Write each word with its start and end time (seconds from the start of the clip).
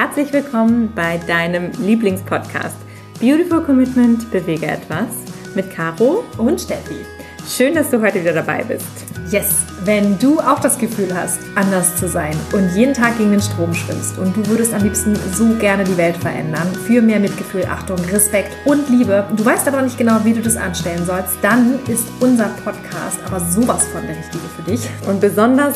herzlich 0.00 0.32
willkommen 0.32 0.90
bei 0.94 1.18
deinem 1.26 1.72
Lieblingspodcast 1.72 2.74
Beautiful 3.20 3.62
Commitment 3.62 4.30
Bewege 4.30 4.64
etwas 4.64 5.08
mit 5.54 5.70
Caro 5.70 6.24
und 6.38 6.58
Steffi. 6.58 7.04
Schön, 7.46 7.74
dass 7.74 7.90
du 7.90 8.00
heute 8.00 8.22
wieder 8.22 8.32
dabei 8.32 8.64
bist. 8.64 8.86
Yes, 9.30 9.56
wenn 9.84 10.18
du 10.18 10.40
auch 10.40 10.58
das 10.58 10.78
Gefühl 10.78 11.14
hast, 11.14 11.38
anders 11.54 11.96
zu 11.96 12.08
sein 12.08 12.34
und 12.54 12.74
jeden 12.74 12.94
Tag 12.94 13.18
gegen 13.18 13.32
den 13.32 13.42
Strom 13.42 13.74
schwimmst 13.74 14.16
und 14.16 14.34
du 14.34 14.46
würdest 14.46 14.72
am 14.72 14.84
liebsten 14.84 15.14
so 15.34 15.54
gerne 15.56 15.84
die 15.84 15.98
Welt 15.98 16.16
verändern, 16.16 16.72
für 16.86 17.02
mehr 17.02 17.20
Mitgefühl, 17.20 17.66
Achtung, 17.66 17.98
Respekt 18.10 18.56
und 18.64 18.88
Liebe, 18.88 19.26
du 19.36 19.44
weißt 19.44 19.68
aber 19.68 19.82
nicht 19.82 19.98
genau, 19.98 20.24
wie 20.24 20.32
du 20.32 20.40
das 20.40 20.56
anstellen 20.56 21.04
sollst, 21.04 21.36
dann 21.42 21.78
ist 21.88 22.06
unser 22.20 22.48
Podcast 22.64 23.18
aber 23.26 23.40
sowas 23.40 23.86
von 23.88 24.00
der 24.06 24.16
richtige 24.16 24.48
für 24.56 24.62
dich. 24.62 24.88
Und 25.06 25.20
besonders 25.20 25.74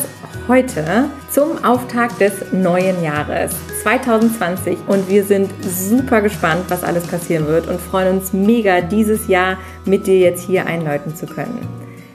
heute 0.48 1.10
zum 1.30 1.62
Auftakt 1.62 2.22
des 2.22 2.32
neuen 2.52 3.02
Jahres 3.02 3.54
2020 3.84 4.78
und 4.88 5.10
wir 5.10 5.24
sind 5.24 5.50
super 5.60 6.22
gespannt, 6.22 6.64
was 6.68 6.82
alles 6.82 7.06
passieren 7.06 7.46
wird 7.46 7.68
und 7.68 7.78
freuen 7.78 8.16
uns 8.16 8.32
mega, 8.32 8.80
dieses 8.80 9.28
Jahr 9.28 9.58
mit 9.84 10.06
dir 10.06 10.18
jetzt 10.18 10.46
hier 10.46 10.64
einläuten 10.64 11.14
zu 11.14 11.26
können. 11.26 11.58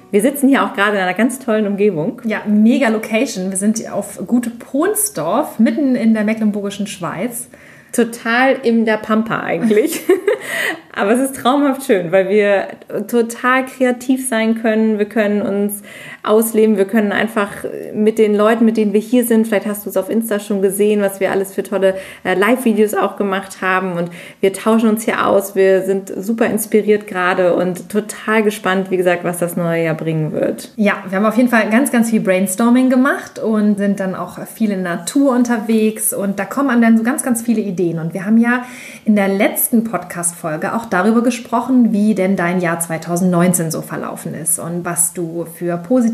Wir 0.09 0.23
sitzen 0.23 0.50
hier 0.50 0.64
auch 0.64 0.73
gerade 0.73 0.98
in 0.98 1.04
einer 1.04 1.14
ganz 1.14 1.38
tollen 1.38 1.68
Umgebung. 1.68 2.23
Ja, 2.26 2.42
mega 2.48 2.90
Location. 2.90 3.52
Wir 3.52 3.58
sind 3.58 3.88
auf 3.92 4.20
Gute 4.26 4.50
Pohnsdorf, 4.50 5.59
mitten 5.59 5.95
in 5.95 6.16
der 6.16 6.23
mecklenburgischen 6.23 6.88
Schweiz. 6.88 7.50
Total 7.92 8.54
in 8.64 8.86
der 8.86 8.98
Pampa 8.98 9.42
eigentlich. 9.42 10.02
Aber 10.95 11.12
es 11.12 11.20
ist 11.20 11.36
traumhaft 11.36 11.86
schön, 11.86 12.12
weil 12.12 12.30
wir 12.30 12.70
total 13.08 13.67
kreativ 13.67 14.28
sein 14.28 14.59
können. 14.59 14.98
Wir 14.98 15.08
können 15.08 15.44
uns 15.44 15.83
ausleben. 16.23 16.78
Wir 16.78 16.86
können 16.86 17.12
einfach 17.12 17.50
mit 17.94 18.17
den 18.17 18.36
Leuten, 18.36 18.66
mit 18.66 18.78
denen 18.78 18.94
wir 18.94 19.00
hier 19.00 19.25
sind, 19.25 19.48
vielleicht 19.48 19.66
hast 19.66 19.86
du 19.86 19.89
es 19.89 19.98
auf 19.98 20.09
Insta 20.09 20.39
schon 20.39 20.61
gesehen, 20.61 21.02
was 21.02 21.20
wir 21.20 21.31
alles 21.31 21.53
für 21.53 21.64
tolle 21.64 21.95
äh, 22.23 22.34
Live-Videos 22.36 22.94
auch 22.94 23.17
gemacht 23.17 23.61
haben. 23.61 23.94
Und 23.94 24.09
wir 24.42 24.53
tauschen 24.53 24.89
uns 24.89 25.06
hier 25.06 25.26
aus. 25.26 25.56
Wir 25.56 25.84
sind 25.84 26.11
super 26.16 26.45
inspiriert 26.48 27.08
gerade 27.08 27.56
und 27.56 27.89
total 27.89 28.44
gespannt, 28.44 28.92
wie 28.92 28.98
gesagt, 28.98 29.23
was 29.23 29.39
das 29.39 29.56
neue 29.56 29.84
Jahr 29.84 29.95
bringen 29.95 30.31
wird. 30.31 30.72
Ja, 30.76 31.03
wir 31.08 31.17
haben 31.17 31.26
auf 31.26 31.38
jeden 31.38 31.50
Fall 31.50 31.70
ganz, 31.70 31.92
ganz 31.92 32.09
viel 32.09 32.22
Brainstorming 32.22 32.89
gemacht 32.89 33.39
und 33.39 33.78
sind 33.78 34.00
dann 34.00 34.16
auch 34.16 34.39
viel 34.45 34.72
in 34.72 34.83
Natur 34.83 35.31
unterwegs. 35.31 36.14
Und 36.14 36.39
da 36.39 36.45
kommen 36.45 36.81
dann 36.81 36.98
so 36.98 37.04
ganz, 37.04 37.23
ganz 37.23 37.42
viele 37.42 37.61
Ideen. 37.61 38.00
Und 38.00 38.14
wir 38.14 38.26
haben 38.26 38.38
ja 38.38 38.64
in 39.06 39.16
der 39.16 39.30
letzten 39.30 39.83
Podcast-Folge 39.83 40.76
auch 40.76 40.86
darüber 40.86 41.23
gesprochen, 41.23 41.92
wie 41.94 42.16
denn 42.16 42.36
dein 42.36 42.59
Jahr 42.59 42.80
2019 42.80 43.72
so 43.72 43.81
verlaufen 43.81 44.33
ist 44.33 44.59
und 44.59 44.83
was 44.83 45.14
du 45.14 45.45
für 45.58 45.78
positive 45.78 46.08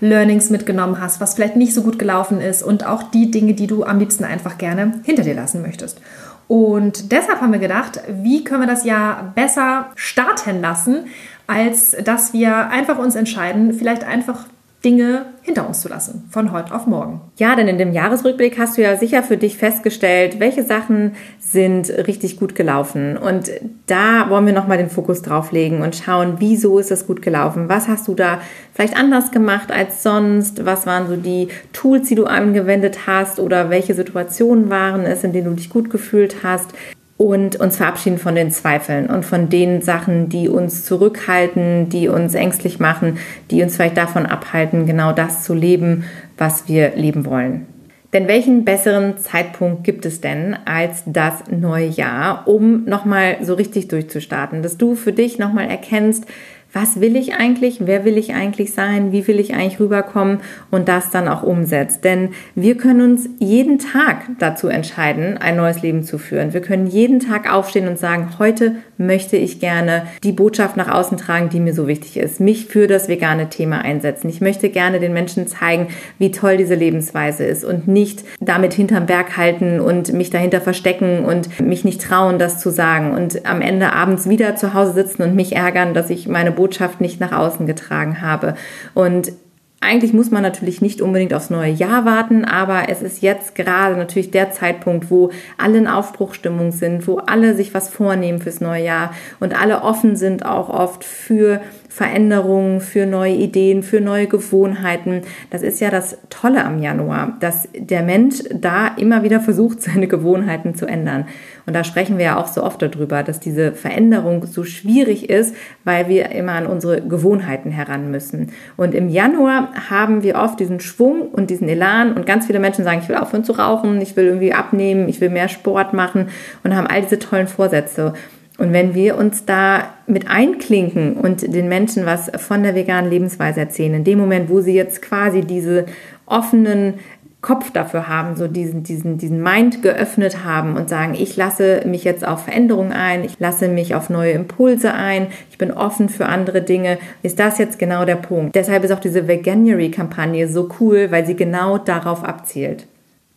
Learnings 0.00 0.50
mitgenommen 0.50 1.00
hast, 1.00 1.20
was 1.20 1.34
vielleicht 1.34 1.56
nicht 1.56 1.74
so 1.74 1.82
gut 1.82 1.98
gelaufen 1.98 2.40
ist 2.40 2.62
und 2.62 2.86
auch 2.86 3.02
die 3.02 3.30
Dinge, 3.30 3.54
die 3.54 3.66
du 3.66 3.84
am 3.84 3.98
liebsten 3.98 4.24
einfach 4.24 4.58
gerne 4.58 5.00
hinter 5.04 5.22
dir 5.22 5.34
lassen 5.34 5.62
möchtest. 5.62 6.00
Und 6.48 7.12
deshalb 7.12 7.40
haben 7.40 7.52
wir 7.52 7.58
gedacht, 7.58 8.00
wie 8.08 8.42
können 8.42 8.62
wir 8.62 8.66
das 8.66 8.84
Jahr 8.84 9.32
besser 9.34 9.90
starten 9.94 10.62
lassen, 10.62 11.06
als 11.46 11.96
dass 12.04 12.32
wir 12.32 12.68
einfach 12.68 12.98
uns 12.98 13.14
entscheiden, 13.14 13.74
vielleicht 13.74 14.04
einfach 14.04 14.46
Dinge 14.84 15.26
hinter 15.42 15.66
uns 15.66 15.80
zu 15.80 15.88
lassen, 15.88 16.28
von 16.30 16.52
heute 16.52 16.72
auf 16.72 16.86
morgen. 16.86 17.20
Ja, 17.36 17.56
denn 17.56 17.66
in 17.66 17.78
dem 17.78 17.92
Jahresrückblick 17.92 18.58
hast 18.58 18.78
du 18.78 18.82
ja 18.82 18.96
sicher 18.96 19.24
für 19.24 19.36
dich 19.36 19.56
festgestellt, 19.56 20.38
welche 20.38 20.62
Sachen 20.62 21.14
sind 21.40 21.90
richtig 21.90 22.38
gut 22.38 22.54
gelaufen. 22.54 23.16
Und 23.16 23.50
da 23.86 24.30
wollen 24.30 24.46
wir 24.46 24.52
nochmal 24.52 24.78
den 24.78 24.90
Fokus 24.90 25.22
drauf 25.22 25.50
legen 25.50 25.82
und 25.82 25.96
schauen, 25.96 26.36
wieso 26.38 26.78
ist 26.78 26.92
es 26.92 27.06
gut 27.08 27.22
gelaufen? 27.22 27.68
Was 27.68 27.88
hast 27.88 28.06
du 28.06 28.14
da 28.14 28.40
vielleicht 28.72 28.96
anders 28.96 29.32
gemacht 29.32 29.72
als 29.72 30.04
sonst? 30.04 30.64
Was 30.64 30.86
waren 30.86 31.08
so 31.08 31.16
die 31.16 31.48
Tools, 31.72 32.06
die 32.06 32.14
du 32.14 32.26
angewendet 32.26 33.06
hast? 33.08 33.40
Oder 33.40 33.70
welche 33.70 33.94
Situationen 33.94 34.70
waren 34.70 35.06
es, 35.06 35.24
in 35.24 35.32
denen 35.32 35.46
du 35.46 35.54
dich 35.54 35.70
gut 35.70 35.90
gefühlt 35.90 36.44
hast? 36.44 36.72
Und 37.18 37.56
uns 37.56 37.76
verabschieden 37.76 38.16
von 38.16 38.36
den 38.36 38.50
Zweifeln 38.52 39.10
und 39.10 39.24
von 39.24 39.50
den 39.50 39.82
Sachen, 39.82 40.28
die 40.28 40.48
uns 40.48 40.84
zurückhalten, 40.84 41.88
die 41.88 42.08
uns 42.08 42.34
ängstlich 42.34 42.78
machen, 42.78 43.18
die 43.50 43.62
uns 43.62 43.76
vielleicht 43.76 43.96
davon 43.96 44.24
abhalten, 44.24 44.86
genau 44.86 45.12
das 45.12 45.42
zu 45.42 45.52
leben, 45.52 46.04
was 46.38 46.68
wir 46.68 46.94
leben 46.94 47.26
wollen. 47.26 47.66
Denn 48.12 48.26
welchen 48.26 48.64
besseren 48.64 49.18
Zeitpunkt 49.18 49.84
gibt 49.84 50.06
es 50.06 50.22
denn 50.22 50.56
als 50.64 51.02
das 51.04 51.42
neue 51.50 51.88
Jahr, 51.88 52.48
um 52.48 52.84
nochmal 52.84 53.36
so 53.42 53.52
richtig 53.52 53.88
durchzustarten, 53.88 54.62
dass 54.62 54.78
du 54.78 54.94
für 54.94 55.12
dich 55.12 55.38
nochmal 55.38 55.68
erkennst, 55.68 56.24
was 56.72 57.00
will 57.00 57.16
ich 57.16 57.34
eigentlich, 57.34 57.86
wer 57.86 58.04
will 58.04 58.18
ich 58.18 58.34
eigentlich 58.34 58.74
sein, 58.74 59.10
wie 59.10 59.26
will 59.26 59.40
ich 59.40 59.54
eigentlich 59.54 59.80
rüberkommen 59.80 60.40
und 60.70 60.88
das 60.88 61.10
dann 61.10 61.26
auch 61.26 61.42
umsetzt. 61.42 62.04
Denn 62.04 62.30
wir 62.54 62.76
können 62.76 63.00
uns 63.00 63.28
jeden 63.38 63.78
Tag 63.78 64.26
dazu 64.38 64.68
entscheiden, 64.68 65.38
ein 65.38 65.56
neues 65.56 65.82
Leben 65.82 66.02
zu 66.02 66.18
führen. 66.18 66.52
Wir 66.52 66.60
können 66.60 66.86
jeden 66.86 67.20
Tag 67.20 67.50
aufstehen 67.52 67.88
und 67.88 67.98
sagen, 67.98 68.38
heute 68.38 68.76
möchte 68.98 69.36
ich 69.36 69.60
gerne 69.60 70.02
die 70.22 70.32
Botschaft 70.32 70.76
nach 70.76 70.88
außen 70.88 71.16
tragen, 71.16 71.48
die 71.48 71.60
mir 71.60 71.72
so 71.72 71.86
wichtig 71.86 72.18
ist, 72.18 72.40
mich 72.40 72.66
für 72.66 72.86
das 72.86 73.08
vegane 73.08 73.48
Thema 73.48 73.80
einsetzen. 73.80 74.28
Ich 74.28 74.40
möchte 74.40 74.68
gerne 74.68 75.00
den 75.00 75.14
Menschen 75.14 75.46
zeigen, 75.46 75.88
wie 76.18 76.32
toll 76.32 76.58
diese 76.58 76.74
Lebensweise 76.74 77.44
ist 77.44 77.64
und 77.64 77.88
nicht 77.88 78.24
damit 78.40 78.74
hinterm 78.74 79.06
Berg 79.06 79.36
halten 79.36 79.80
und 79.80 80.12
mich 80.12 80.30
dahinter 80.30 80.60
verstecken 80.60 81.24
und 81.24 81.60
mich 81.60 81.84
nicht 81.84 82.02
trauen, 82.02 82.38
das 82.38 82.58
zu 82.58 82.70
sagen 82.70 83.12
und 83.12 83.46
am 83.46 83.62
Ende 83.62 83.92
abends 83.92 84.28
wieder 84.28 84.56
zu 84.56 84.74
Hause 84.74 84.92
sitzen 84.92 85.22
und 85.22 85.34
mich 85.34 85.56
ärgern, 85.56 85.94
dass 85.94 86.10
ich 86.10 86.28
meine 86.28 86.57
Botschaft 86.58 87.00
nicht 87.00 87.20
nach 87.20 87.32
außen 87.32 87.66
getragen 87.66 88.20
habe. 88.20 88.54
Und 88.94 89.32
eigentlich 89.80 90.12
muss 90.12 90.32
man 90.32 90.42
natürlich 90.42 90.82
nicht 90.82 91.00
unbedingt 91.00 91.32
aufs 91.32 91.50
neue 91.50 91.70
Jahr 91.70 92.04
warten, 92.04 92.44
aber 92.44 92.88
es 92.88 93.00
ist 93.00 93.22
jetzt 93.22 93.54
gerade 93.54 93.96
natürlich 93.96 94.32
der 94.32 94.50
Zeitpunkt, 94.50 95.08
wo 95.08 95.30
alle 95.56 95.78
in 95.78 95.86
Aufbruchstimmung 95.86 96.72
sind, 96.72 97.06
wo 97.06 97.18
alle 97.18 97.54
sich 97.54 97.74
was 97.74 97.88
vornehmen 97.88 98.40
fürs 98.40 98.60
neue 98.60 98.84
Jahr 98.84 99.12
und 99.38 99.58
alle 99.60 99.82
offen 99.82 100.16
sind 100.16 100.44
auch 100.44 100.68
oft 100.68 101.04
für 101.04 101.60
Veränderungen, 101.88 102.80
für 102.80 103.06
neue 103.06 103.34
Ideen, 103.34 103.84
für 103.84 104.00
neue 104.00 104.26
Gewohnheiten. 104.26 105.22
Das 105.50 105.62
ist 105.62 105.80
ja 105.80 105.90
das 105.90 106.18
Tolle 106.28 106.64
am 106.64 106.82
Januar, 106.82 107.36
dass 107.38 107.68
der 107.76 108.02
Mensch 108.02 108.42
da 108.52 108.88
immer 108.96 109.22
wieder 109.22 109.40
versucht, 109.40 109.80
seine 109.82 110.08
Gewohnheiten 110.08 110.74
zu 110.74 110.86
ändern. 110.86 111.26
Und 111.68 111.74
da 111.74 111.84
sprechen 111.84 112.16
wir 112.16 112.24
ja 112.24 112.36
auch 112.38 112.46
so 112.46 112.62
oft 112.64 112.80
darüber, 112.80 113.22
dass 113.22 113.40
diese 113.40 113.72
Veränderung 113.72 114.46
so 114.46 114.64
schwierig 114.64 115.28
ist, 115.28 115.54
weil 115.84 116.08
wir 116.08 116.30
immer 116.30 116.52
an 116.52 116.66
unsere 116.66 117.02
Gewohnheiten 117.02 117.70
heran 117.70 118.10
müssen. 118.10 118.52
Und 118.78 118.94
im 118.94 119.10
Januar 119.10 119.68
haben 119.90 120.22
wir 120.22 120.36
oft 120.36 120.58
diesen 120.60 120.80
Schwung 120.80 121.28
und 121.28 121.50
diesen 121.50 121.68
Elan 121.68 122.14
und 122.14 122.24
ganz 122.24 122.46
viele 122.46 122.58
Menschen 122.58 122.84
sagen, 122.84 123.00
ich 123.02 123.08
will 123.10 123.16
aufhören 123.16 123.44
zu 123.44 123.52
rauchen, 123.52 124.00
ich 124.00 124.16
will 124.16 124.24
irgendwie 124.24 124.54
abnehmen, 124.54 125.10
ich 125.10 125.20
will 125.20 125.28
mehr 125.28 125.50
Sport 125.50 125.92
machen 125.92 126.28
und 126.64 126.74
haben 126.74 126.86
all 126.86 127.02
diese 127.02 127.18
tollen 127.18 127.48
Vorsätze. 127.48 128.14
Und 128.56 128.72
wenn 128.72 128.94
wir 128.94 129.18
uns 129.18 129.44
da 129.44 129.84
mit 130.06 130.30
einklinken 130.30 131.18
und 131.18 131.54
den 131.54 131.68
Menschen 131.68 132.06
was 132.06 132.30
von 132.38 132.62
der 132.62 132.74
veganen 132.74 133.10
Lebensweise 133.10 133.60
erzählen, 133.60 133.92
in 133.92 134.04
dem 134.04 134.18
Moment, 134.18 134.48
wo 134.48 134.62
sie 134.62 134.72
jetzt 134.72 135.02
quasi 135.02 135.42
diese 135.42 135.84
offenen 136.24 136.94
Kopf 137.40 137.70
dafür 137.70 138.08
haben, 138.08 138.34
so 138.34 138.48
diesen, 138.48 138.82
diesen, 138.82 139.16
diesen 139.16 139.40
Mind 139.40 139.80
geöffnet 139.80 140.44
haben 140.44 140.76
und 140.76 140.88
sagen, 140.88 141.14
ich 141.14 141.36
lasse 141.36 141.82
mich 141.86 142.02
jetzt 142.02 142.26
auf 142.26 142.44
Veränderungen 142.44 142.92
ein, 142.92 143.22
ich 143.22 143.38
lasse 143.38 143.68
mich 143.68 143.94
auf 143.94 144.10
neue 144.10 144.32
Impulse 144.32 144.92
ein, 144.92 145.28
ich 145.50 145.56
bin 145.56 145.70
offen 145.70 146.08
für 146.08 146.26
andere 146.26 146.62
Dinge, 146.62 146.98
ist 147.22 147.38
das 147.38 147.58
jetzt 147.58 147.78
genau 147.78 148.04
der 148.04 148.16
Punkt. 148.16 148.56
Deshalb 148.56 148.82
ist 148.82 148.90
auch 148.90 148.98
diese 148.98 149.28
Veganuary-Kampagne 149.28 150.48
so 150.48 150.68
cool, 150.80 151.12
weil 151.12 151.26
sie 151.26 151.36
genau 151.36 151.78
darauf 151.78 152.24
abzielt. 152.24 152.88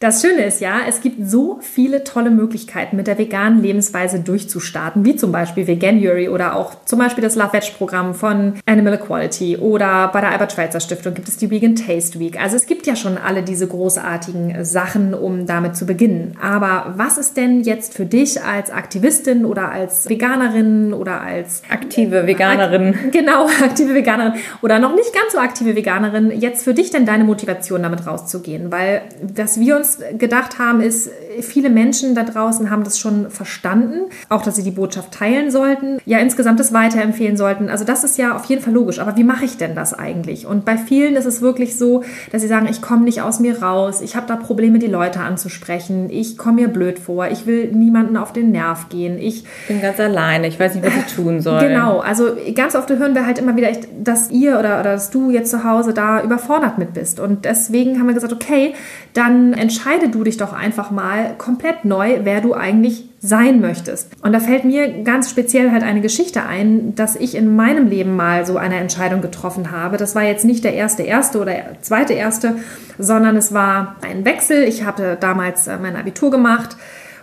Das 0.01 0.23
Schöne 0.23 0.45
ist 0.45 0.61
ja, 0.61 0.79
es 0.89 1.01
gibt 1.01 1.29
so 1.29 1.59
viele 1.61 2.03
tolle 2.03 2.31
Möglichkeiten, 2.31 2.95
mit 2.95 3.05
der 3.05 3.19
veganen 3.19 3.61
Lebensweise 3.61 4.19
durchzustarten, 4.19 5.05
wie 5.05 5.15
zum 5.15 5.31
Beispiel 5.31 5.67
Veganuary 5.67 6.27
oder 6.27 6.55
auch 6.55 6.73
zum 6.85 6.97
Beispiel 6.97 7.23
das 7.23 7.35
Love 7.35 7.53
Veg 7.53 7.77
Programm 7.77 8.15
von 8.15 8.55
Animal 8.65 8.95
Equality 8.95 9.57
oder 9.57 10.07
bei 10.07 10.21
der 10.21 10.31
Albert 10.31 10.53
Schweitzer 10.53 10.79
Stiftung 10.79 11.13
gibt 11.13 11.27
es 11.27 11.37
die 11.37 11.51
Vegan 11.51 11.75
Taste 11.75 12.19
Week. 12.19 12.41
Also 12.41 12.55
es 12.55 12.65
gibt 12.65 12.87
ja 12.87 12.95
schon 12.95 13.19
alle 13.19 13.43
diese 13.43 13.67
großartigen 13.67 14.65
Sachen, 14.65 15.13
um 15.13 15.45
damit 15.45 15.75
zu 15.75 15.85
beginnen. 15.85 16.35
Aber 16.41 16.95
was 16.97 17.19
ist 17.19 17.37
denn 17.37 17.61
jetzt 17.61 17.93
für 17.93 18.07
dich 18.07 18.41
als 18.41 18.71
Aktivistin 18.71 19.45
oder 19.45 19.71
als 19.71 20.09
Veganerin 20.09 20.95
oder 20.95 21.21
als 21.21 21.61
aktive 21.69 22.25
Veganerin? 22.25 22.95
Ak 22.95 23.11
genau, 23.11 23.45
aktive 23.63 23.93
Veganerin 23.93 24.33
oder 24.63 24.79
noch 24.79 24.95
nicht 24.95 25.13
ganz 25.13 25.33
so 25.33 25.37
aktive 25.37 25.75
Veganerin 25.75 26.31
jetzt 26.31 26.63
für 26.63 26.73
dich 26.73 26.89
denn 26.89 27.05
deine 27.05 27.23
Motivation 27.23 27.83
damit 27.83 28.07
rauszugehen? 28.07 28.71
Weil, 28.71 29.03
dass 29.21 29.59
wir 29.59 29.77
uns 29.77 29.90
gedacht 30.17 30.59
haben, 30.59 30.81
ist, 30.81 31.09
viele 31.41 31.69
Menschen 31.69 32.15
da 32.15 32.23
draußen 32.23 32.69
haben 32.69 32.83
das 32.83 32.99
schon 32.99 33.29
verstanden, 33.29 34.09
auch 34.29 34.41
dass 34.41 34.55
sie 34.55 34.63
die 34.63 34.71
Botschaft 34.71 35.13
teilen 35.13 35.51
sollten, 35.51 35.99
ja 36.05 36.19
insgesamt 36.19 36.59
das 36.59 36.73
weiterempfehlen 36.73 37.37
sollten. 37.37 37.69
Also 37.69 37.85
das 37.85 38.03
ist 38.03 38.17
ja 38.17 38.35
auf 38.35 38.45
jeden 38.45 38.61
Fall 38.61 38.73
logisch. 38.73 38.99
Aber 38.99 39.15
wie 39.17 39.23
mache 39.23 39.45
ich 39.45 39.57
denn 39.57 39.75
das 39.75 39.93
eigentlich? 39.93 40.45
Und 40.45 40.65
bei 40.65 40.77
vielen 40.77 41.15
ist 41.15 41.25
es 41.25 41.41
wirklich 41.41 41.77
so, 41.77 42.03
dass 42.31 42.41
sie 42.41 42.47
sagen, 42.47 42.67
ich 42.69 42.81
komme 42.81 43.03
nicht 43.03 43.21
aus 43.21 43.39
mir 43.39 43.61
raus, 43.61 44.01
ich 44.01 44.15
habe 44.15 44.27
da 44.27 44.35
Probleme, 44.35 44.79
die 44.79 44.87
Leute 44.87 45.19
anzusprechen, 45.19 46.09
ich 46.09 46.37
komme 46.37 46.61
mir 46.61 46.67
blöd 46.67 46.99
vor, 46.99 47.27
ich 47.27 47.45
will 47.45 47.71
niemanden 47.71 48.17
auf 48.17 48.33
den 48.33 48.51
Nerv 48.51 48.89
gehen, 48.89 49.17
ich 49.17 49.45
bin 49.67 49.81
ganz 49.81 49.99
alleine, 49.99 50.47
ich 50.47 50.59
weiß 50.59 50.75
nicht, 50.75 50.85
was 50.85 50.93
ich 50.95 51.15
tun 51.15 51.41
soll. 51.41 51.61
Genau, 51.61 51.99
also 51.99 52.35
ganz 52.55 52.75
oft 52.75 52.89
hören 52.89 53.15
wir 53.15 53.25
halt 53.25 53.39
immer 53.39 53.55
wieder, 53.55 53.69
dass 54.03 54.31
ihr 54.31 54.59
oder, 54.59 54.79
oder 54.79 54.93
dass 54.93 55.09
du 55.09 55.31
jetzt 55.31 55.51
zu 55.51 55.63
Hause 55.63 55.93
da 55.93 56.21
überfordert 56.21 56.77
mit 56.77 56.93
bist. 56.93 57.19
Und 57.19 57.45
deswegen 57.45 57.99
haben 57.99 58.07
wir 58.07 58.13
gesagt, 58.13 58.33
okay, 58.33 58.73
dann 59.13 59.53
entscheide 59.81 60.09
du 60.09 60.23
dich 60.23 60.37
doch 60.37 60.53
einfach 60.53 60.91
mal 60.91 61.33
komplett 61.37 61.85
neu, 61.85 62.19
wer 62.23 62.41
du 62.41 62.53
eigentlich 62.53 63.05
sein 63.19 63.61
möchtest. 63.61 64.09
Und 64.23 64.31
da 64.31 64.39
fällt 64.39 64.63
mir 64.63 65.03
ganz 65.03 65.29
speziell 65.29 65.71
halt 65.71 65.81
eine 65.83 66.01
Geschichte 66.01 66.43
ein, 66.43 66.93
dass 66.95 67.15
ich 67.15 67.33
in 67.33 67.55
meinem 67.55 67.87
Leben 67.87 68.15
mal 68.15 68.45
so 68.45 68.57
eine 68.57 68.75
Entscheidung 68.75 69.21
getroffen 69.21 69.71
habe. 69.71 69.97
Das 69.97 70.13
war 70.13 70.23
jetzt 70.23 70.45
nicht 70.45 70.63
der 70.63 70.73
erste 70.75 71.03
erste 71.03 71.39
oder 71.39 71.53
zweite 71.81 72.13
erste, 72.13 72.57
sondern 72.99 73.35
es 73.35 73.53
war 73.53 73.95
ein 74.01 74.23
Wechsel. 74.23 74.63
Ich 74.63 74.83
hatte 74.83 75.17
damals 75.19 75.67
äh, 75.67 75.77
mein 75.81 75.95
Abitur 75.95 76.29
gemacht 76.29 76.77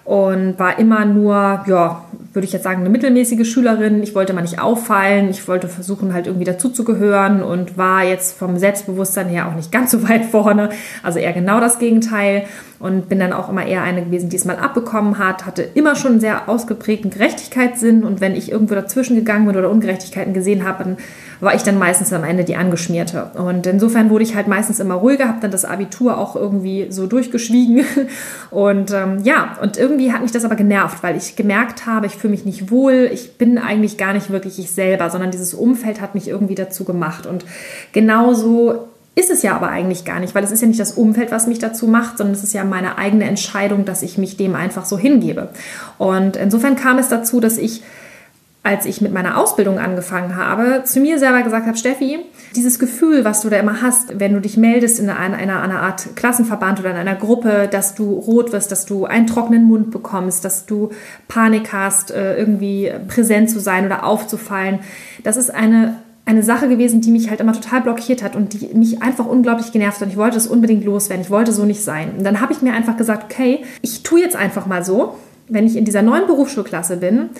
und 0.09 0.59
war 0.59 0.79
immer 0.79 1.05
nur, 1.05 1.35
ja, 1.67 2.03
würde 2.33 2.47
ich 2.47 2.53
jetzt 2.55 2.63
sagen, 2.63 2.81
eine 2.81 2.89
mittelmäßige 2.89 3.47
Schülerin. 3.47 4.03
Ich 4.03 4.15
wollte 4.15 4.33
mal 4.33 4.41
nicht 4.41 4.59
auffallen, 4.59 5.29
ich 5.29 5.47
wollte 5.47 5.69
versuchen, 5.69 6.15
halt 6.15 6.27
irgendwie 6.27 6.47
dazuzugehören 6.47 7.43
und 7.43 7.77
war 7.77 8.05
jetzt 8.05 8.35
vom 8.39 8.57
Selbstbewusstsein 8.57 9.29
her 9.29 9.49
auch 9.49 9.55
nicht 9.55 9.71
ganz 9.71 9.91
so 9.91 10.03
weit 10.09 10.25
vorne. 10.25 10.71
Also 11.03 11.19
eher 11.19 11.35
genau 11.35 11.61
das 11.61 11.79
Gegenteil 11.79 12.45
und 12.79 13.11
bin 13.11 13.19
dann 13.19 13.35
auch 13.35 13.51
immer 13.51 13.67
eher 13.67 13.83
eine 13.83 14.03
gewesen, 14.03 14.31
die 14.31 14.37
es 14.37 14.47
mal 14.47 14.57
abbekommen 14.57 15.19
hat, 15.19 15.45
hatte 15.45 15.61
immer 15.63 15.95
schon 15.95 16.13
einen 16.13 16.21
sehr 16.21 16.49
ausgeprägten 16.49 17.11
Gerechtigkeitssinn 17.11 18.03
und 18.03 18.23
wenn 18.23 18.35
ich 18.35 18.51
irgendwo 18.51 18.75
dazwischen 18.75 19.15
gegangen 19.15 19.45
bin 19.45 19.57
oder 19.59 19.69
Ungerechtigkeiten 19.69 20.33
gesehen 20.33 20.67
habe, 20.67 20.85
dann 20.85 20.97
war 21.40 21.55
ich 21.55 21.62
dann 21.62 21.79
meistens 21.79 22.12
am 22.12 22.25
Ende 22.25 22.44
die 22.44 22.56
Angeschmierte. 22.56 23.31
Und 23.35 23.67
insofern 23.67 24.11
wurde 24.11 24.25
ich 24.25 24.35
halt 24.35 24.49
meistens 24.49 24.81
immer 24.81 24.94
ruhiger, 24.94 25.29
habe 25.29 25.38
dann 25.40 25.50
das 25.50 25.64
Abitur 25.64 26.19
auch 26.19 26.37
irgendwie 26.37 26.88
so 26.90 27.06
durchgeschwiegen. 27.06 27.85
Und 28.50 28.93
ähm, 28.93 29.19
ja, 29.25 29.56
und 29.61 29.76
irgendwie 29.76 30.12
hat 30.12 30.23
mich 30.23 30.32
das 30.32 30.44
aber 30.44 30.55
genervt, 30.55 31.02
weil 31.02 31.17
ich 31.17 31.37
gemerkt 31.37 31.87
habe, 31.87 32.06
ich 32.06 32.17
fühle 32.17 32.31
mich 32.31 32.46
nicht 32.46 32.70
wohl, 32.70 33.11
ich 33.12 33.37
bin 33.37 33.58
eigentlich 33.58 33.99
gar 33.99 34.14
nicht 34.14 34.31
wirklich 34.31 34.58
ich 34.58 34.70
selber, 34.70 35.11
sondern 35.11 35.31
dieses 35.31 35.52
Umfeld 35.52 36.00
hat 36.00 36.14
mich 36.14 36.29
irgendwie 36.29 36.55
dazu 36.55 36.85
gemacht. 36.85 37.26
Und 37.26 37.44
genauso 37.93 38.88
ist 39.19 39.31
es 39.31 39.43
ja 39.43 39.55
aber 39.56 39.69
eigentlich 39.69 40.05
gar 40.05 40.20
nicht, 40.20 40.35
weil 40.35 40.44
es 40.44 40.52
ist 40.52 40.62
ja 40.62 40.69
nicht 40.69 40.81
das 40.81 40.93
Umfeld, 40.93 41.32
was 41.32 41.46
mich 41.46 41.58
dazu 41.58 41.88
macht, 41.88 42.19
sondern 42.19 42.35
es 42.35 42.44
ist 42.44 42.55
ja 42.55 42.64
meine 42.64 42.99
eigene 42.99 43.25
Entscheidung, 43.25 43.85
dass 43.85 44.02
ich 44.02 44.17
mich 44.17 44.37
dem 44.37 44.55
einfach 44.55 44.85
so 44.85 44.96
hingebe. 44.96 45.49
Und 45.99 46.37
insofern 46.37 46.76
kam 46.76 46.99
es 46.99 47.08
dazu, 47.08 47.40
dass 47.40 47.58
ich 47.58 47.82
als 48.69 48.85
ich 48.85 49.00
mit 49.00 49.15
meiner 49.15 49.38
Ausbildung 49.38 49.79
angefangen 49.79 50.37
habe, 50.37 50.82
zu 50.85 51.00
mir 51.00 51.19
selber 51.19 51.41
gesagt 51.41 51.67
habe, 51.67 51.79
Steffi, 51.79 52.19
dieses 52.55 52.79
Gefühl, 52.79 53.25
was 53.25 53.41
du 53.41 53.49
da 53.49 53.56
immer 53.56 53.81
hast, 53.81 54.20
wenn 54.20 54.35
du 54.35 54.43
dich 54.43 54.59
meldest 54.59 55.00
in 55.00 55.09
einer, 55.09 55.38
einer, 55.38 55.62
einer 55.62 55.81
Art 55.81 56.17
Klassenverband 56.17 56.79
oder 56.81 56.91
in 56.91 56.97
einer 56.97 57.15
Gruppe, 57.15 57.67
dass 57.70 57.94
du 57.94 58.12
rot 58.12 58.53
wirst, 58.53 58.70
dass 58.70 58.85
du 58.85 59.06
einen 59.06 59.26
trockenen 59.26 59.65
Mund 59.65 59.91
bekommst, 59.91 60.44
dass 60.44 60.67
du 60.67 60.91
Panik 61.29 61.73
hast, 61.73 62.11
äh, 62.11 62.37
irgendwie 62.37 62.93
präsent 63.09 63.49
zu 63.49 63.59
sein 63.59 63.87
oder 63.87 64.05
aufzufallen, 64.05 64.81
das 65.25 65.38
ist 65.38 65.49
eine 65.55 65.97
eine 66.26 66.43
Sache 66.43 66.69
gewesen, 66.69 67.00
die 67.00 67.11
mich 67.11 67.31
halt 67.31 67.41
immer 67.41 67.55
total 67.55 67.81
blockiert 67.81 68.23
hat 68.23 68.37
und 68.37 68.53
die 68.53 68.75
mich 68.75 69.00
einfach 69.00 69.25
unglaublich 69.25 69.73
genervt 69.73 70.03
hat. 70.03 70.11
Ich 70.11 70.19
wollte 70.19 70.37
es 70.37 70.47
unbedingt 70.47 70.85
loswerden. 70.85 71.25
Ich 71.25 71.31
wollte 71.31 71.53
so 71.53 71.64
nicht 71.64 71.82
sein. 71.82 72.17
Und 72.19 72.25
dann 72.25 72.43
habe 72.43 72.53
ich 72.53 72.61
mir 72.61 72.75
einfach 72.75 72.99
gesagt, 72.99 73.32
okay, 73.32 73.64
ich 73.81 74.03
tue 74.03 74.21
jetzt 74.21 74.37
einfach 74.37 74.67
mal 74.67 74.85
so, 74.85 75.14
wenn 75.49 75.67
ich 75.67 75.75
in 75.75 75.87
dieser 75.87 76.03
neuen 76.03 76.26
Berufsschulklasse 76.26 76.99
bin, 76.99 77.31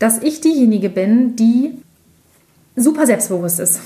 dass 0.00 0.20
ich 0.22 0.40
diejenige 0.40 0.90
bin, 0.90 1.36
die 1.36 1.78
super 2.74 3.06
selbstbewusst 3.06 3.60
ist, 3.60 3.80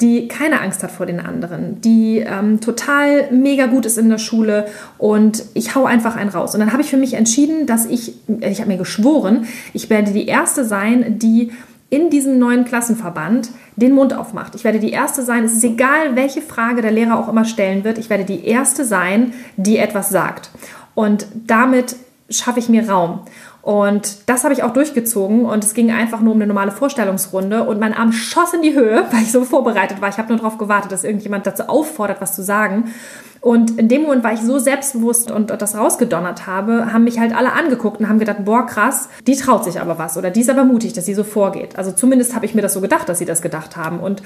die 0.00 0.28
keine 0.28 0.60
Angst 0.60 0.82
hat 0.82 0.90
vor 0.90 1.06
den 1.06 1.20
anderen, 1.20 1.80
die 1.80 2.18
ähm, 2.18 2.60
total 2.60 3.30
mega 3.32 3.66
gut 3.66 3.84
ist 3.84 3.98
in 3.98 4.08
der 4.08 4.18
Schule 4.18 4.66
und 4.96 5.44
ich 5.54 5.74
hau 5.74 5.84
einfach 5.84 6.16
einen 6.16 6.30
raus. 6.30 6.54
Und 6.54 6.60
dann 6.60 6.72
habe 6.72 6.82
ich 6.82 6.88
für 6.88 6.96
mich 6.96 7.14
entschieden, 7.14 7.66
dass 7.66 7.84
ich, 7.86 8.14
ich 8.40 8.60
habe 8.60 8.70
mir 8.70 8.78
geschworen, 8.78 9.46
ich 9.72 9.90
werde 9.90 10.12
die 10.12 10.26
Erste 10.26 10.64
sein, 10.64 11.18
die 11.18 11.50
in 11.88 12.10
diesem 12.10 12.38
neuen 12.38 12.64
Klassenverband 12.64 13.50
den 13.76 13.92
Mund 13.92 14.12
aufmacht. 14.12 14.54
Ich 14.54 14.64
werde 14.64 14.80
die 14.80 14.90
Erste 14.90 15.22
sein, 15.22 15.44
es 15.44 15.52
ist 15.52 15.64
egal, 15.64 16.14
welche 16.14 16.42
Frage 16.42 16.82
der 16.82 16.90
Lehrer 16.90 17.18
auch 17.18 17.28
immer 17.28 17.44
stellen 17.44 17.84
wird, 17.84 17.98
ich 17.98 18.10
werde 18.10 18.24
die 18.24 18.44
Erste 18.44 18.84
sein, 18.84 19.32
die 19.56 19.78
etwas 19.78 20.10
sagt. 20.10 20.50
Und 20.94 21.26
damit 21.46 21.96
schaffe 22.28 22.58
ich 22.58 22.68
mir 22.68 22.88
Raum. 22.88 23.20
Und 23.66 24.28
das 24.28 24.44
habe 24.44 24.54
ich 24.54 24.62
auch 24.62 24.72
durchgezogen 24.72 25.44
und 25.44 25.64
es 25.64 25.74
ging 25.74 25.90
einfach 25.90 26.20
nur 26.20 26.34
um 26.34 26.38
eine 26.38 26.46
normale 26.46 26.70
Vorstellungsrunde 26.70 27.64
und 27.64 27.80
mein 27.80 27.94
Arm 27.94 28.12
schoss 28.12 28.54
in 28.54 28.62
die 28.62 28.74
Höhe, 28.74 29.04
weil 29.10 29.22
ich 29.22 29.32
so 29.32 29.44
vorbereitet 29.44 30.00
war. 30.00 30.08
Ich 30.08 30.18
habe 30.18 30.28
nur 30.28 30.36
darauf 30.36 30.56
gewartet, 30.56 30.92
dass 30.92 31.02
irgendjemand 31.02 31.48
dazu 31.48 31.64
auffordert, 31.64 32.20
was 32.20 32.36
zu 32.36 32.44
sagen. 32.44 32.92
Und 33.40 33.76
in 33.76 33.88
dem 33.88 34.02
Moment 34.02 34.22
war 34.22 34.32
ich 34.32 34.40
so 34.40 34.60
selbstbewusst 34.60 35.32
und 35.32 35.50
das 35.50 35.76
rausgedonnert 35.76 36.46
habe, 36.46 36.92
haben 36.92 37.02
mich 37.02 37.18
halt 37.18 37.36
alle 37.36 37.54
angeguckt 37.54 37.98
und 37.98 38.08
haben 38.08 38.20
gedacht, 38.20 38.44
boah, 38.44 38.66
krass, 38.66 39.08
die 39.26 39.34
traut 39.34 39.64
sich 39.64 39.80
aber 39.80 39.98
was 39.98 40.16
oder 40.16 40.30
die 40.30 40.42
ist 40.42 40.50
aber 40.50 40.62
mutig, 40.62 40.92
dass 40.92 41.04
sie 41.04 41.14
so 41.14 41.24
vorgeht. 41.24 41.76
Also 41.76 41.90
zumindest 41.90 42.36
habe 42.36 42.46
ich 42.46 42.54
mir 42.54 42.62
das 42.62 42.72
so 42.72 42.80
gedacht, 42.80 43.08
dass 43.08 43.18
sie 43.18 43.24
das 43.24 43.42
gedacht 43.42 43.76
haben. 43.76 43.98
Und 43.98 44.22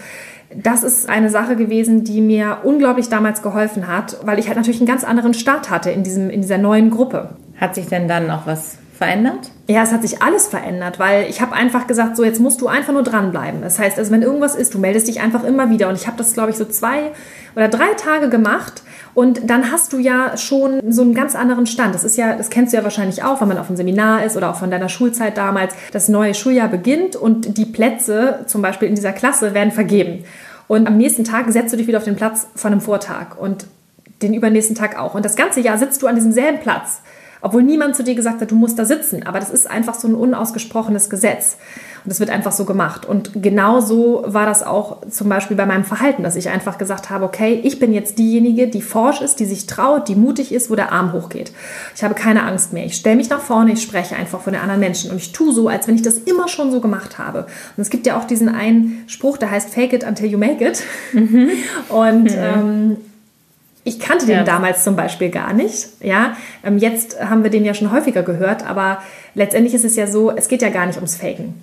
das 0.54 0.82
ist 0.82 1.08
eine 1.08 1.30
Sache 1.30 1.56
gewesen, 1.56 2.04
die 2.04 2.20
mir 2.20 2.58
unglaublich 2.64 3.08
damals 3.08 3.40
geholfen 3.40 3.88
hat, 3.88 4.18
weil 4.22 4.38
ich 4.38 4.48
halt 4.48 4.58
natürlich 4.58 4.80
einen 4.80 4.88
ganz 4.88 5.02
anderen 5.02 5.32
Start 5.32 5.70
hatte 5.70 5.90
in, 5.90 6.02
diesem, 6.02 6.28
in 6.28 6.42
dieser 6.42 6.58
neuen 6.58 6.90
Gruppe. 6.90 7.30
Hat 7.58 7.74
sich 7.74 7.86
denn 7.86 8.06
dann 8.06 8.26
noch 8.26 8.46
was 8.46 8.76
verändert? 9.00 9.50
Ja, 9.66 9.82
es 9.82 9.92
hat 9.92 10.02
sich 10.02 10.20
alles 10.20 10.46
verändert, 10.46 10.98
weil 10.98 11.24
ich 11.30 11.40
habe 11.40 11.54
einfach 11.54 11.86
gesagt, 11.86 12.18
so 12.18 12.22
jetzt 12.22 12.38
musst 12.38 12.60
du 12.60 12.68
einfach 12.68 12.92
nur 12.92 13.02
dranbleiben. 13.02 13.62
Das 13.62 13.78
heißt, 13.78 13.98
also 13.98 14.10
wenn 14.10 14.20
irgendwas 14.20 14.54
ist, 14.54 14.74
du 14.74 14.78
meldest 14.78 15.08
dich 15.08 15.22
einfach 15.22 15.42
immer 15.42 15.70
wieder. 15.70 15.88
Und 15.88 15.94
ich 15.94 16.06
habe 16.06 16.18
das, 16.18 16.34
glaube 16.34 16.50
ich, 16.50 16.58
so 16.58 16.66
zwei 16.66 17.12
oder 17.56 17.68
drei 17.68 17.94
Tage 17.94 18.28
gemacht. 18.28 18.82
Und 19.14 19.48
dann 19.48 19.72
hast 19.72 19.94
du 19.94 19.98
ja 19.98 20.36
schon 20.36 20.82
so 20.92 21.00
einen 21.00 21.14
ganz 21.14 21.34
anderen 21.34 21.64
Stand. 21.64 21.94
Das 21.94 22.04
ist 22.04 22.18
ja, 22.18 22.36
das 22.36 22.50
kennst 22.50 22.74
du 22.74 22.76
ja 22.76 22.84
wahrscheinlich 22.84 23.24
auch, 23.24 23.40
wenn 23.40 23.48
man 23.48 23.56
auf 23.56 23.68
einem 23.68 23.78
Seminar 23.78 24.22
ist 24.22 24.36
oder 24.36 24.50
auch 24.50 24.56
von 24.56 24.70
deiner 24.70 24.90
Schulzeit 24.90 25.38
damals. 25.38 25.72
Das 25.92 26.10
neue 26.10 26.34
Schuljahr 26.34 26.68
beginnt 26.68 27.16
und 27.16 27.56
die 27.56 27.64
Plätze, 27.64 28.40
zum 28.48 28.60
Beispiel 28.60 28.86
in 28.86 28.96
dieser 28.96 29.12
Klasse, 29.12 29.54
werden 29.54 29.72
vergeben. 29.72 30.24
Und 30.68 30.86
am 30.86 30.98
nächsten 30.98 31.24
Tag 31.24 31.50
setzt 31.50 31.72
du 31.72 31.78
dich 31.78 31.86
wieder 31.86 31.98
auf 31.98 32.04
den 32.04 32.16
Platz 32.16 32.48
von 32.54 32.70
einem 32.70 32.82
Vortag 32.82 33.38
und 33.40 33.64
den 34.20 34.34
übernächsten 34.34 34.76
Tag 34.76 34.98
auch. 34.98 35.14
Und 35.14 35.24
das 35.24 35.36
ganze 35.36 35.60
Jahr 35.60 35.78
sitzt 35.78 36.02
du 36.02 36.06
an 36.06 36.16
diesem 36.16 36.32
selben 36.32 36.60
Platz. 36.60 37.00
Obwohl 37.42 37.62
niemand 37.62 37.96
zu 37.96 38.04
dir 38.04 38.14
gesagt 38.14 38.40
hat, 38.40 38.50
du 38.50 38.54
musst 38.54 38.78
da 38.78 38.84
sitzen. 38.84 39.26
Aber 39.26 39.40
das 39.40 39.50
ist 39.50 39.70
einfach 39.70 39.94
so 39.94 40.08
ein 40.08 40.14
unausgesprochenes 40.14 41.08
Gesetz. 41.10 41.56
Und 42.04 42.10
das 42.10 42.20
wird 42.20 42.30
einfach 42.30 42.52
so 42.52 42.64
gemacht. 42.64 43.04
Und 43.06 43.42
genau 43.42 43.80
so 43.80 44.24
war 44.26 44.46
das 44.46 44.62
auch 44.62 45.06
zum 45.08 45.28
Beispiel 45.28 45.56
bei 45.56 45.66
meinem 45.66 45.84
Verhalten, 45.84 46.22
dass 46.22 46.36
ich 46.36 46.48
einfach 46.48 46.78
gesagt 46.78 47.10
habe, 47.10 47.24
okay, 47.24 47.60
ich 47.62 47.78
bin 47.78 47.92
jetzt 47.92 48.18
diejenige, 48.18 48.68
die 48.68 48.80
forsch 48.80 49.20
ist, 49.20 49.40
die 49.40 49.44
sich 49.44 49.66
traut, 49.66 50.08
die 50.08 50.14
mutig 50.14 50.52
ist, 50.52 50.70
wo 50.70 50.76
der 50.76 50.92
Arm 50.92 51.12
hochgeht. 51.12 51.52
Ich 51.94 52.02
habe 52.02 52.14
keine 52.14 52.44
Angst 52.44 52.72
mehr. 52.72 52.86
Ich 52.86 52.96
stelle 52.96 53.16
mich 53.16 53.28
nach 53.28 53.40
vorne, 53.40 53.72
ich 53.72 53.82
spreche 53.82 54.16
einfach 54.16 54.40
von 54.40 54.54
den 54.54 54.62
anderen 54.62 54.80
Menschen. 54.80 55.10
Und 55.10 55.18
ich 55.18 55.32
tue 55.32 55.52
so, 55.52 55.68
als 55.68 55.88
wenn 55.88 55.94
ich 55.94 56.02
das 56.02 56.18
immer 56.18 56.48
schon 56.48 56.70
so 56.70 56.80
gemacht 56.80 57.18
habe. 57.18 57.40
Und 57.76 57.82
es 57.82 57.90
gibt 57.90 58.06
ja 58.06 58.18
auch 58.18 58.24
diesen 58.24 58.48
einen 58.48 59.04
Spruch, 59.06 59.36
der 59.36 59.50
heißt 59.50 59.70
Fake 59.70 59.92
it 59.92 60.04
until 60.04 60.26
you 60.26 60.38
make 60.38 60.64
it. 60.64 60.82
Mhm. 61.12 61.50
Und 61.88 62.24
mhm. 62.24 62.38
Ähm, 62.38 62.96
ich 63.84 63.98
kannte 63.98 64.26
den 64.26 64.36
ja. 64.36 64.44
damals 64.44 64.84
zum 64.84 64.96
Beispiel 64.96 65.30
gar 65.30 65.52
nicht. 65.52 65.88
Ja, 66.00 66.36
ähm, 66.64 66.78
jetzt 66.78 67.22
haben 67.22 67.42
wir 67.42 67.50
den 67.50 67.64
ja 67.64 67.74
schon 67.74 67.92
häufiger 67.92 68.22
gehört, 68.22 68.68
aber 68.68 69.02
letztendlich 69.34 69.74
ist 69.74 69.84
es 69.84 69.96
ja 69.96 70.06
so, 70.06 70.30
es 70.30 70.48
geht 70.48 70.62
ja 70.62 70.68
gar 70.68 70.86
nicht 70.86 70.96
ums 70.96 71.16
Faken. 71.16 71.54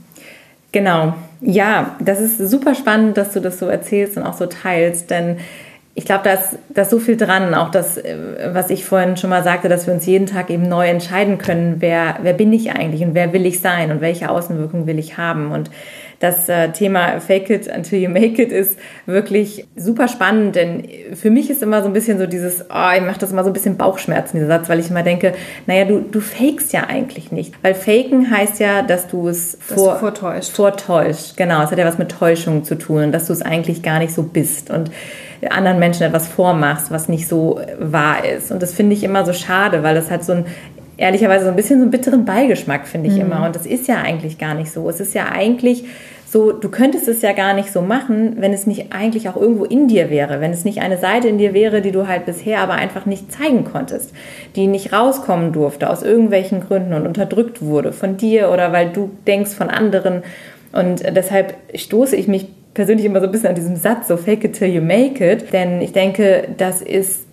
Genau. 0.71 1.13
Ja, 1.41 1.95
das 1.99 2.19
ist 2.19 2.37
super 2.37 2.75
spannend, 2.75 3.17
dass 3.17 3.33
du 3.33 3.39
das 3.39 3.59
so 3.59 3.67
erzählst 3.67 4.17
und 4.17 4.23
auch 4.23 4.33
so 4.33 4.47
teilst, 4.47 5.09
denn 5.09 5.37
ich 5.97 6.05
glaube, 6.05 6.23
da 6.25 6.33
ist, 6.33 6.59
da 6.69 6.83
ist 6.83 6.91
so 6.91 6.99
viel 6.99 7.17
dran. 7.17 7.55
Auch 7.55 7.71
das, 7.71 7.97
äh, 7.97 8.51
was 8.53 8.69
ich 8.69 8.85
vorhin 8.85 9.17
schon 9.17 9.31
mal 9.31 9.43
sagte, 9.43 9.67
dass 9.67 9.87
wir 9.87 9.95
uns 9.95 10.05
jeden 10.05 10.27
Tag 10.27 10.51
eben 10.51 10.69
neu 10.69 10.87
entscheiden 10.87 11.39
können, 11.39 11.77
wer, 11.79 12.19
wer 12.21 12.33
bin 12.33 12.53
ich 12.53 12.71
eigentlich 12.71 13.01
und 13.01 13.15
wer 13.15 13.33
will 13.33 13.47
ich 13.47 13.61
sein 13.61 13.89
und 13.89 13.99
welche 13.99 14.29
Außenwirkung 14.29 14.85
will 14.85 14.99
ich 14.99 15.17
haben. 15.17 15.51
Und 15.51 15.71
das 16.19 16.49
äh, 16.49 16.69
Thema 16.71 17.19
Fake 17.19 17.49
it 17.49 17.67
until 17.67 17.99
you 17.99 18.09
make 18.09 18.41
it 18.41 18.51
ist 18.51 18.77
wirklich 19.05 19.67
super 19.75 20.07
spannend, 20.07 20.55
denn 20.55 20.83
für 21.13 21.29
mich 21.29 21.49
ist 21.49 21.61
immer 21.61 21.81
so 21.81 21.87
ein 21.87 21.93
bisschen 21.93 22.17
so 22.17 22.25
dieses, 22.25 22.65
oh, 22.69 22.95
ich 22.95 23.01
mache 23.01 23.19
das 23.19 23.31
immer 23.31 23.43
so 23.43 23.49
ein 23.49 23.53
bisschen 23.53 23.77
Bauchschmerzen, 23.77 24.37
dieser 24.37 24.47
Satz, 24.47 24.69
weil 24.69 24.79
ich 24.79 24.89
immer 24.89 25.03
denke, 25.03 25.33
naja, 25.67 25.85
du, 25.85 25.99
du 25.99 26.19
fakest 26.19 26.73
ja 26.73 26.85
eigentlich 26.87 27.31
nicht. 27.31 27.53
Weil 27.61 27.75
faken 27.75 28.31
heißt 28.31 28.59
ja, 28.59 28.81
dass 28.81 29.07
du 29.07 29.27
es 29.27 29.57
vor, 29.59 29.93
du 29.93 29.99
vortäuscht. 29.99 30.55
vortäuscht. 30.55 31.37
Genau, 31.37 31.63
es 31.63 31.71
hat 31.71 31.77
ja 31.77 31.85
was 31.85 31.97
mit 31.97 32.09
Täuschung 32.09 32.63
zu 32.63 32.75
tun, 32.75 33.11
dass 33.11 33.27
du 33.27 33.33
es 33.33 33.41
eigentlich 33.41 33.83
gar 33.83 33.99
nicht 33.99 34.13
so 34.13 34.23
bist 34.23 34.69
und 34.71 34.91
anderen 35.49 35.77
Menschen 35.77 36.03
etwas 36.03 36.27
vormachst, 36.27 36.89
was 36.89 37.09
nicht 37.09 37.27
so 37.27 37.61
wahr 37.79 38.25
ist. 38.25 38.51
Und 38.51 38.63
das 38.63 38.73
finde 38.73 38.95
ich 38.95 39.03
immer 39.03 39.23
so 39.23 39.33
schade, 39.33 39.83
weil 39.83 39.93
das 39.93 40.09
hat 40.09 40.23
so 40.23 40.33
ein 40.33 40.45
ehrlicherweise 40.97 41.45
so 41.45 41.51
ein 41.51 41.55
bisschen 41.55 41.79
so 41.79 41.83
einen 41.83 41.91
bitteren 41.91 42.25
Beigeschmack, 42.25 42.87
finde 42.87 43.09
ich 43.09 43.15
mhm. 43.15 43.21
immer. 43.21 43.45
Und 43.45 43.55
das 43.55 43.65
ist 43.65 43.87
ja 43.87 44.01
eigentlich 44.01 44.37
gar 44.37 44.55
nicht 44.55 44.71
so. 44.71 44.89
Es 44.89 44.99
ist 44.99 45.13
ja 45.13 45.31
eigentlich 45.31 45.85
so, 46.29 46.51
du 46.51 46.69
könntest 46.69 47.07
es 47.07 47.21
ja 47.21 47.31
gar 47.31 47.53
nicht 47.53 47.71
so 47.71 47.81
machen, 47.81 48.35
wenn 48.39 48.51
es 48.51 48.67
nicht 48.67 48.91
eigentlich 48.91 49.29
auch 49.29 49.37
irgendwo 49.37 49.63
in 49.63 49.87
dir 49.87 50.09
wäre, 50.09 50.41
wenn 50.41 50.51
es 50.51 50.65
nicht 50.65 50.81
eine 50.81 50.97
Seite 50.97 51.29
in 51.29 51.37
dir 51.37 51.53
wäre, 51.53 51.81
die 51.81 51.91
du 51.91 52.07
halt 52.07 52.25
bisher 52.25 52.59
aber 52.59 52.73
einfach 52.73 53.05
nicht 53.05 53.31
zeigen 53.31 53.63
konntest, 53.63 54.11
die 54.55 54.67
nicht 54.67 54.91
rauskommen 54.91 55.53
durfte 55.53 55.89
aus 55.89 56.03
irgendwelchen 56.03 56.59
Gründen 56.59 56.93
und 56.93 57.07
unterdrückt 57.07 57.61
wurde 57.61 57.93
von 57.93 58.17
dir 58.17 58.51
oder 58.51 58.73
weil 58.73 58.89
du 58.89 59.11
denkst 59.25 59.51
von 59.51 59.69
anderen. 59.69 60.23
Und 60.73 61.01
deshalb 61.15 61.53
stoße 61.73 62.17
ich 62.17 62.27
mich 62.27 62.47
persönlich 62.73 63.05
immer 63.05 63.21
so 63.21 63.27
ein 63.27 63.31
bisschen 63.31 63.49
an 63.49 63.55
diesem 63.55 63.77
Satz, 63.77 64.09
so 64.09 64.17
fake 64.17 64.43
it 64.43 64.53
till 64.53 64.67
you 64.67 64.81
make 64.81 65.25
it, 65.25 65.53
denn 65.53 65.81
ich 65.81 65.93
denke, 65.93 66.49
das 66.57 66.81
ist 66.81 67.26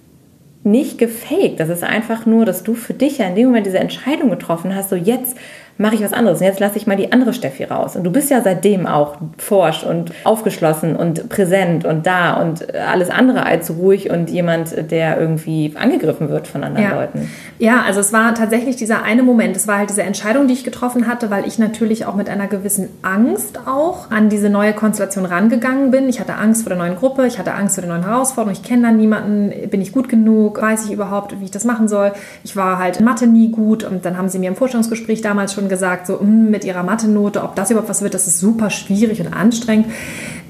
nicht 0.65 0.99
gefaked. 0.99 1.61
Das 1.61 1.69
ist 1.69 1.85
einfach 1.85 2.27
nur, 2.27 2.45
dass 2.45 2.63
du 2.63 2.75
für 2.75 2.95
dich 2.95 3.19
ja 3.19 3.27
in 3.27 3.35
dem 3.35 3.47
Moment 3.47 3.67
diese 3.67 3.79
Entscheidung 3.79 4.31
getroffen 4.31 4.75
hast, 4.75 4.91
so 4.91 4.97
jetzt 4.97 5.37
mache 5.77 5.97
ich 5.97 6.03
was 6.03 6.13
anderes. 6.13 6.41
Und 6.41 6.47
jetzt 6.47 6.61
lasse 6.61 6.77
ich 6.77 6.87
mal 6.87 6.97
die 6.97 7.13
andere 7.13 7.33
Steffi 7.33 7.65
raus. 7.65 7.97
Und 7.97 8.05
du 8.05 8.11
bist 8.11 8.31
ja 8.31 8.43
seitdem 8.43 8.87
auch 8.87 9.17
forsch 9.39 9.85
und 9.85 10.13
aufgeschlossen 10.25 10.97
und 10.97 11.29
präsent 11.29 11.85
und 11.85 12.07
da 12.07 12.35
und 12.35 12.75
alles 12.75 13.11
andere 13.11 13.45
als 13.45 13.71
ruhig 13.71 14.11
und 14.11 14.31
jemand, 14.31 14.91
der 14.91 15.21
irgendwie 15.21 15.75
angegriffen 15.75 16.29
wird 16.29 16.47
von 16.47 16.63
anderen 16.63 16.89
ja. 16.89 16.95
Leuten. 16.95 17.31
Ja, 17.59 17.83
also 17.87 18.01
es 18.01 18.13
war 18.13 18.35
tatsächlich 18.35 18.77
dieser 18.77 19.03
eine 19.03 19.23
Moment. 19.23 19.57
Es 19.57 19.67
war 19.67 19.79
halt 19.79 19.91
diese 19.91 20.03
Entscheidung, 20.03 20.47
die 20.47 20.55
ich 20.55 20.65
getroffen 20.65 21.07
hatte, 21.09 21.31
weil 21.31 21.47
ich 21.47 21.59
natürlich 21.59 22.07
auch 22.07 22.15
mit 22.15 22.29
einer 22.29 22.47
gewissen 22.47 22.89
Angst 23.03 23.61
auch 23.67 24.11
an 24.11 24.29
diese 24.29 24.51
neue 24.51 24.73
Konstellation 24.73 25.25
rangegangen 25.25 25.91
bin. 25.91 26.09
Ich 26.09 26.21
hatte 26.21 26.37
Angst 26.37 26.63
vor 26.63 26.71
der 26.71 26.79
neuen 26.79 26.97
Gruppe, 26.97 27.27
ich 27.27 27.39
hatte 27.39 27.55
Angst 27.55 27.75
vor 27.77 27.83
der 27.83 27.93
neuen 27.93 28.07
Herausforderung. 28.07 28.53
Ich 28.53 28.63
kenne 28.63 28.83
da 28.83 28.93
niemanden, 28.93 29.69
bin 29.71 29.81
ich 29.81 29.93
gut 29.93 30.09
genug, 30.09 30.61
weiß 30.61 30.87
ich 30.87 30.93
überhaupt, 30.93 31.39
wie 31.41 31.45
ich 31.45 31.51
das 31.51 31.65
machen 31.65 31.89
soll. 31.89 32.13
Ich 32.45 32.57
war 32.57 32.79
halt 32.79 32.99
in 32.99 33.05
Mathe 33.05 33.27
nie 33.27 33.51
gut 33.51 33.85
und 33.85 34.05
dann 34.05 34.17
haben 34.17 34.29
sie 34.29 34.39
mir 34.39 34.49
im 34.49 34.57
Vorstellungsgespräch 34.57 35.21
damals 35.21 35.55
schon 35.55 35.64
gesagt, 35.69 36.07
so 36.07 36.19
mm, 36.19 36.51
mit 36.51 36.65
ihrer 36.65 36.83
Mathe-Note, 36.83 37.43
ob 37.43 37.55
das 37.57 37.71
überhaupt 37.71 37.89
was 37.89 38.03
wird, 38.03 38.15
das 38.15 38.27
ist 38.27 38.41
super 38.41 38.71
schwierig 38.71 39.21
und 39.21 39.33
anstrengend. 39.33 39.87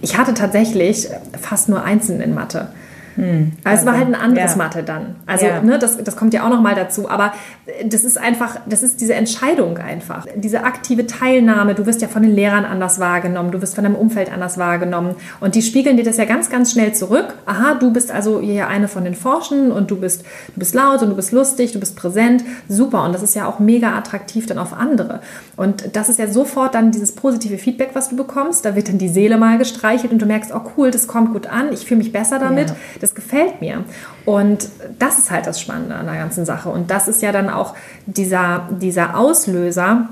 Ich 0.00 0.18
hatte 0.18 0.35
tatsächlich 0.35 1.09
fast 1.40 1.68
nur 1.68 1.83
Einsen 1.83 2.21
in 2.21 2.35
Mathe. 2.35 2.68
Hm, 3.16 3.52
also 3.62 3.80
es 3.80 3.87
war 3.87 3.97
halt 3.97 4.09
ein 4.09 4.14
anderes 4.14 4.52
ja. 4.52 4.56
Mathe 4.56 4.83
dann. 4.83 5.16
Also 5.26 5.47
ja. 5.47 5.61
ne, 5.62 5.78
das, 5.78 6.02
das 6.02 6.16
kommt 6.16 6.35
ja 6.35 6.44
auch 6.44 6.49
noch 6.49 6.61
mal 6.61 6.75
dazu. 6.75 7.09
Aber 7.09 7.33
das 7.85 8.02
ist 8.02 8.18
einfach, 8.18 8.59
das 8.68 8.83
ist 8.83 9.00
diese 9.00 9.14
Entscheidung 9.14 9.78
einfach. 9.78 10.26
Diese 10.35 10.64
aktive 10.64 11.06
Teilnahme, 11.06 11.75
du 11.75 11.87
wirst 11.87 12.02
ja 12.02 12.09
von 12.09 12.23
den 12.23 12.33
Lehrern 12.33 12.64
anders 12.64 12.99
wahrgenommen, 12.99 13.52
du 13.52 13.62
wirst 13.62 13.75
von 13.76 13.85
deinem 13.85 13.97
Umfeld 13.97 14.33
anders 14.33 14.59
wahrgenommen. 14.59 15.14
Und 15.40 15.54
die 15.54 15.62
spiegeln 15.62 15.97
dir 15.97 16.04
das 16.04 16.16
ja 16.16 16.25
ganz, 16.25 16.50
ganz 16.50 16.73
schnell 16.73 16.92
zurück. 16.92 17.35
Aha, 17.47 17.75
du 17.75 17.92
bist 17.92 18.11
also 18.11 18.40
hier 18.40 18.66
eine 18.68 18.88
von 18.88 19.04
den 19.04 19.14
Forschen 19.14 19.71
und 19.71 19.90
du 19.90 19.97
bist, 19.97 20.25
du 20.54 20.59
bist 20.59 20.75
laut 20.75 21.02
und 21.02 21.11
du 21.11 21.16
bist 21.16 21.30
lustig, 21.30 21.73
du 21.73 21.80
bist 21.80 21.97
präsent. 21.97 22.44
Super. 22.68 23.04
Und 23.04 23.14
das 23.14 23.23
ist 23.23 23.35
ja 23.35 23.47
auch 23.47 23.61
mega 23.61 23.97
attraktiv 23.97 24.47
dann 24.47 24.59
auf 24.59 24.73
andere. 24.73 25.21
Und 25.56 25.97
das 25.97 26.09
ist 26.09 26.18
ja 26.18 26.26
sofort 26.26 26.75
dann 26.75 26.90
dieses 26.90 27.12
positive 27.12 27.59
Feedback, 27.59 27.90
was 27.92 28.09
du 28.09 28.16
bekommst. 28.16 28.64
Da 28.64 28.75
wird 28.75 28.88
dann 28.88 28.99
die 28.99 29.09
Seele 29.09 29.37
mal 29.37 29.56
gestreichelt 29.56 30.12
und 30.12 30.21
du 30.21 30.26
merkst, 30.26 30.52
oh 30.52 30.62
cool, 30.76 30.90
das 30.90 31.06
kommt 31.06 31.33
gut 31.33 31.47
an, 31.47 31.73
ich 31.73 31.87
fühle 31.87 31.99
mich 31.99 32.11
besser 32.11 32.40
damit. 32.40 32.71
Ja 32.71 32.76
das 33.04 33.14
gefällt 33.14 33.61
mir. 33.61 33.84
Und 34.25 34.68
das 34.99 35.18
ist 35.18 35.30
halt 35.30 35.46
das 35.46 35.61
Spannende 35.61 35.94
an 35.94 36.06
der 36.06 36.16
ganzen 36.16 36.44
Sache. 36.44 36.70
Und 36.70 36.90
das 36.90 37.06
ist 37.06 37.23
ja 37.23 37.32
dann 37.32 37.50
auch 37.50 37.75
dieser, 38.06 38.68
dieser 38.70 39.18
Auslöser, 39.18 40.08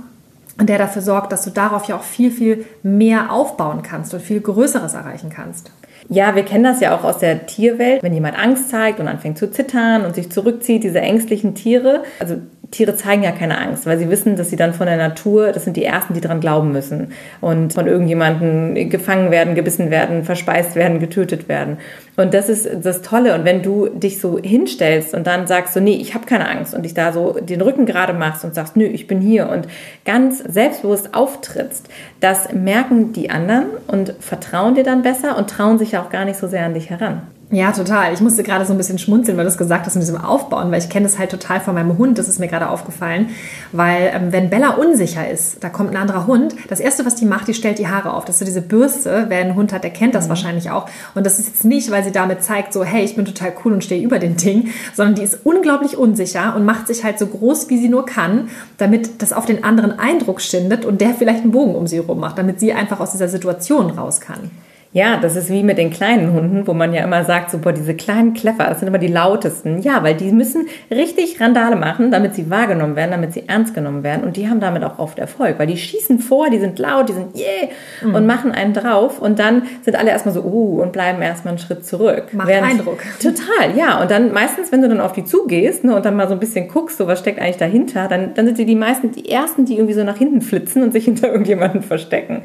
der 0.60 0.78
dafür 0.78 1.02
sorgt, 1.02 1.32
dass 1.32 1.42
du 1.42 1.50
darauf 1.50 1.86
ja 1.86 1.96
auch 1.96 2.02
viel, 2.02 2.30
viel 2.30 2.66
mehr 2.82 3.32
aufbauen 3.32 3.82
kannst 3.82 4.12
und 4.12 4.20
viel 4.20 4.40
Größeres 4.40 4.94
erreichen 4.94 5.30
kannst. 5.30 5.72
Ja, 6.08 6.34
wir 6.34 6.44
kennen 6.44 6.64
das 6.64 6.80
ja 6.80 6.94
auch 6.96 7.04
aus 7.04 7.18
der 7.18 7.46
Tierwelt, 7.46 8.02
wenn 8.02 8.12
jemand 8.12 8.38
Angst 8.38 8.68
zeigt 8.68 9.00
und 9.00 9.08
anfängt 9.08 9.38
zu 9.38 9.50
zittern 9.50 10.04
und 10.04 10.14
sich 10.14 10.30
zurückzieht, 10.30 10.84
diese 10.84 11.00
ängstlichen 11.00 11.54
Tiere. 11.54 12.02
Also 12.18 12.36
Tiere 12.72 12.96
zeigen 12.96 13.22
ja 13.22 13.32
keine 13.32 13.58
Angst, 13.58 13.84
weil 13.84 13.98
sie 13.98 14.08
wissen, 14.08 14.34
dass 14.34 14.48
sie 14.48 14.56
dann 14.56 14.72
von 14.72 14.86
der 14.86 14.96
Natur, 14.96 15.52
das 15.52 15.64
sind 15.64 15.76
die 15.76 15.84
Ersten, 15.84 16.14
die 16.14 16.22
daran 16.22 16.40
glauben 16.40 16.72
müssen 16.72 17.12
und 17.42 17.74
von 17.74 17.86
irgendjemandem 17.86 18.88
gefangen 18.88 19.30
werden, 19.30 19.54
gebissen 19.54 19.90
werden, 19.90 20.24
verspeist 20.24 20.74
werden, 20.74 20.98
getötet 20.98 21.50
werden. 21.50 21.76
Und 22.16 22.32
das 22.32 22.48
ist 22.48 22.66
das 22.82 23.02
Tolle. 23.02 23.34
Und 23.34 23.44
wenn 23.44 23.62
du 23.62 23.88
dich 23.88 24.20
so 24.20 24.38
hinstellst 24.38 25.12
und 25.12 25.26
dann 25.26 25.46
sagst 25.46 25.74
so, 25.74 25.80
nee, 25.80 25.96
ich 25.96 26.14
habe 26.14 26.24
keine 26.24 26.48
Angst 26.48 26.74
und 26.74 26.84
dich 26.84 26.94
da 26.94 27.12
so 27.12 27.38
den 27.38 27.60
Rücken 27.60 27.84
gerade 27.84 28.14
machst 28.14 28.42
und 28.42 28.54
sagst, 28.54 28.74
nö, 28.74 28.84
ich 28.84 29.06
bin 29.06 29.20
hier 29.20 29.50
und 29.50 29.68
ganz 30.06 30.38
selbstbewusst 30.38 31.14
auftrittst, 31.14 31.88
das 32.20 32.54
merken 32.54 33.12
die 33.12 33.28
anderen 33.28 33.66
und 33.86 34.14
vertrauen 34.18 34.74
dir 34.74 34.84
dann 34.84 35.02
besser 35.02 35.36
und 35.36 35.50
trauen 35.50 35.78
sich 35.78 35.98
auch 35.98 36.08
gar 36.08 36.24
nicht 36.24 36.38
so 36.38 36.48
sehr 36.48 36.64
an 36.64 36.72
dich 36.72 36.88
heran. 36.88 37.22
Ja, 37.54 37.70
total. 37.70 38.14
Ich 38.14 38.22
musste 38.22 38.42
gerade 38.42 38.64
so 38.64 38.72
ein 38.72 38.78
bisschen 38.78 38.98
schmunzeln, 38.98 39.36
weil 39.36 39.44
du 39.44 39.50
es 39.50 39.58
gesagt 39.58 39.84
hast 39.84 39.94
mit 39.94 40.02
diesem 40.02 40.16
Aufbauen, 40.16 40.72
weil 40.72 40.78
ich 40.78 40.88
kenne 40.88 41.04
das 41.04 41.18
halt 41.18 41.30
total 41.30 41.60
von 41.60 41.74
meinem 41.74 41.98
Hund. 41.98 42.16
Das 42.16 42.26
ist 42.26 42.40
mir 42.40 42.48
gerade 42.48 42.70
aufgefallen. 42.70 43.28
Weil 43.72 44.10
ähm, 44.14 44.32
wenn 44.32 44.48
Bella 44.48 44.70
unsicher 44.70 45.28
ist, 45.28 45.62
da 45.62 45.68
kommt 45.68 45.90
ein 45.90 45.98
anderer 45.98 46.26
Hund, 46.26 46.54
das 46.70 46.80
Erste, 46.80 47.04
was 47.04 47.14
die 47.14 47.26
macht, 47.26 47.48
die 47.48 47.52
stellt 47.52 47.78
die 47.78 47.88
Haare 47.88 48.14
auf. 48.14 48.24
Das 48.24 48.36
ist 48.36 48.38
so 48.38 48.44
diese 48.46 48.62
Bürste. 48.62 49.26
Wer 49.28 49.40
einen 49.40 49.54
Hund 49.54 49.74
hat, 49.74 49.84
der 49.84 49.90
kennt 49.90 50.14
das 50.14 50.24
mhm. 50.24 50.28
wahrscheinlich 50.30 50.70
auch. 50.70 50.88
Und 51.14 51.26
das 51.26 51.38
ist 51.38 51.48
jetzt 51.48 51.66
nicht, 51.66 51.90
weil 51.90 52.02
sie 52.02 52.10
damit 52.10 52.42
zeigt, 52.42 52.72
so, 52.72 52.84
hey, 52.84 53.04
ich 53.04 53.16
bin 53.16 53.26
total 53.26 53.52
cool 53.66 53.74
und 53.74 53.84
stehe 53.84 54.02
über 54.02 54.18
den 54.18 54.38
Ding, 54.38 54.70
sondern 54.94 55.16
die 55.16 55.22
ist 55.22 55.40
unglaublich 55.44 55.98
unsicher 55.98 56.56
und 56.56 56.64
macht 56.64 56.86
sich 56.86 57.04
halt 57.04 57.18
so 57.18 57.26
groß, 57.26 57.68
wie 57.68 57.76
sie 57.76 57.90
nur 57.90 58.06
kann, 58.06 58.48
damit 58.78 59.20
das 59.20 59.34
auf 59.34 59.44
den 59.44 59.62
anderen 59.62 59.98
Eindruck 59.98 60.40
schindet 60.40 60.86
und 60.86 61.02
der 61.02 61.10
vielleicht 61.10 61.42
einen 61.42 61.52
Bogen 61.52 61.74
um 61.74 61.86
sie 61.86 61.98
rum 61.98 62.20
macht, 62.20 62.38
damit 62.38 62.60
sie 62.60 62.72
einfach 62.72 62.98
aus 62.98 63.12
dieser 63.12 63.28
Situation 63.28 63.90
raus 63.90 64.22
kann. 64.22 64.50
Ja, 64.94 65.16
das 65.16 65.36
ist 65.36 65.48
wie 65.48 65.62
mit 65.62 65.78
den 65.78 65.88
kleinen 65.88 66.34
Hunden, 66.34 66.66
wo 66.66 66.74
man 66.74 66.92
ja 66.92 67.02
immer 67.02 67.24
sagt, 67.24 67.58
boah, 67.62 67.72
diese 67.72 67.94
kleinen 67.94 68.34
Kleffer, 68.34 68.66
das 68.68 68.80
sind 68.80 68.88
immer 68.88 68.98
die 68.98 69.08
lautesten. 69.08 69.80
Ja, 69.80 70.02
weil 70.02 70.14
die 70.14 70.30
müssen 70.32 70.66
richtig 70.90 71.40
Randale 71.40 71.76
machen, 71.76 72.10
damit 72.10 72.34
sie 72.34 72.50
wahrgenommen 72.50 72.94
werden, 72.94 73.12
damit 73.12 73.32
sie 73.32 73.48
ernst 73.48 73.72
genommen 73.72 74.02
werden. 74.02 74.22
Und 74.22 74.36
die 74.36 74.50
haben 74.50 74.60
damit 74.60 74.84
auch 74.84 74.98
oft 74.98 75.18
Erfolg, 75.18 75.58
weil 75.58 75.66
die 75.66 75.78
schießen 75.78 76.18
vor, 76.18 76.50
die 76.50 76.58
sind 76.58 76.78
laut, 76.78 77.08
die 77.08 77.14
sind 77.14 77.34
yeah 77.34 77.70
mhm. 78.02 78.14
und 78.14 78.26
machen 78.26 78.52
einen 78.52 78.74
drauf. 78.74 79.18
Und 79.18 79.38
dann 79.38 79.62
sind 79.82 79.96
alle 79.96 80.10
erstmal 80.10 80.34
so, 80.34 80.42
uh, 80.42 80.82
und 80.82 80.92
bleiben 80.92 81.22
erstmal 81.22 81.52
einen 81.52 81.58
Schritt 81.58 81.86
zurück. 81.86 82.24
Macht 82.32 82.48
Während, 82.48 82.72
Eindruck. 82.72 82.98
Total, 83.18 83.74
ja. 83.74 84.02
Und 84.02 84.10
dann 84.10 84.30
meistens, 84.34 84.72
wenn 84.72 84.82
du 84.82 84.90
dann 84.90 85.00
auf 85.00 85.12
die 85.12 85.24
zugehst 85.24 85.84
ne, 85.84 85.96
und 85.96 86.04
dann 86.04 86.16
mal 86.16 86.28
so 86.28 86.34
ein 86.34 86.40
bisschen 86.40 86.68
guckst, 86.68 86.98
so 86.98 87.06
was 87.06 87.18
steckt 87.18 87.40
eigentlich 87.40 87.56
dahinter, 87.56 88.08
dann, 88.08 88.34
dann 88.34 88.44
sind 88.44 88.58
sie 88.58 88.66
die 88.66 88.76
meisten, 88.76 89.10
die 89.10 89.30
ersten, 89.30 89.64
die 89.64 89.76
irgendwie 89.76 89.94
so 89.94 90.04
nach 90.04 90.18
hinten 90.18 90.42
flitzen 90.42 90.82
und 90.82 90.92
sich 90.92 91.04
hinter 91.06 91.28
irgendjemanden 91.28 91.82
verstecken. 91.82 92.42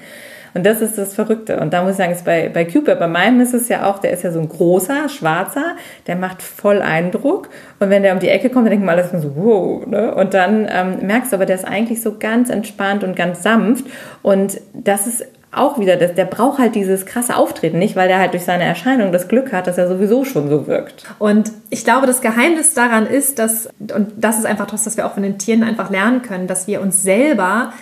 Und 0.58 0.66
das 0.66 0.82
ist 0.82 0.98
das 0.98 1.14
Verrückte. 1.14 1.60
Und 1.60 1.72
da 1.72 1.84
muss 1.84 1.92
ich 1.92 1.98
sagen, 1.98 2.12
ist 2.12 2.26
bei, 2.26 2.50
bei 2.50 2.66
Cupid, 2.66 2.98
bei 2.98 3.08
meinem 3.08 3.42
ist 3.42 3.54
es 3.54 3.70
ja 3.70 3.88
auch, 3.88 4.00
der 4.00 4.10
ist 4.10 4.24
ja 4.24 4.32
so 4.32 4.40
ein 4.40 4.50
großer, 4.50 5.08
schwarzer, 5.08 5.76
der 6.08 6.16
macht 6.16 6.42
voll 6.42 6.82
Eindruck. 6.82 7.50
Und 7.80 7.92
wenn 7.92 8.02
der 8.02 8.14
um 8.14 8.20
die 8.20 8.30
Ecke 8.30 8.50
kommt, 8.50 8.66
dann 8.66 8.72
denkt 8.72 8.84
man 8.84 8.98
alles 8.98 9.12
so, 9.12 9.36
wow. 9.36 9.86
Ne? 9.86 10.16
Und 10.16 10.34
dann 10.34 10.68
ähm, 10.68 11.06
merkst 11.06 11.32
du 11.32 11.36
aber, 11.36 11.46
der 11.46 11.58
ist 11.58 11.68
eigentlich 11.68 12.02
so 12.02 12.16
ganz 12.18 12.50
entspannt 12.50 13.04
und 13.04 13.16
ganz 13.16 13.44
sanft. 13.44 13.86
Und 14.24 14.60
das 14.74 15.06
ist 15.06 15.28
auch 15.52 15.78
wieder, 15.78 15.96
das, 15.96 16.16
der 16.16 16.26
braucht 16.26 16.58
halt 16.58 16.74
dieses 16.74 17.06
krasse 17.06 17.36
Auftreten 17.36 17.78
nicht, 17.78 17.96
weil 17.96 18.08
der 18.08 18.18
halt 18.18 18.34
durch 18.34 18.44
seine 18.44 18.64
Erscheinung 18.64 19.12
das 19.12 19.28
Glück 19.28 19.54
hat, 19.54 19.68
dass 19.68 19.78
er 19.78 19.88
sowieso 19.88 20.26
schon 20.26 20.50
so 20.50 20.66
wirkt. 20.66 21.04
Und 21.20 21.52
ich 21.70 21.84
glaube, 21.84 22.08
das 22.08 22.22
Geheimnis 22.22 22.74
daran 22.74 23.06
ist, 23.06 23.38
dass, 23.38 23.70
und 23.80 24.12
das 24.18 24.40
ist 24.40 24.48
einfach 24.48 24.66
das, 24.66 24.88
was 24.88 24.98
wir 24.98 25.06
auch 25.06 25.14
von 25.14 25.22
den 25.22 25.38
Tieren 25.38 25.62
einfach 25.62 25.92
lernen 25.92 26.24
können, 26.24 26.48
dass 26.48 26.66
wir 26.66 26.82
uns 26.82 27.04
selber 27.04 27.74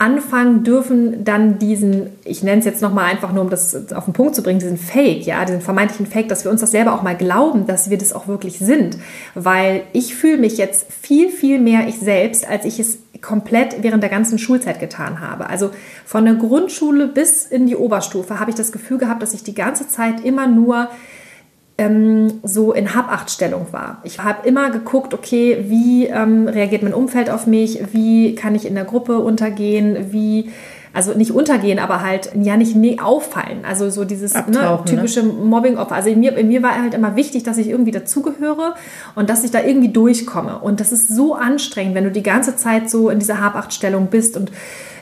anfangen 0.00 0.64
dürfen, 0.64 1.24
dann 1.24 1.58
diesen, 1.58 2.06
ich 2.24 2.42
nenne 2.42 2.60
es 2.60 2.64
jetzt 2.64 2.80
nochmal 2.80 3.04
einfach 3.04 3.34
nur, 3.34 3.44
um 3.44 3.50
das 3.50 3.92
auf 3.92 4.06
den 4.06 4.14
Punkt 4.14 4.34
zu 4.34 4.42
bringen, 4.42 4.58
diesen 4.58 4.78
Fake, 4.78 5.26
ja, 5.26 5.44
diesen 5.44 5.60
vermeintlichen 5.60 6.06
Fake, 6.06 6.28
dass 6.30 6.42
wir 6.42 6.50
uns 6.50 6.62
das 6.62 6.70
selber 6.70 6.94
auch 6.94 7.02
mal 7.02 7.14
glauben, 7.14 7.66
dass 7.66 7.90
wir 7.90 7.98
das 7.98 8.14
auch 8.14 8.26
wirklich 8.26 8.58
sind. 8.58 8.96
Weil 9.34 9.82
ich 9.92 10.14
fühle 10.14 10.38
mich 10.38 10.56
jetzt 10.56 10.90
viel, 10.90 11.28
viel 11.28 11.58
mehr 11.60 11.86
ich 11.86 11.98
selbst, 11.98 12.48
als 12.48 12.64
ich 12.64 12.80
es 12.80 12.98
komplett 13.20 13.82
während 13.82 14.02
der 14.02 14.08
ganzen 14.08 14.38
Schulzeit 14.38 14.80
getan 14.80 15.20
habe. 15.20 15.50
Also 15.50 15.70
von 16.06 16.24
der 16.24 16.34
Grundschule 16.34 17.06
bis 17.06 17.44
in 17.44 17.66
die 17.66 17.76
Oberstufe 17.76 18.40
habe 18.40 18.50
ich 18.50 18.56
das 18.56 18.72
Gefühl 18.72 18.96
gehabt, 18.96 19.20
dass 19.20 19.34
ich 19.34 19.44
die 19.44 19.54
ganze 19.54 19.86
Zeit 19.86 20.24
immer 20.24 20.46
nur 20.46 20.88
ähm, 21.80 22.40
so 22.42 22.72
in 22.72 22.94
Habachtstellung 22.94 23.68
war. 23.70 24.02
Ich 24.04 24.18
habe 24.22 24.46
immer 24.46 24.70
geguckt, 24.70 25.14
okay, 25.14 25.64
wie 25.68 26.06
ähm, 26.06 26.46
reagiert 26.46 26.82
mein 26.82 26.92
Umfeld 26.92 27.30
auf 27.30 27.46
mich, 27.46 27.80
wie 27.92 28.34
kann 28.34 28.54
ich 28.54 28.66
in 28.66 28.74
der 28.74 28.84
Gruppe 28.84 29.18
untergehen, 29.18 30.12
wie 30.12 30.50
also 30.92 31.14
nicht 31.14 31.30
untergehen, 31.30 31.78
aber 31.78 32.02
halt 32.02 32.32
ja 32.34 32.56
nicht 32.56 32.74
nee, 32.74 32.98
auffallen. 33.00 33.64
Also 33.64 33.88
so 33.90 34.04
dieses 34.04 34.34
ne, 34.34 34.44
ne? 34.48 34.80
typische 34.84 35.22
ne? 35.22 35.32
Mobbing-Opfer. 35.32 35.94
Also 35.94 36.10
in 36.10 36.20
mir, 36.20 36.36
in 36.36 36.48
mir 36.48 36.62
war 36.62 36.82
halt 36.82 36.94
immer 36.94 37.16
wichtig, 37.16 37.44
dass 37.44 37.58
ich 37.58 37.68
irgendwie 37.68 37.92
dazugehöre 37.92 38.74
und 39.14 39.30
dass 39.30 39.44
ich 39.44 39.52
da 39.52 39.62
irgendwie 39.62 39.92
durchkomme. 39.92 40.58
Und 40.58 40.80
das 40.80 40.90
ist 40.92 41.08
so 41.08 41.34
anstrengend, 41.34 41.94
wenn 41.94 42.04
du 42.04 42.10
die 42.10 42.24
ganze 42.24 42.56
Zeit 42.56 42.90
so 42.90 43.08
in 43.08 43.20
dieser 43.20 43.40
Habachtstellung 43.40 44.08
bist 44.08 44.36
und 44.36 44.50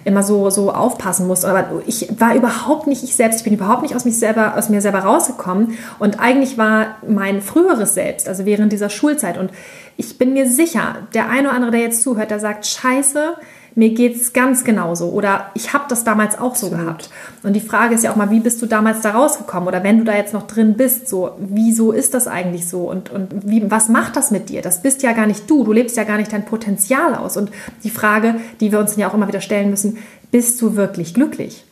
immer 0.09 0.23
so, 0.23 0.51
so 0.51 0.73
aufpassen 0.73 1.27
muss. 1.27 1.45
Aber 1.45 1.83
ich 1.87 2.09
war 2.19 2.35
überhaupt 2.35 2.87
nicht 2.87 3.05
ich 3.05 3.15
selbst. 3.15 3.39
Ich 3.39 3.45
bin 3.45 3.53
überhaupt 3.53 3.83
nicht 3.83 3.95
aus, 3.95 4.05
mich 4.05 4.19
selber, 4.19 4.57
aus 4.57 4.69
mir 4.69 4.81
selber 4.81 5.01
rausgekommen. 5.01 5.79
Und 5.99 6.19
eigentlich 6.19 6.59
war 6.59 6.97
mein 7.07 7.41
früheres 7.43 7.95
Selbst, 7.95 8.29
also 8.29 8.45
während 8.45 8.73
dieser 8.73 8.91
Schulzeit. 8.91 9.39
Und 9.39 9.51
ich 9.97 10.19
bin 10.19 10.33
mir 10.33 10.49
sicher, 10.49 10.97
der 11.15 11.29
eine 11.29 11.49
oder 11.49 11.57
andere, 11.57 11.71
der 11.73 11.81
jetzt 11.81 12.03
zuhört, 12.03 12.31
der 12.31 12.41
sagt, 12.41 12.67
scheiße, 12.67 13.35
mir 13.79 13.91
geht 13.91 14.17
es 14.17 14.33
ganz 14.33 14.65
genauso 14.65 15.11
oder 15.11 15.53
ich 15.55 15.73
habe 15.73 15.85
das 15.89 16.03
damals 16.03 16.37
auch 16.37 16.57
so 16.57 16.69
gehabt. 16.69 17.11
Und 17.45 17.53
die 17.53 17.61
Frage 17.61 17.95
ist 17.95 18.03
ja 18.03 18.11
auch 18.11 18.17
mal, 18.17 18.31
wie 18.31 18.41
bist 18.41 18.61
du 18.61 18.67
damals 18.67 19.03
da 19.03 19.13
rausgekommen 19.13 19.69
oder 19.69 19.85
wenn 19.85 19.99
du 19.99 20.05
da 20.05 20.17
jetzt 20.17 20.35
noch 20.35 20.49
drin 20.49 20.75
bist, 20.75 21.09
so, 21.09 21.31
wieso 21.39 21.93
ist 21.93 22.13
das 22.13 22.27
eigentlich 22.27 22.69
so 22.69 22.91
und, 22.91 23.11
und 23.11 23.49
wie, 23.49 23.71
was 23.71 23.89
macht 23.89 24.17
das 24.17 24.33
mit 24.33 24.49
dir? 24.49 24.63
Das 24.63 24.83
bist 24.83 25.05
ja 25.05 25.13
gar 25.13 25.29
nicht 25.29 25.49
du, 25.49 25.63
du 25.63 25.73
lebst 25.73 25.97
ja 25.97 26.03
gar 26.03 26.17
nicht 26.17 26.33
dein 26.33 26.45
Potenzial 26.45 27.15
aus. 27.15 27.37
Und 27.37 27.53
die 27.85 27.91
Frage, 27.91 28.35
die 28.61 28.73
wir 28.73 28.81
uns 28.81 28.97
ja 28.97 29.09
auch 29.09 29.15
immer 29.15 29.29
wieder 29.29 29.41
stellen 29.41 29.71
müssen, 29.71 29.99
bist 30.33 30.61
du 30.61 30.75
wirklich 30.75 31.15
glücklich? 31.15 31.65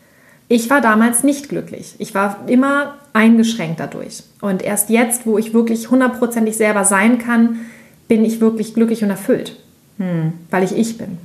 Ich 0.46 0.70
war 0.70 0.80
damals 0.80 1.24
nicht 1.24 1.48
glücklich. 1.48 1.96
Ich 1.98 2.14
war 2.14 2.44
immer 2.46 2.94
eingeschränkt 3.14 3.80
dadurch. 3.80 4.22
Und 4.40 4.62
erst 4.62 4.90
jetzt, 4.90 5.26
wo 5.26 5.38
ich 5.38 5.54
wirklich 5.54 5.90
hundertprozentig 5.90 6.56
selber 6.56 6.84
sein 6.84 7.18
kann, 7.18 7.62
bin 8.06 8.24
ich 8.24 8.40
wirklich 8.40 8.74
glücklich 8.74 9.02
und 9.02 9.10
erfüllt, 9.10 9.56
hm. 9.98 10.34
weil 10.52 10.62
ich 10.62 10.76
ich 10.76 10.98
bin. 10.98 11.18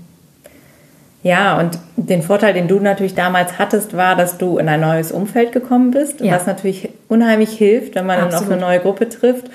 Ja, 1.23 1.59
und 1.59 1.77
den 1.97 2.23
Vorteil, 2.23 2.53
den 2.53 2.67
du 2.67 2.79
natürlich 2.79 3.13
damals 3.13 3.59
hattest, 3.59 3.95
war, 3.95 4.15
dass 4.15 4.37
du 4.37 4.57
in 4.57 4.67
ein 4.67 4.81
neues 4.81 5.11
Umfeld 5.11 5.51
gekommen 5.51 5.91
bist, 5.91 6.19
ja. 6.19 6.33
was 6.33 6.47
natürlich 6.47 6.89
unheimlich 7.09 7.51
hilft, 7.51 7.93
wenn 7.95 8.07
man 8.07 8.19
Absolut. 8.19 8.33
dann 8.33 8.43
auf 8.43 8.51
eine 8.51 8.61
neue 8.61 8.79
Gruppe 8.79 9.07
trifft 9.07 9.45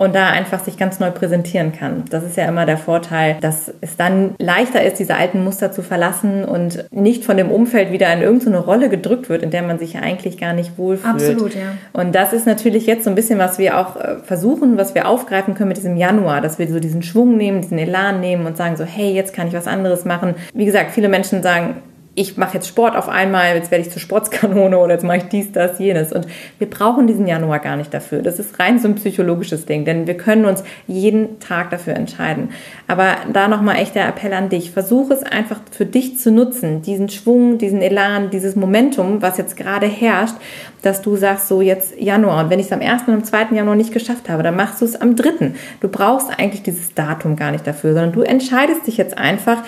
und 0.00 0.14
da 0.14 0.30
einfach 0.30 0.64
sich 0.64 0.78
ganz 0.78 0.98
neu 0.98 1.10
präsentieren 1.10 1.72
kann. 1.72 2.04
Das 2.08 2.24
ist 2.24 2.38
ja 2.38 2.46
immer 2.46 2.64
der 2.64 2.78
Vorteil, 2.78 3.36
dass 3.42 3.70
es 3.82 3.98
dann 3.98 4.34
leichter 4.38 4.82
ist, 4.82 4.98
diese 4.98 5.14
alten 5.14 5.44
Muster 5.44 5.72
zu 5.72 5.82
verlassen 5.82 6.46
und 6.46 6.86
nicht 6.90 7.22
von 7.22 7.36
dem 7.36 7.50
Umfeld 7.50 7.92
wieder 7.92 8.10
in 8.10 8.22
irgendeine 8.22 8.60
Rolle 8.60 8.88
gedrückt 8.88 9.28
wird, 9.28 9.42
in 9.42 9.50
der 9.50 9.62
man 9.62 9.78
sich 9.78 9.98
eigentlich 9.98 10.38
gar 10.38 10.54
nicht 10.54 10.78
wohlfühlt. 10.78 11.14
Absolut, 11.14 11.54
ja. 11.54 11.72
Und 11.92 12.14
das 12.14 12.32
ist 12.32 12.46
natürlich 12.46 12.86
jetzt 12.86 13.04
so 13.04 13.10
ein 13.10 13.14
bisschen, 13.14 13.38
was 13.38 13.58
wir 13.58 13.76
auch 13.76 13.96
äh, 13.96 14.16
versuchen, 14.22 14.78
was 14.78 14.94
wir 14.94 15.06
aufgreifen 15.06 15.54
können 15.54 15.68
mit 15.68 15.76
diesem 15.76 15.98
Januar, 15.98 16.40
dass 16.40 16.58
wir 16.58 16.66
so 16.66 16.80
diesen 16.80 17.02
Schwung 17.02 17.36
nehmen, 17.36 17.60
diesen 17.60 17.78
Elan 17.78 18.20
nehmen 18.20 18.46
und 18.46 18.56
sagen 18.56 18.78
so, 18.78 18.84
hey, 18.84 19.12
jetzt 19.12 19.34
kann 19.34 19.48
ich 19.48 19.52
was 19.52 19.66
anderes 19.66 20.06
machen. 20.06 20.34
Wie 20.54 20.64
gesagt, 20.64 20.92
viele 20.92 21.10
Menschen 21.10 21.42
sagen, 21.42 21.74
ich 22.20 22.36
mache 22.36 22.54
jetzt 22.54 22.68
Sport 22.68 22.96
auf 22.96 23.08
einmal, 23.08 23.54
jetzt 23.54 23.70
werde 23.70 23.82
ich 23.82 23.90
zur 23.90 24.00
Sportskanone 24.00 24.78
oder 24.78 24.92
jetzt 24.92 25.04
mache 25.04 25.16
ich 25.18 25.24
dies, 25.24 25.52
das, 25.52 25.78
jenes. 25.78 26.12
Und 26.12 26.26
wir 26.58 26.68
brauchen 26.68 27.06
diesen 27.06 27.26
Januar 27.26 27.60
gar 27.60 27.76
nicht 27.76 27.94
dafür. 27.94 28.20
Das 28.20 28.38
ist 28.38 28.58
rein 28.58 28.78
so 28.78 28.88
ein 28.88 28.94
psychologisches 28.96 29.64
Ding, 29.64 29.86
denn 29.86 30.06
wir 30.06 30.18
können 30.18 30.44
uns 30.44 30.62
jeden 30.86 31.40
Tag 31.40 31.70
dafür 31.70 31.94
entscheiden. 31.94 32.50
Aber 32.86 33.16
da 33.32 33.48
nochmal 33.48 33.76
echt 33.76 33.94
der 33.94 34.06
Appell 34.06 34.34
an 34.34 34.50
dich. 34.50 34.70
Versuch 34.70 35.10
es 35.10 35.22
einfach 35.22 35.60
für 35.70 35.86
dich 35.86 36.18
zu 36.18 36.30
nutzen, 36.30 36.82
diesen 36.82 37.08
Schwung, 37.08 37.56
diesen 37.56 37.80
Elan, 37.80 38.28
dieses 38.28 38.54
Momentum, 38.54 39.22
was 39.22 39.38
jetzt 39.38 39.56
gerade 39.56 39.86
herrscht, 39.86 40.34
dass 40.82 41.00
du 41.00 41.16
sagst, 41.16 41.48
so 41.48 41.62
jetzt 41.62 41.98
Januar. 41.98 42.44
Und 42.44 42.50
wenn 42.50 42.60
ich 42.60 42.66
es 42.66 42.72
am 42.72 42.82
1. 42.82 43.04
und 43.06 43.14
am 43.14 43.24
2. 43.24 43.54
Januar 43.54 43.76
nicht 43.76 43.94
geschafft 43.94 44.28
habe, 44.28 44.42
dann 44.42 44.56
machst 44.56 44.82
du 44.82 44.84
es 44.84 45.00
am 45.00 45.16
3. 45.16 45.52
Du 45.80 45.88
brauchst 45.88 46.28
eigentlich 46.38 46.62
dieses 46.62 46.92
Datum 46.92 47.36
gar 47.36 47.50
nicht 47.50 47.66
dafür, 47.66 47.94
sondern 47.94 48.12
du 48.12 48.20
entscheidest 48.20 48.86
dich 48.86 48.98
jetzt 48.98 49.16
einfach, 49.16 49.62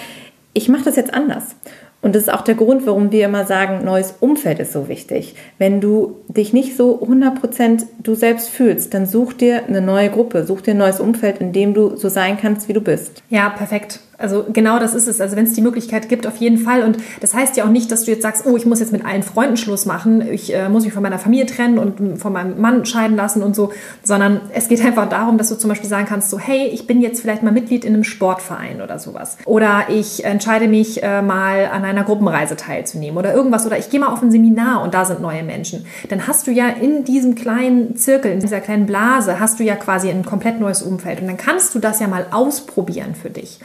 ich 0.52 0.68
mache 0.68 0.84
das 0.84 0.96
jetzt 0.96 1.14
anders. 1.14 1.56
Und 2.02 2.16
das 2.16 2.24
ist 2.24 2.32
auch 2.32 2.42
der 2.42 2.56
Grund, 2.56 2.84
warum 2.84 3.12
wir 3.12 3.24
immer 3.24 3.46
sagen, 3.46 3.84
neues 3.84 4.16
Umfeld 4.18 4.58
ist 4.58 4.72
so 4.72 4.88
wichtig. 4.88 5.36
Wenn 5.58 5.80
du 5.80 6.16
dich 6.26 6.52
nicht 6.52 6.76
so 6.76 7.00
100% 7.00 7.84
du 8.02 8.14
selbst 8.14 8.48
fühlst, 8.48 8.92
dann 8.92 9.06
such 9.06 9.34
dir 9.34 9.66
eine 9.66 9.80
neue 9.80 10.10
Gruppe, 10.10 10.44
such 10.44 10.62
dir 10.62 10.72
ein 10.72 10.78
neues 10.78 10.98
Umfeld, 10.98 11.38
in 11.40 11.52
dem 11.52 11.74
du 11.74 11.96
so 11.96 12.08
sein 12.08 12.36
kannst, 12.36 12.68
wie 12.68 12.72
du 12.72 12.80
bist. 12.80 13.22
Ja, 13.30 13.48
perfekt. 13.50 14.00
Also 14.22 14.44
genau 14.52 14.78
das 14.78 14.94
ist 14.94 15.08
es. 15.08 15.20
Also 15.20 15.36
wenn 15.36 15.44
es 15.44 15.52
die 15.52 15.60
Möglichkeit 15.60 16.08
gibt, 16.08 16.26
auf 16.26 16.36
jeden 16.36 16.58
Fall. 16.58 16.82
Und 16.82 16.98
das 17.20 17.34
heißt 17.34 17.56
ja 17.56 17.64
auch 17.64 17.70
nicht, 17.70 17.90
dass 17.90 18.04
du 18.04 18.12
jetzt 18.12 18.22
sagst, 18.22 18.46
oh, 18.46 18.56
ich 18.56 18.64
muss 18.64 18.80
jetzt 18.80 18.92
mit 18.92 19.04
allen 19.04 19.22
Freunden 19.22 19.56
Schluss 19.56 19.84
machen, 19.84 20.22
ich 20.30 20.54
äh, 20.54 20.68
muss 20.68 20.84
mich 20.84 20.92
von 20.92 21.02
meiner 21.02 21.18
Familie 21.18 21.46
trennen 21.46 21.78
und 21.78 22.18
von 22.18 22.32
meinem 22.32 22.60
Mann 22.60 22.86
scheiden 22.86 23.16
lassen 23.16 23.42
und 23.42 23.56
so, 23.56 23.72
sondern 24.02 24.40
es 24.54 24.68
geht 24.68 24.84
einfach 24.84 25.08
darum, 25.08 25.38
dass 25.38 25.48
du 25.48 25.56
zum 25.56 25.68
Beispiel 25.68 25.88
sagen 25.88 26.06
kannst, 26.06 26.30
so, 26.30 26.38
hey, 26.38 26.68
ich 26.68 26.86
bin 26.86 27.00
jetzt 27.00 27.20
vielleicht 27.20 27.42
mal 27.42 27.52
Mitglied 27.52 27.84
in 27.84 27.94
einem 27.94 28.04
Sportverein 28.04 28.80
oder 28.80 28.98
sowas. 28.98 29.36
Oder 29.44 29.86
ich 29.88 30.24
entscheide 30.24 30.68
mich 30.68 31.02
äh, 31.02 31.22
mal 31.22 31.66
an 31.72 31.84
einer 31.84 32.04
Gruppenreise 32.04 32.56
teilzunehmen 32.56 33.18
oder 33.18 33.34
irgendwas. 33.34 33.66
Oder 33.66 33.78
ich 33.78 33.90
gehe 33.90 34.00
mal 34.00 34.12
auf 34.12 34.22
ein 34.22 34.30
Seminar 34.30 34.82
und 34.82 34.94
da 34.94 35.04
sind 35.04 35.20
neue 35.20 35.42
Menschen. 35.42 35.84
Dann 36.08 36.26
hast 36.26 36.46
du 36.46 36.50
ja 36.50 36.68
in 36.68 37.04
diesem 37.04 37.34
kleinen 37.34 37.96
Zirkel, 37.96 38.32
in 38.32 38.40
dieser 38.40 38.60
kleinen 38.60 38.86
Blase, 38.86 39.40
hast 39.40 39.58
du 39.58 39.64
ja 39.64 39.74
quasi 39.74 40.10
ein 40.10 40.24
komplett 40.24 40.60
neues 40.60 40.82
Umfeld. 40.82 41.20
Und 41.20 41.26
dann 41.26 41.36
kannst 41.36 41.74
du 41.74 41.78
das 41.78 42.00
ja 42.00 42.06
mal 42.06 42.26
ausprobieren 42.30 43.14
für 43.14 43.30
dich. 43.30 43.58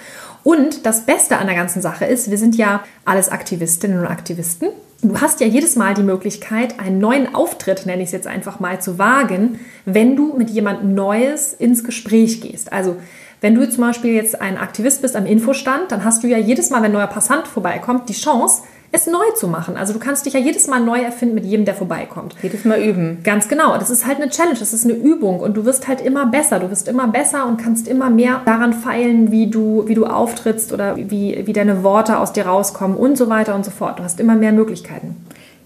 Und 0.43 0.85
das 0.85 1.05
Beste 1.05 1.37
an 1.37 1.47
der 1.47 1.55
ganzen 1.55 1.81
Sache 1.81 2.05
ist, 2.05 2.31
wir 2.31 2.37
sind 2.37 2.55
ja 2.55 2.83
alles 3.05 3.29
Aktivistinnen 3.29 3.99
und 3.99 4.07
Aktivisten. 4.07 4.69
Du 5.01 5.21
hast 5.21 5.39
ja 5.41 5.47
jedes 5.47 5.75
Mal 5.75 5.93
die 5.93 6.03
Möglichkeit, 6.03 6.79
einen 6.79 6.97
neuen 6.97 7.35
Auftritt, 7.35 7.85
nenne 7.85 8.01
ich 8.01 8.07
es 8.07 8.13
jetzt 8.13 8.27
einfach 8.27 8.59
mal, 8.59 8.81
zu 8.81 8.97
wagen, 8.97 9.59
wenn 9.85 10.15
du 10.15 10.33
mit 10.35 10.49
jemand 10.49 10.85
Neues 10.85 11.53
ins 11.53 11.83
Gespräch 11.83 12.41
gehst. 12.41 12.73
Also 12.73 12.97
wenn 13.39 13.53
du 13.53 13.69
zum 13.69 13.83
Beispiel 13.83 14.13
jetzt 14.13 14.41
ein 14.41 14.57
Aktivist 14.57 15.03
bist 15.03 15.15
am 15.15 15.27
Infostand, 15.27 15.91
dann 15.91 16.03
hast 16.03 16.23
du 16.23 16.27
ja 16.27 16.39
jedes 16.39 16.71
Mal, 16.71 16.77
wenn 16.77 16.85
ein 16.85 16.93
neuer 16.93 17.07
Passant 17.07 17.47
vorbeikommt, 17.47 18.09
die 18.09 18.13
Chance, 18.13 18.63
es 18.91 19.05
neu 19.07 19.31
zu 19.35 19.47
machen. 19.47 19.75
Also 19.77 19.93
du 19.93 19.99
kannst 19.99 20.25
dich 20.25 20.33
ja 20.33 20.39
jedes 20.39 20.67
Mal 20.67 20.79
neu 20.79 20.99
erfinden 20.99 21.35
mit 21.35 21.45
jedem, 21.45 21.65
der 21.65 21.75
vorbeikommt. 21.75 22.35
Jedes 22.41 22.63
Mal 22.65 22.81
üben. 22.81 23.19
Ganz 23.23 23.47
genau. 23.47 23.77
Das 23.77 23.89
ist 23.89 24.05
halt 24.05 24.21
eine 24.21 24.29
Challenge, 24.29 24.57
das 24.57 24.73
ist 24.73 24.85
eine 24.85 24.93
Übung 24.93 25.39
und 25.39 25.57
du 25.57 25.65
wirst 25.65 25.87
halt 25.87 26.01
immer 26.01 26.25
besser. 26.25 26.59
Du 26.59 26.69
wirst 26.69 26.87
immer 26.87 27.07
besser 27.07 27.45
und 27.47 27.57
kannst 27.57 27.87
immer 27.87 28.09
mehr 28.09 28.41
daran 28.45 28.73
feilen, 28.73 29.31
wie 29.31 29.47
du, 29.47 29.83
wie 29.87 29.95
du 29.95 30.05
auftrittst 30.05 30.71
oder 30.71 30.95
wie, 30.95 31.43
wie 31.45 31.53
deine 31.53 31.83
Worte 31.83 32.19
aus 32.19 32.33
dir 32.33 32.45
rauskommen 32.45 32.95
und 32.97 33.17
so 33.17 33.29
weiter 33.29 33.55
und 33.55 33.65
so 33.65 33.71
fort. 33.71 33.99
Du 33.99 34.03
hast 34.03 34.19
immer 34.19 34.35
mehr 34.35 34.53
Möglichkeiten. 34.53 35.15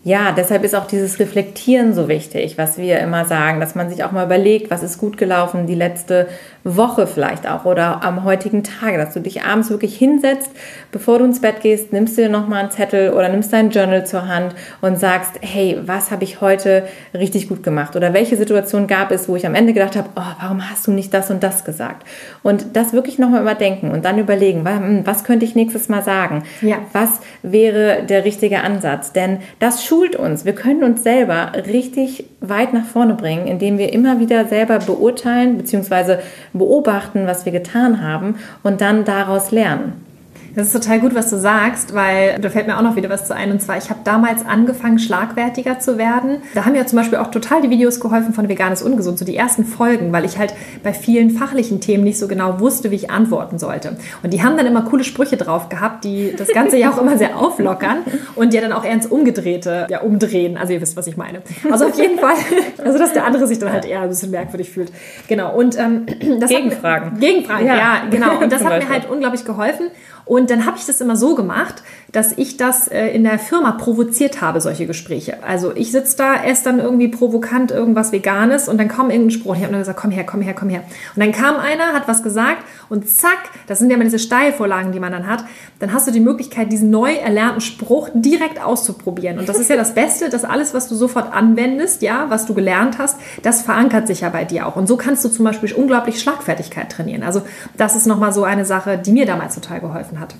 Ja, 0.03 0.31
deshalb 0.31 0.63
ist 0.63 0.73
auch 0.75 0.87
dieses 0.87 1.19
Reflektieren 1.19 1.93
so 1.93 2.07
wichtig, 2.07 2.57
was 2.57 2.79
wir 2.79 2.99
immer 2.99 3.25
sagen, 3.25 3.59
dass 3.59 3.75
man 3.75 3.87
sich 3.87 4.03
auch 4.03 4.11
mal 4.11 4.25
überlegt, 4.25 4.71
was 4.71 4.81
ist 4.81 4.97
gut 4.97 5.15
gelaufen 5.15 5.67
die 5.67 5.75
letzte 5.75 6.27
Woche 6.63 7.05
vielleicht 7.05 7.47
auch 7.47 7.65
oder 7.65 8.03
am 8.03 8.23
heutigen 8.23 8.63
Tage, 8.63 8.97
dass 8.97 9.13
du 9.13 9.19
dich 9.19 9.43
abends 9.43 9.69
wirklich 9.69 9.95
hinsetzt, 9.95 10.51
bevor 10.91 11.19
du 11.19 11.25
ins 11.25 11.41
Bett 11.41 11.61
gehst, 11.61 11.93
nimmst 11.93 12.17
du 12.17 12.23
dir 12.23 12.29
nochmal 12.29 12.61
einen 12.61 12.71
Zettel 12.71 13.13
oder 13.13 13.29
nimmst 13.29 13.53
dein 13.53 13.69
Journal 13.69 14.05
zur 14.05 14.27
Hand 14.27 14.55
und 14.81 14.99
sagst, 14.99 15.33
hey, 15.41 15.79
was 15.85 16.09
habe 16.09 16.23
ich 16.23 16.41
heute 16.41 16.87
richtig 17.13 17.47
gut 17.47 17.61
gemacht 17.61 17.95
oder 17.95 18.13
welche 18.13 18.37
Situation 18.37 18.87
gab 18.87 19.11
es, 19.11 19.29
wo 19.29 19.35
ich 19.35 19.45
am 19.45 19.55
Ende 19.55 19.73
gedacht 19.73 19.95
habe, 19.95 20.09
oh, 20.15 20.21
warum 20.39 20.67
hast 20.69 20.87
du 20.87 20.91
nicht 20.91 21.13
das 21.13 21.29
und 21.29 21.43
das 21.43 21.63
gesagt? 21.63 22.07
Und 22.41 22.75
das 22.75 22.93
wirklich 22.93 23.19
nochmal 23.19 23.41
überdenken 23.41 23.91
und 23.91 24.05
dann 24.05 24.17
überlegen, 24.17 24.67
hm, 24.67 25.01
was 25.05 25.23
könnte 25.23 25.45
ich 25.45 25.55
nächstes 25.55 25.89
Mal 25.89 26.03
sagen? 26.03 26.43
Ja. 26.61 26.77
Was 26.91 27.21
wäre 27.43 28.03
der 28.03 28.25
richtige 28.25 28.61
Ansatz? 28.61 29.13
Denn 29.13 29.39
das 29.59 29.83
schult 29.91 30.15
uns. 30.15 30.45
Wir 30.45 30.55
können 30.55 30.85
uns 30.85 31.03
selber 31.03 31.51
richtig 31.67 32.23
weit 32.39 32.73
nach 32.73 32.85
vorne 32.85 33.13
bringen, 33.13 33.45
indem 33.45 33.77
wir 33.77 33.91
immer 33.91 34.21
wieder 34.21 34.45
selber 34.45 34.79
beurteilen 34.79 35.57
bzw 35.57 36.19
beobachten, 36.53 37.27
was 37.27 37.43
wir 37.43 37.51
getan 37.51 38.01
haben 38.01 38.35
und 38.63 38.79
dann 38.79 39.03
daraus 39.03 39.51
lernen. 39.51 40.10
Das 40.55 40.67
ist 40.67 40.73
total 40.73 40.99
gut, 40.99 41.15
was 41.15 41.29
du 41.29 41.37
sagst, 41.37 41.95
weil 41.95 42.37
da 42.39 42.49
fällt 42.49 42.67
mir 42.67 42.77
auch 42.77 42.81
noch 42.81 42.95
wieder 42.95 43.09
was 43.09 43.27
zu 43.27 43.35
ein. 43.35 43.51
Und 43.51 43.61
zwar, 43.61 43.77
ich 43.77 43.89
habe 43.89 44.01
damals 44.03 44.45
angefangen, 44.45 44.99
schlagwertiger 44.99 45.79
zu 45.79 45.97
werden. 45.97 46.37
Da 46.53 46.65
haben 46.65 46.73
mir 46.73 46.85
zum 46.85 46.97
Beispiel 46.97 47.19
auch 47.19 47.31
total 47.31 47.61
die 47.61 47.69
Videos 47.69 47.99
geholfen 47.99 48.33
von 48.33 48.49
Veganes 48.49 48.81
Ungesund, 48.81 49.17
so 49.17 49.25
die 49.25 49.35
ersten 49.35 49.63
Folgen, 49.65 50.11
weil 50.11 50.25
ich 50.25 50.37
halt 50.37 50.53
bei 50.83 50.93
vielen 50.93 51.29
fachlichen 51.29 51.79
Themen 51.79 52.03
nicht 52.03 52.19
so 52.19 52.27
genau 52.27 52.59
wusste, 52.59 52.91
wie 52.91 52.95
ich 52.95 53.09
antworten 53.09 53.59
sollte. 53.59 53.95
Und 54.23 54.33
die 54.33 54.43
haben 54.43 54.57
dann 54.57 54.65
immer 54.65 54.81
coole 54.83 55.03
Sprüche 55.03 55.37
drauf 55.37 55.69
gehabt, 55.69 56.03
die 56.03 56.33
das 56.37 56.49
Ganze 56.49 56.77
ja 56.77 56.91
auch 56.91 56.97
immer 56.97 57.17
sehr 57.17 57.37
auflockern 57.37 57.99
und 58.35 58.53
ja 58.53 58.61
dann 58.61 58.73
auch 58.73 58.83
eher 58.83 58.93
ins 58.93 59.07
Umgedrehte 59.07 59.87
ja, 59.89 60.01
umdrehen. 60.01 60.57
Also 60.57 60.73
ihr 60.73 60.81
wisst, 60.81 60.97
was 60.97 61.07
ich 61.07 61.15
meine. 61.15 61.41
Also 61.71 61.85
auf 61.85 61.97
jeden 61.97 62.19
Fall, 62.19 62.35
also 62.83 62.97
dass 62.97 63.13
der 63.13 63.25
andere 63.25 63.47
sich 63.47 63.59
dann 63.59 63.71
halt 63.71 63.85
eher 63.85 64.01
ein 64.01 64.09
bisschen 64.09 64.31
merkwürdig 64.31 64.69
fühlt. 64.69 64.91
Genau. 65.27 65.55
Und 65.55 65.77
ähm, 65.79 66.05
das 66.39 66.49
Gegenfragen. 66.49 67.11
Hat, 67.11 67.19
Gegenfragen, 67.19 67.65
ja, 67.65 67.75
ja 67.75 68.01
genau. 68.09 68.39
Und 68.39 68.51
das 68.51 68.63
hat 68.63 68.83
mir 68.83 68.89
halt 68.89 69.09
unglaublich 69.09 69.45
geholfen. 69.45 69.87
Und 70.25 70.40
dann 70.49 70.65
habe 70.65 70.77
ich 70.77 70.85
das 70.85 71.01
immer 71.01 71.15
so 71.15 71.35
gemacht, 71.35 71.83
dass 72.11 72.37
ich 72.37 72.57
das 72.57 72.87
äh, 72.87 73.07
in 73.07 73.23
der 73.23 73.39
Firma 73.39 73.71
provoziert 73.71 74.41
habe, 74.41 74.59
solche 74.61 74.85
Gespräche. 74.85 75.43
Also 75.43 75.73
ich 75.75 75.91
sitze 75.91 76.17
da, 76.17 76.43
esse 76.43 76.65
dann 76.65 76.79
irgendwie 76.79 77.07
provokant 77.07 77.71
irgendwas 77.71 78.11
Veganes 78.11 78.67
und 78.67 78.77
dann 78.77 78.89
kommt 78.89 79.11
irgendein 79.11 79.31
Spruch. 79.31 79.55
Ich 79.55 79.61
habe 79.61 79.71
dann 79.71 79.81
gesagt, 79.81 79.99
komm 79.99 80.11
her, 80.11 80.25
komm 80.25 80.41
her, 80.41 80.53
komm 80.53 80.69
her. 80.69 80.83
Und 81.15 81.23
dann 81.23 81.31
kam 81.31 81.57
einer, 81.57 81.93
hat 81.93 82.07
was 82.07 82.23
gesagt 82.23 82.63
und 82.89 83.09
zack, 83.09 83.39
das 83.67 83.79
sind 83.79 83.89
ja 83.89 83.95
immer 83.95 84.03
diese 84.03 84.19
Steilvorlagen, 84.19 84.91
die 84.91 84.99
man 84.99 85.11
dann 85.11 85.27
hat, 85.27 85.45
dann 85.79 85.93
hast 85.93 86.07
du 86.07 86.11
die 86.11 86.19
Möglichkeit, 86.19 86.71
diesen 86.71 86.89
neu 86.89 87.13
erlernten 87.13 87.61
Spruch 87.61 88.09
direkt 88.13 88.61
auszuprobieren. 88.63 89.39
Und 89.39 89.47
das 89.47 89.59
ist 89.59 89.69
ja 89.69 89.77
das 89.77 89.93
Beste, 89.93 90.29
dass 90.29 90.43
alles, 90.43 90.73
was 90.73 90.87
du 90.87 90.95
sofort 90.95 91.33
anwendest, 91.33 92.01
ja, 92.01 92.25
was 92.29 92.45
du 92.45 92.53
gelernt 92.53 92.97
hast, 92.97 93.17
das 93.43 93.61
verankert 93.61 94.07
sich 94.07 94.21
ja 94.21 94.29
bei 94.29 94.43
dir 94.43 94.67
auch. 94.67 94.75
Und 94.75 94.87
so 94.87 94.97
kannst 94.97 95.23
du 95.23 95.29
zum 95.29 95.45
Beispiel 95.45 95.73
unglaublich 95.73 96.19
Schlagfertigkeit 96.19 96.91
trainieren. 96.91 97.23
Also 97.23 97.41
das 97.77 97.95
ist 97.95 98.05
nochmal 98.05 98.33
so 98.33 98.43
eine 98.43 98.65
Sache, 98.65 98.97
die 98.97 99.11
mir 99.11 99.25
damals 99.25 99.55
total 99.55 99.79
geholfen 99.79 100.19
hat. 100.19 100.30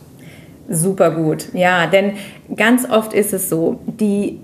Super 0.71 1.11
gut. 1.11 1.47
Ja, 1.53 1.85
denn 1.85 2.13
ganz 2.55 2.89
oft 2.89 3.13
ist 3.13 3.33
es 3.33 3.49
so, 3.49 3.81
die 3.85 4.39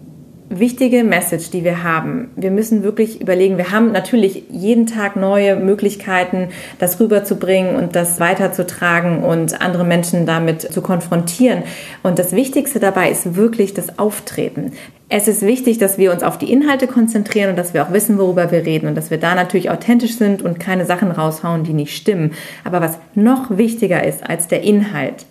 wichtige 0.50 1.04
Message, 1.04 1.50
die 1.52 1.63
wir 1.63 1.84
haben. 1.84 2.30
Wir 2.36 2.52
müssen 2.52 2.84
wirklich 2.84 3.22
überlegen, 3.22 3.58
wir 3.58 3.72
haben 3.72 3.92
natürlich 3.92 4.44
jeden 4.50 4.86
Tag 4.86 5.16
neue 5.16 5.56
Möglichkeiten, 5.56 6.50
das 6.80 7.00
rüberzubringen 7.00 7.76
und 7.76 7.96
das 7.96 8.20
weiterzutragen 8.20 9.24
und 9.24 9.62
andere 9.62 9.84
Menschen 9.84 10.26
damit 10.26 10.62
zu 10.62 10.82
konfrontieren. 10.82 11.63
Und 12.04 12.20
das 12.20 12.32
Wichtigste 12.32 12.80
dabei 12.80 13.10
ist 13.10 13.36
wirklich 13.36 13.74
das 13.74 14.00
Auftreten. 14.00 14.72
Es 15.10 15.28
ist 15.28 15.42
wichtig, 15.42 15.78
dass 15.78 15.98
wir 15.98 16.12
uns 16.12 16.24
auf 16.24 16.38
die 16.38 16.52
Inhalte 16.52 16.88
konzentrieren 16.88 17.52
und 17.52 17.56
dass 17.58 17.74
wir 17.74 17.84
auch 17.84 17.94
wissen, 17.94 18.18
worüber 18.18 18.52
wir 18.52 18.66
reden 18.66 18.88
und 18.88 18.96
dass 18.96 19.10
wir 19.10 19.18
da 19.18 19.36
natürlich 19.36 19.70
authentisch 19.70 20.18
sind 20.18 20.42
und 20.42 20.60
keine 20.60 20.86
Sachen 20.86 21.12
raushauen, 21.12 21.63
die 21.63 21.74
nicht 21.74 21.96
stimmen. 21.96 22.34
Aber 22.66 22.82
was 22.82 23.00
noch 23.16 23.58
wichtiger 23.58 24.04
ist 24.04 24.30
als 24.30 24.48
der 24.48 24.63
Inhalt, 24.63 25.26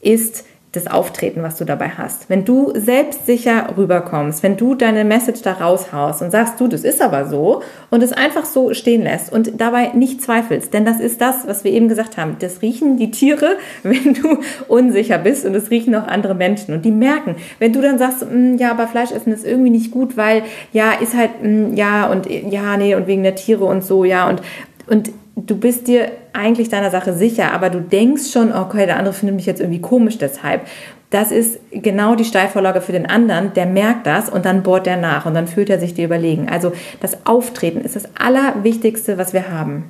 ist 0.00 0.44
das 0.72 0.86
Auftreten, 0.86 1.42
was 1.42 1.56
du 1.56 1.64
dabei 1.64 1.88
hast. 1.88 2.30
Wenn 2.30 2.44
du 2.44 2.72
selbstsicher 2.76 3.76
rüberkommst, 3.76 4.44
wenn 4.44 4.56
du 4.56 4.76
deine 4.76 5.04
Message 5.04 5.42
da 5.42 5.54
raushaust 5.54 6.22
und 6.22 6.30
sagst, 6.30 6.60
du, 6.60 6.68
das 6.68 6.84
ist 6.84 7.02
aber 7.02 7.26
so 7.26 7.62
und 7.90 8.04
es 8.04 8.12
einfach 8.12 8.44
so 8.44 8.72
stehen 8.72 9.02
lässt 9.02 9.32
und 9.32 9.60
dabei 9.60 9.88
nicht 9.94 10.22
zweifelst, 10.22 10.72
denn 10.72 10.84
das 10.84 11.00
ist 11.00 11.20
das, 11.20 11.48
was 11.48 11.64
wir 11.64 11.72
eben 11.72 11.88
gesagt 11.88 12.16
haben. 12.16 12.36
Das 12.38 12.62
riechen 12.62 12.96
die 12.98 13.10
Tiere, 13.10 13.56
wenn 13.82 14.14
du 14.14 14.38
unsicher 14.68 15.18
bist 15.18 15.44
und 15.44 15.56
es 15.56 15.70
riechen 15.72 15.94
auch 15.96 16.06
andere 16.06 16.36
Menschen 16.36 16.72
und 16.72 16.84
die 16.84 16.92
merken, 16.92 17.34
wenn 17.58 17.72
du 17.72 17.80
dann 17.80 17.98
sagst, 17.98 18.24
mm, 18.30 18.54
ja, 18.56 18.70
aber 18.70 18.86
Fleisch 18.86 19.10
essen 19.10 19.32
ist 19.32 19.44
irgendwie 19.44 19.70
nicht 19.70 19.90
gut, 19.90 20.16
weil 20.16 20.44
ja, 20.72 20.92
ist 20.92 21.16
halt, 21.16 21.42
mm, 21.42 21.74
ja 21.74 22.06
und 22.06 22.30
ja, 22.30 22.76
nee 22.76 22.94
und 22.94 23.08
wegen 23.08 23.24
der 23.24 23.34
Tiere 23.34 23.64
und 23.64 23.82
so, 23.82 24.04
ja 24.04 24.28
und 24.28 24.40
und 24.86 25.10
du 25.36 25.56
bist 25.56 25.88
dir 25.88 26.10
eigentlich 26.32 26.68
deiner 26.68 26.90
Sache 26.90 27.14
sicher, 27.14 27.52
aber 27.52 27.70
du 27.70 27.80
denkst 27.80 28.30
schon, 28.32 28.52
okay, 28.52 28.86
der 28.86 28.98
andere 28.98 29.14
findet 29.14 29.36
mich 29.36 29.46
jetzt 29.46 29.60
irgendwie 29.60 29.80
komisch 29.80 30.18
deshalb. 30.18 30.62
Das 31.10 31.32
ist 31.32 31.58
genau 31.72 32.14
die 32.14 32.24
Steilvorlage 32.24 32.80
für 32.80 32.92
den 32.92 33.06
anderen, 33.06 33.52
der 33.54 33.66
merkt 33.66 34.06
das 34.06 34.30
und 34.30 34.44
dann 34.44 34.62
bohrt 34.62 34.86
er 34.86 34.96
nach 34.96 35.26
und 35.26 35.34
dann 35.34 35.48
fühlt 35.48 35.68
er 35.68 35.80
sich 35.80 35.94
dir 35.94 36.04
überlegen. 36.04 36.48
Also 36.48 36.72
das 37.00 37.26
Auftreten 37.26 37.80
ist 37.80 37.96
das 37.96 38.08
Allerwichtigste, 38.16 39.18
was 39.18 39.32
wir 39.32 39.50
haben. 39.50 39.84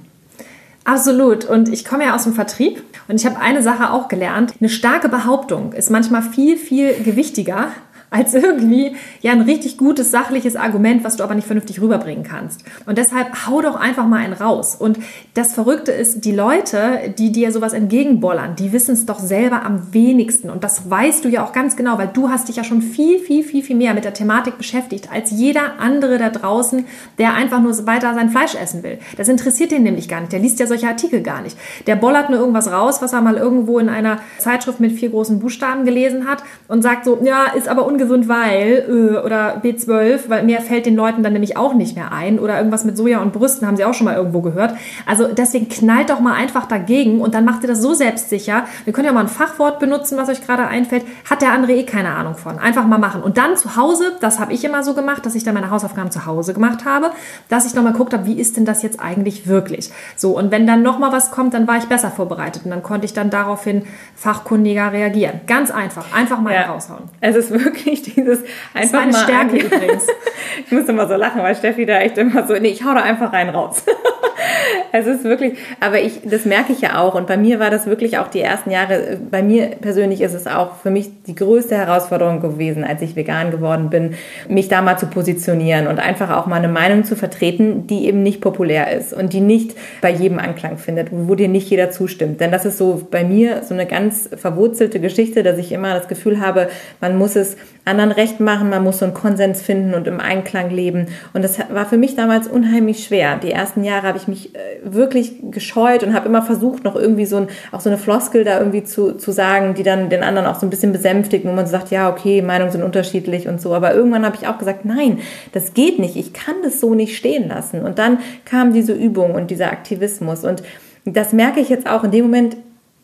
Absolut. 0.84 1.44
Und 1.44 1.68
ich 1.68 1.84
komme 1.84 2.04
ja 2.04 2.14
aus 2.14 2.24
dem 2.24 2.32
Vertrieb 2.32 2.82
und 3.06 3.16
ich 3.16 3.26
habe 3.26 3.38
eine 3.38 3.62
Sache 3.62 3.92
auch 3.92 4.08
gelernt. 4.08 4.54
Eine 4.60 4.70
starke 4.70 5.10
Behauptung 5.10 5.74
ist 5.74 5.90
manchmal 5.90 6.22
viel, 6.22 6.56
viel 6.56 6.94
gewichtiger 7.04 7.68
als 8.10 8.34
irgendwie 8.34 8.96
ja 9.20 9.32
ein 9.32 9.42
richtig 9.42 9.78
gutes 9.78 10.10
sachliches 10.10 10.56
Argument, 10.56 11.04
was 11.04 11.16
du 11.16 11.22
aber 11.22 11.36
nicht 11.36 11.46
vernünftig 11.46 11.80
rüberbringen 11.80 12.24
kannst. 12.24 12.64
Und 12.86 12.98
deshalb 12.98 13.46
hau 13.46 13.62
doch 13.62 13.76
einfach 13.76 14.06
mal 14.06 14.18
einen 14.18 14.32
raus. 14.32 14.74
Und 14.74 14.98
das 15.34 15.54
Verrückte 15.54 15.92
ist, 15.92 16.24
die 16.24 16.32
Leute, 16.32 17.14
die 17.18 17.30
dir 17.30 17.52
sowas 17.52 17.72
entgegenbollern, 17.72 18.56
die 18.56 18.72
wissen 18.72 18.94
es 18.94 19.06
doch 19.06 19.20
selber 19.20 19.64
am 19.64 19.94
wenigsten. 19.94 20.50
Und 20.50 20.64
das 20.64 20.90
weißt 20.90 21.24
du 21.24 21.28
ja 21.28 21.44
auch 21.44 21.52
ganz 21.52 21.76
genau, 21.76 21.98
weil 21.98 22.08
du 22.08 22.28
hast 22.28 22.48
dich 22.48 22.56
ja 22.56 22.64
schon 22.64 22.82
viel, 22.82 23.20
viel, 23.20 23.44
viel, 23.44 23.62
viel 23.62 23.76
mehr 23.76 23.94
mit 23.94 24.04
der 24.04 24.12
Thematik 24.12 24.58
beschäftigt 24.58 25.08
als 25.12 25.30
jeder 25.30 25.78
andere 25.78 26.18
da 26.18 26.30
draußen, 26.30 26.84
der 27.18 27.34
einfach 27.34 27.60
nur 27.60 27.70
weiter 27.86 28.12
sein 28.14 28.30
Fleisch 28.30 28.56
essen 28.56 28.82
will. 28.82 28.98
Das 29.16 29.28
interessiert 29.28 29.70
den 29.70 29.84
nämlich 29.84 30.08
gar 30.08 30.20
nicht. 30.20 30.32
Der 30.32 30.40
liest 30.40 30.58
ja 30.58 30.66
solche 30.66 30.88
Artikel 30.88 31.22
gar 31.22 31.42
nicht. 31.42 31.56
Der 31.86 31.94
bollert 31.94 32.28
nur 32.28 32.40
irgendwas 32.40 32.72
raus, 32.72 33.00
was 33.00 33.12
er 33.12 33.20
mal 33.20 33.36
irgendwo 33.36 33.78
in 33.78 33.88
einer 33.88 34.18
Zeitschrift 34.38 34.80
mit 34.80 34.92
vier 34.92 35.10
großen 35.10 35.38
Buchstaben 35.38 35.84
gelesen 35.84 36.26
hat 36.28 36.42
und 36.66 36.82
sagt 36.82 37.04
so, 37.04 37.20
ja, 37.22 37.44
ist 37.56 37.68
aber 37.68 37.86
ungefähr 37.86 37.99
ungesund, 38.00 38.28
weil 38.28 38.84
äh, 38.88 39.18
oder 39.18 39.60
B12, 39.62 40.28
weil 40.28 40.44
mehr 40.44 40.60
fällt 40.60 40.86
den 40.86 40.96
Leuten 40.96 41.22
dann 41.22 41.32
nämlich 41.32 41.56
auch 41.56 41.74
nicht 41.74 41.96
mehr 41.96 42.12
ein 42.12 42.38
oder 42.38 42.56
irgendwas 42.56 42.84
mit 42.84 42.96
Soja 42.96 43.20
und 43.20 43.32
Brüsten 43.32 43.66
haben 43.66 43.76
sie 43.76 43.84
auch 43.84 43.94
schon 43.94 44.06
mal 44.06 44.16
irgendwo 44.16 44.40
gehört. 44.40 44.74
Also 45.06 45.28
deswegen 45.28 45.68
knallt 45.68 46.10
doch 46.10 46.20
mal 46.20 46.34
einfach 46.34 46.66
dagegen 46.66 47.20
und 47.20 47.34
dann 47.34 47.44
macht 47.44 47.62
ihr 47.62 47.68
das 47.68 47.82
so 47.82 47.94
selbstsicher. 47.94 48.64
Wir 48.84 48.92
können 48.92 49.06
ja 49.06 49.12
mal 49.12 49.20
ein 49.20 49.28
Fachwort 49.28 49.78
benutzen, 49.78 50.16
was 50.16 50.28
euch 50.28 50.44
gerade 50.44 50.66
einfällt. 50.66 51.04
Hat 51.28 51.42
der 51.42 51.52
andere 51.52 51.72
eh 51.72 51.84
keine 51.84 52.10
Ahnung 52.10 52.34
von. 52.34 52.58
Einfach 52.58 52.86
mal 52.86 52.98
machen. 52.98 53.22
Und 53.22 53.38
dann 53.38 53.56
zu 53.56 53.76
Hause, 53.76 54.12
das 54.20 54.38
habe 54.38 54.52
ich 54.52 54.64
immer 54.64 54.82
so 54.82 54.94
gemacht, 54.94 55.26
dass 55.26 55.34
ich 55.34 55.44
dann 55.44 55.54
meine 55.54 55.70
Hausaufgaben 55.70 56.10
zu 56.10 56.26
Hause 56.26 56.54
gemacht 56.54 56.84
habe, 56.84 57.10
dass 57.48 57.66
ich 57.66 57.74
nochmal 57.74 57.92
geguckt 57.92 58.14
habe, 58.14 58.26
wie 58.26 58.38
ist 58.38 58.56
denn 58.56 58.64
das 58.64 58.82
jetzt 58.82 59.00
eigentlich 59.00 59.46
wirklich? 59.46 59.90
So, 60.16 60.36
und 60.36 60.50
wenn 60.50 60.66
dann 60.66 60.82
nochmal 60.82 61.12
was 61.12 61.30
kommt, 61.30 61.54
dann 61.54 61.66
war 61.66 61.76
ich 61.76 61.84
besser 61.84 62.10
vorbereitet 62.10 62.62
und 62.64 62.70
dann 62.70 62.82
konnte 62.82 63.04
ich 63.04 63.12
dann 63.12 63.30
daraufhin 63.30 63.82
fachkundiger 64.14 64.92
reagieren. 64.92 65.40
Ganz 65.46 65.70
einfach. 65.70 66.12
Einfach 66.14 66.40
mal 66.40 66.54
ja. 66.54 66.70
raushauen. 66.70 67.04
Es 67.20 67.36
ist 67.36 67.50
wirklich 67.50 67.89
wirklich 67.90 68.14
dieses 68.14 68.38
einfach 68.74 68.82
das 68.82 68.92
war 68.92 69.00
eine 69.00 69.14
Stärke 69.14 69.56
übrigens. 69.56 70.06
ich 70.66 70.72
muss 70.72 70.88
immer 70.88 71.08
so 71.08 71.14
lachen, 71.14 71.42
weil 71.42 71.54
Steffi 71.54 71.86
da 71.86 71.98
echt 72.00 72.18
immer 72.18 72.46
so, 72.46 72.54
nee, 72.54 72.68
ich 72.68 72.84
hau 72.84 72.94
da 72.94 73.02
einfach 73.02 73.32
rein 73.32 73.48
raus. 73.50 73.82
es 74.92 75.06
ist 75.06 75.24
wirklich, 75.24 75.58
aber 75.80 76.00
ich, 76.00 76.20
das 76.24 76.44
merke 76.44 76.72
ich 76.72 76.80
ja 76.80 76.98
auch. 77.00 77.14
Und 77.14 77.26
bei 77.26 77.36
mir 77.36 77.60
war 77.60 77.70
das 77.70 77.86
wirklich 77.86 78.18
auch 78.18 78.28
die 78.28 78.40
ersten 78.40 78.70
Jahre. 78.70 79.18
Bei 79.30 79.42
mir 79.42 79.66
persönlich 79.80 80.20
ist 80.20 80.34
es 80.34 80.46
auch 80.46 80.76
für 80.76 80.90
mich 80.90 81.10
die 81.26 81.34
größte 81.34 81.76
Herausforderung 81.76 82.40
gewesen, 82.40 82.84
als 82.84 83.02
ich 83.02 83.16
vegan 83.16 83.50
geworden 83.50 83.90
bin, 83.90 84.14
mich 84.48 84.68
da 84.68 84.82
mal 84.82 84.96
zu 84.96 85.06
positionieren 85.06 85.86
und 85.86 85.98
einfach 85.98 86.30
auch 86.36 86.46
mal 86.46 86.56
eine 86.56 86.68
Meinung 86.68 87.04
zu 87.04 87.16
vertreten, 87.16 87.86
die 87.86 88.06
eben 88.06 88.22
nicht 88.22 88.40
populär 88.40 88.92
ist 88.92 89.12
und 89.12 89.32
die 89.32 89.40
nicht 89.40 89.76
bei 90.00 90.10
jedem 90.10 90.38
Anklang 90.38 90.78
findet, 90.78 91.08
wo 91.10 91.34
dir 91.34 91.48
nicht 91.48 91.70
jeder 91.70 91.90
zustimmt. 91.90 92.40
Denn 92.40 92.50
das 92.50 92.64
ist 92.64 92.78
so 92.78 93.06
bei 93.10 93.24
mir 93.24 93.62
so 93.62 93.74
eine 93.74 93.86
ganz 93.86 94.28
verwurzelte 94.34 95.00
Geschichte, 95.00 95.42
dass 95.42 95.58
ich 95.58 95.72
immer 95.72 95.94
das 95.94 96.08
Gefühl 96.08 96.40
habe, 96.40 96.68
man 97.00 97.16
muss 97.16 97.36
es 97.36 97.56
anderen 97.90 98.12
recht 98.12 98.40
machen, 98.40 98.70
man 98.70 98.82
muss 98.82 98.98
so 98.98 99.04
einen 99.04 99.14
Konsens 99.14 99.60
finden 99.60 99.94
und 99.94 100.06
im 100.06 100.20
Einklang 100.20 100.70
leben. 100.70 101.06
Und 101.32 101.42
das 101.42 101.58
war 101.70 101.86
für 101.86 101.96
mich 101.96 102.14
damals 102.14 102.48
unheimlich 102.48 103.04
schwer. 103.04 103.36
Die 103.36 103.50
ersten 103.50 103.84
Jahre 103.84 104.06
habe 104.06 104.18
ich 104.18 104.28
mich 104.28 104.54
äh, 104.54 104.58
wirklich 104.82 105.34
gescheut 105.50 106.02
und 106.02 106.14
habe 106.14 106.28
immer 106.28 106.42
versucht, 106.42 106.84
noch 106.84 106.96
irgendwie 106.96 107.26
so 107.26 107.36
ein, 107.36 107.48
auch 107.72 107.80
so 107.80 107.90
eine 107.90 107.98
Floskel 107.98 108.44
da 108.44 108.58
irgendwie 108.58 108.84
zu, 108.84 109.12
zu 109.12 109.32
sagen, 109.32 109.74
die 109.74 109.82
dann 109.82 110.08
den 110.08 110.22
anderen 110.22 110.46
auch 110.46 110.58
so 110.58 110.66
ein 110.66 110.70
bisschen 110.70 110.92
besänftigt, 110.92 111.44
wo 111.44 111.52
man 111.52 111.66
sagt, 111.66 111.90
ja, 111.90 112.10
okay, 112.10 112.42
Meinungen 112.42 112.72
sind 112.72 112.82
unterschiedlich 112.82 113.48
und 113.48 113.60
so. 113.60 113.74
Aber 113.74 113.94
irgendwann 113.94 114.24
habe 114.24 114.36
ich 114.40 114.46
auch 114.46 114.58
gesagt, 114.58 114.84
nein, 114.84 115.18
das 115.52 115.74
geht 115.74 115.98
nicht. 115.98 116.16
Ich 116.16 116.32
kann 116.32 116.56
das 116.62 116.80
so 116.80 116.94
nicht 116.94 117.16
stehen 117.16 117.48
lassen. 117.48 117.82
Und 117.82 117.98
dann 117.98 118.18
kam 118.44 118.72
diese 118.72 118.92
Übung 118.92 119.34
und 119.34 119.50
dieser 119.50 119.72
Aktivismus. 119.72 120.44
Und 120.44 120.62
das 121.04 121.32
merke 121.32 121.60
ich 121.60 121.68
jetzt 121.68 121.88
auch 121.88 122.04
in 122.04 122.10
dem 122.10 122.24
Moment, 122.24 122.56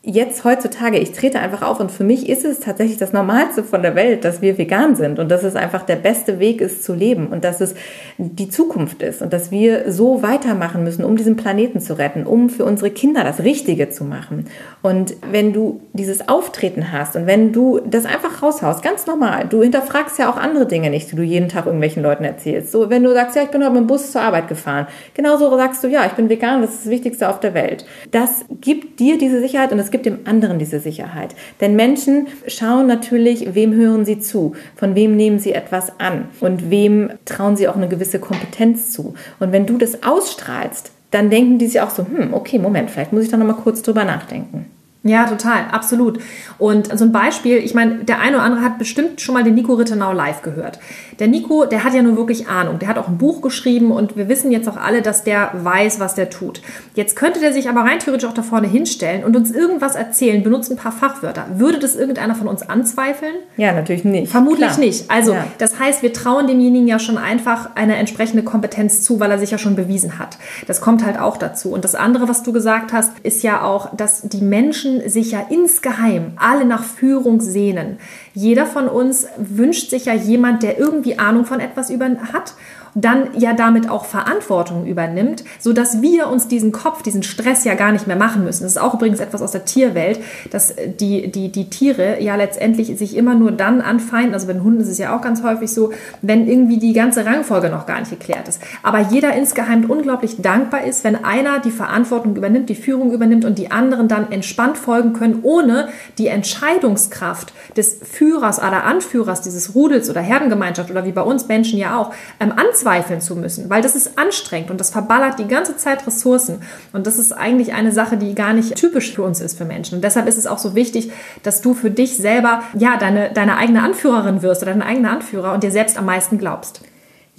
jetzt 0.07 0.45
heutzutage, 0.45 0.97
ich 0.97 1.11
trete 1.11 1.39
einfach 1.39 1.61
auf 1.61 1.81
und 1.81 1.91
für 1.91 2.05
mich 2.05 2.29
ist 2.29 2.45
es 2.45 2.61
tatsächlich 2.61 2.97
das 2.97 3.11
Normalste 3.11 3.61
von 3.61 3.81
der 3.81 3.93
Welt, 3.93 4.23
dass 4.23 4.41
wir 4.41 4.57
vegan 4.57 4.95
sind 4.95 5.19
und 5.19 5.29
dass 5.29 5.43
es 5.43 5.57
einfach 5.57 5.83
der 5.83 5.97
beste 5.97 6.39
Weg 6.39 6.61
ist 6.61 6.85
zu 6.85 6.93
leben 6.93 7.27
und 7.27 7.43
dass 7.43 7.59
es 7.59 7.75
die 8.17 8.47
Zukunft 8.47 9.03
ist 9.03 9.21
und 9.21 9.33
dass 9.33 9.51
wir 9.51 9.91
so 9.91 10.23
weitermachen 10.23 10.85
müssen, 10.85 11.03
um 11.03 11.17
diesen 11.17 11.35
Planeten 11.35 11.81
zu 11.81 11.97
retten, 11.97 12.25
um 12.25 12.49
für 12.49 12.63
unsere 12.63 12.89
Kinder 12.89 13.25
das 13.25 13.41
Richtige 13.41 13.89
zu 13.89 14.05
machen. 14.05 14.45
Und 14.81 15.17
wenn 15.29 15.51
du 15.51 15.81
dieses 15.91 16.29
Auftreten 16.29 16.93
hast 16.93 17.17
und 17.17 17.27
wenn 17.27 17.51
du 17.51 17.81
das 17.85 18.05
einfach 18.05 18.41
raushaust, 18.41 18.81
ganz 18.81 19.07
normal, 19.07 19.47
du 19.49 19.61
hinterfragst 19.61 20.17
ja 20.19 20.31
auch 20.31 20.37
andere 20.37 20.67
Dinge 20.67 20.89
nicht, 20.89 21.11
die 21.11 21.17
du 21.17 21.23
jeden 21.23 21.49
Tag 21.49 21.65
irgendwelchen 21.65 22.01
Leuten 22.01 22.23
erzählst. 22.23 22.71
So, 22.71 22.89
wenn 22.89 23.03
du 23.03 23.13
sagst, 23.13 23.35
ja, 23.35 23.43
ich 23.43 23.49
bin 23.49 23.61
heute 23.61 23.73
mit 23.73 23.81
dem 23.81 23.87
Bus 23.87 24.13
zur 24.13 24.21
Arbeit 24.21 24.47
gefahren, 24.47 24.87
genauso 25.13 25.53
sagst 25.57 25.83
du, 25.83 25.89
ja, 25.89 26.05
ich 26.05 26.13
bin 26.13 26.29
vegan, 26.29 26.61
das 26.61 26.75
ist 26.75 26.85
das 26.85 26.91
Wichtigste 26.91 27.27
auf 27.27 27.41
der 27.41 27.53
Welt. 27.53 27.85
Das 28.11 28.45
gibt 28.61 29.01
dir 29.01 29.17
diese 29.17 29.41
Sicherheit 29.41 29.73
und 29.73 29.79
es 29.79 29.91
gibt 29.91 29.96
gibt 29.97 30.05
dem 30.05 30.19
anderen 30.25 30.59
diese 30.59 30.79
Sicherheit. 30.79 31.35
Denn 31.59 31.75
Menschen 31.75 32.27
schauen 32.47 32.87
natürlich, 32.87 33.55
wem 33.55 33.73
hören 33.73 34.05
sie 34.05 34.19
zu, 34.19 34.53
von 34.75 34.95
wem 34.95 35.15
nehmen 35.15 35.39
sie 35.39 35.53
etwas 35.53 35.99
an 35.99 36.25
und 36.39 36.69
wem 36.69 37.09
trauen 37.25 37.55
sie 37.55 37.67
auch 37.67 37.75
eine 37.75 37.87
gewisse 37.87 38.19
Kompetenz 38.19 38.91
zu. 38.91 39.15
Und 39.39 39.51
wenn 39.51 39.65
du 39.65 39.77
das 39.77 40.03
ausstrahlst, 40.03 40.91
dann 41.11 41.29
denken 41.29 41.57
die 41.57 41.67
sich 41.67 41.81
auch 41.81 41.89
so, 41.89 42.05
hm, 42.05 42.33
okay, 42.33 42.59
Moment, 42.59 42.91
vielleicht 42.91 43.13
muss 43.13 43.23
ich 43.23 43.29
da 43.29 43.37
noch 43.37 43.47
mal 43.47 43.53
kurz 43.53 43.81
drüber 43.81 44.03
nachdenken. 44.03 44.65
Ja, 45.07 45.25
total, 45.25 45.65
absolut. 45.71 46.19
Und 46.57 46.97
so 46.97 47.05
ein 47.05 47.11
Beispiel, 47.11 47.57
ich 47.57 47.73
meine, 47.73 48.03
der 48.03 48.19
eine 48.19 48.37
oder 48.37 48.45
andere 48.45 48.63
hat 48.63 48.77
bestimmt 48.77 49.21
schon 49.21 49.33
mal 49.33 49.43
den 49.43 49.55
Nico 49.55 49.73
Rittenau 49.73 50.11
live 50.11 50.41
gehört. 50.41 50.79
Der 51.19 51.27
Nico, 51.27 51.65
der 51.65 51.83
hat 51.83 51.93
ja 51.93 52.01
nur 52.01 52.17
wirklich 52.17 52.47
Ahnung. 52.47 52.79
Der 52.79 52.87
hat 52.87 52.97
auch 52.97 53.07
ein 53.07 53.17
Buch 53.17 53.41
geschrieben 53.41 53.91
und 53.91 54.17
wir 54.17 54.29
wissen 54.29 54.51
jetzt 54.51 54.67
auch 54.67 54.77
alle, 54.77 55.01
dass 55.01 55.23
der 55.23 55.51
weiß, 55.53 55.99
was 55.99 56.15
der 56.15 56.29
tut. 56.29 56.61
Jetzt 56.93 57.15
könnte 57.15 57.39
der 57.39 57.53
sich 57.53 57.69
aber 57.69 57.81
rein 57.81 57.99
theoretisch 57.99 58.29
auch 58.29 58.33
da 58.33 58.43
vorne 58.43 58.67
hinstellen 58.67 59.23
und 59.23 59.35
uns 59.35 59.51
irgendwas 59.51 59.95
erzählen, 59.95 60.43
benutzt 60.43 60.71
ein 60.71 60.77
paar 60.77 60.91
Fachwörter. 60.91 61.45
Würde 61.55 61.79
das 61.79 61.95
irgendeiner 61.95 62.35
von 62.35 62.47
uns 62.47 62.67
anzweifeln? 62.67 63.33
Ja, 63.55 63.73
natürlich 63.73 64.03
nicht. 64.03 64.31
Vermutlich 64.31 64.67
Klar. 64.67 64.79
nicht. 64.79 65.09
Also, 65.09 65.33
ja. 65.33 65.45
das 65.57 65.79
heißt, 65.79 66.03
wir 66.03 66.13
trauen 66.13 66.47
demjenigen 66.47 66.87
ja 66.87 66.99
schon 66.99 67.17
einfach 67.17 67.71
eine 67.75 67.95
entsprechende 67.95 68.43
Kompetenz 68.43 69.01
zu, 69.01 69.19
weil 69.19 69.31
er 69.31 69.39
sich 69.39 69.51
ja 69.51 69.57
schon 69.57 69.75
bewiesen 69.75 70.19
hat. 70.19 70.37
Das 70.67 70.81
kommt 70.81 71.05
halt 71.05 71.19
auch 71.19 71.37
dazu. 71.37 71.71
Und 71.71 71.83
das 71.83 71.95
andere, 71.95 72.27
was 72.27 72.43
du 72.43 72.53
gesagt 72.53 72.93
hast, 72.93 73.17
ist 73.23 73.43
ja 73.43 73.63
auch, 73.63 73.95
dass 73.95 74.21
die 74.21 74.41
Menschen 74.41 74.96
sich 75.07 75.31
ja 75.31 75.45
insgeheim 75.49 76.33
alle 76.35 76.65
nach 76.65 76.83
Führung 76.83 77.41
sehnen. 77.41 77.97
Jeder 78.33 78.65
von 78.65 78.87
uns 78.87 79.27
wünscht 79.37 79.89
sich 79.89 80.05
ja 80.05 80.13
jemand, 80.13 80.63
der 80.63 80.79
irgendwie 80.79 81.19
Ahnung 81.19 81.45
von 81.45 81.59
etwas 81.59 81.89
über 81.89 82.07
hat 82.07 82.53
dann 83.01 83.27
ja 83.37 83.53
damit 83.53 83.89
auch 83.89 84.05
Verantwortung 84.05 84.87
übernimmt, 84.87 85.43
so 85.59 85.71
dass 85.71 86.01
wir 86.01 86.29
uns 86.29 86.47
diesen 86.47 86.71
Kopf, 86.71 87.03
diesen 87.03 87.21
Stress 87.21 87.63
ja 87.63 87.75
gar 87.75 87.91
nicht 87.91 88.07
mehr 88.07 88.15
machen 88.15 88.43
müssen. 88.43 88.63
Das 88.63 88.71
ist 88.71 88.79
auch 88.79 88.95
übrigens 88.95 89.19
etwas 89.19 89.43
aus 89.43 89.51
der 89.51 89.65
Tierwelt, 89.65 90.19
dass 90.51 90.73
die, 90.99 91.31
die, 91.31 91.51
die 91.51 91.69
Tiere 91.69 92.21
ja 92.21 92.35
letztendlich 92.35 92.97
sich 92.97 93.15
immer 93.15 93.35
nur 93.35 93.51
dann 93.51 93.81
anfeinden, 93.81 94.33
also 94.33 94.47
bei 94.47 94.53
den 94.53 94.63
Hunden 94.63 94.81
ist 94.81 94.87
es 94.87 94.97
ja 94.97 95.15
auch 95.15 95.21
ganz 95.21 95.43
häufig 95.43 95.71
so, 95.71 95.91
wenn 96.23 96.47
irgendwie 96.47 96.77
die 96.77 96.93
ganze 96.93 97.23
Rangfolge 97.23 97.69
noch 97.69 97.85
gar 97.85 97.99
nicht 97.99 98.09
geklärt 98.09 98.47
ist. 98.47 98.61
Aber 98.81 98.99
jeder 98.99 99.33
insgeheim 99.33 99.85
unglaublich 99.85 100.41
dankbar 100.41 100.83
ist, 100.83 101.03
wenn 101.03 101.23
einer 101.23 101.59
die 101.59 101.71
Verantwortung 101.71 102.35
übernimmt, 102.35 102.67
die 102.67 102.75
Führung 102.75 103.11
übernimmt 103.11 103.45
und 103.45 103.59
die 103.59 103.69
anderen 103.69 104.07
dann 104.07 104.31
entspannt 104.31 104.77
folgen 104.77 105.13
können, 105.13 105.41
ohne 105.43 105.89
die 106.17 106.27
Entscheidungskraft 106.27 107.53
des 107.75 107.99
Führers 108.01 108.57
oder 108.57 108.85
Anführers 108.85 109.41
dieses 109.41 109.75
Rudels 109.75 110.09
oder 110.09 110.21
Herdengemeinschaft 110.21 110.89
oder 110.89 111.05
wie 111.05 111.11
bei 111.11 111.21
uns 111.21 111.47
Menschen 111.47 111.77
ja 111.77 111.95
auch 111.99 112.11
ähm, 112.39 112.51
anzweifeln 112.55 112.86
anzweifeln 112.87 113.21
zu 113.21 113.35
müssen, 113.35 113.69
weil 113.69 113.81
das 113.81 113.95
ist 113.95 114.17
anstrengend 114.17 114.71
und 114.71 114.79
das 114.79 114.89
verballert 114.89 115.39
die 115.39 115.47
ganze 115.47 115.77
Zeit 115.77 116.07
Ressourcen. 116.07 116.61
Und 116.93 117.05
das 117.05 117.19
ist 117.19 117.31
eigentlich 117.31 117.73
eine 117.73 117.91
Sache, 117.91 118.17
die 118.17 118.33
gar 118.33 118.53
nicht 118.53 118.75
typisch 118.75 119.13
für 119.13 119.23
uns 119.23 119.41
ist, 119.41 119.57
für 119.57 119.65
Menschen. 119.65 119.95
Und 119.95 120.03
deshalb 120.03 120.27
ist 120.27 120.37
es 120.37 120.47
auch 120.47 120.57
so 120.57 120.75
wichtig, 120.75 121.11
dass 121.43 121.61
du 121.61 121.73
für 121.73 121.91
dich 121.91 122.17
selber, 122.17 122.63
ja, 122.77 122.97
deine, 122.97 123.31
deine 123.33 123.57
eigene 123.57 123.83
Anführerin 123.83 124.41
wirst 124.41 124.63
oder 124.63 124.71
dein 124.71 124.81
eigener 124.81 125.11
Anführer 125.11 125.53
und 125.53 125.63
dir 125.63 125.71
selbst 125.71 125.97
am 125.97 126.05
meisten 126.05 126.37
glaubst. 126.37 126.81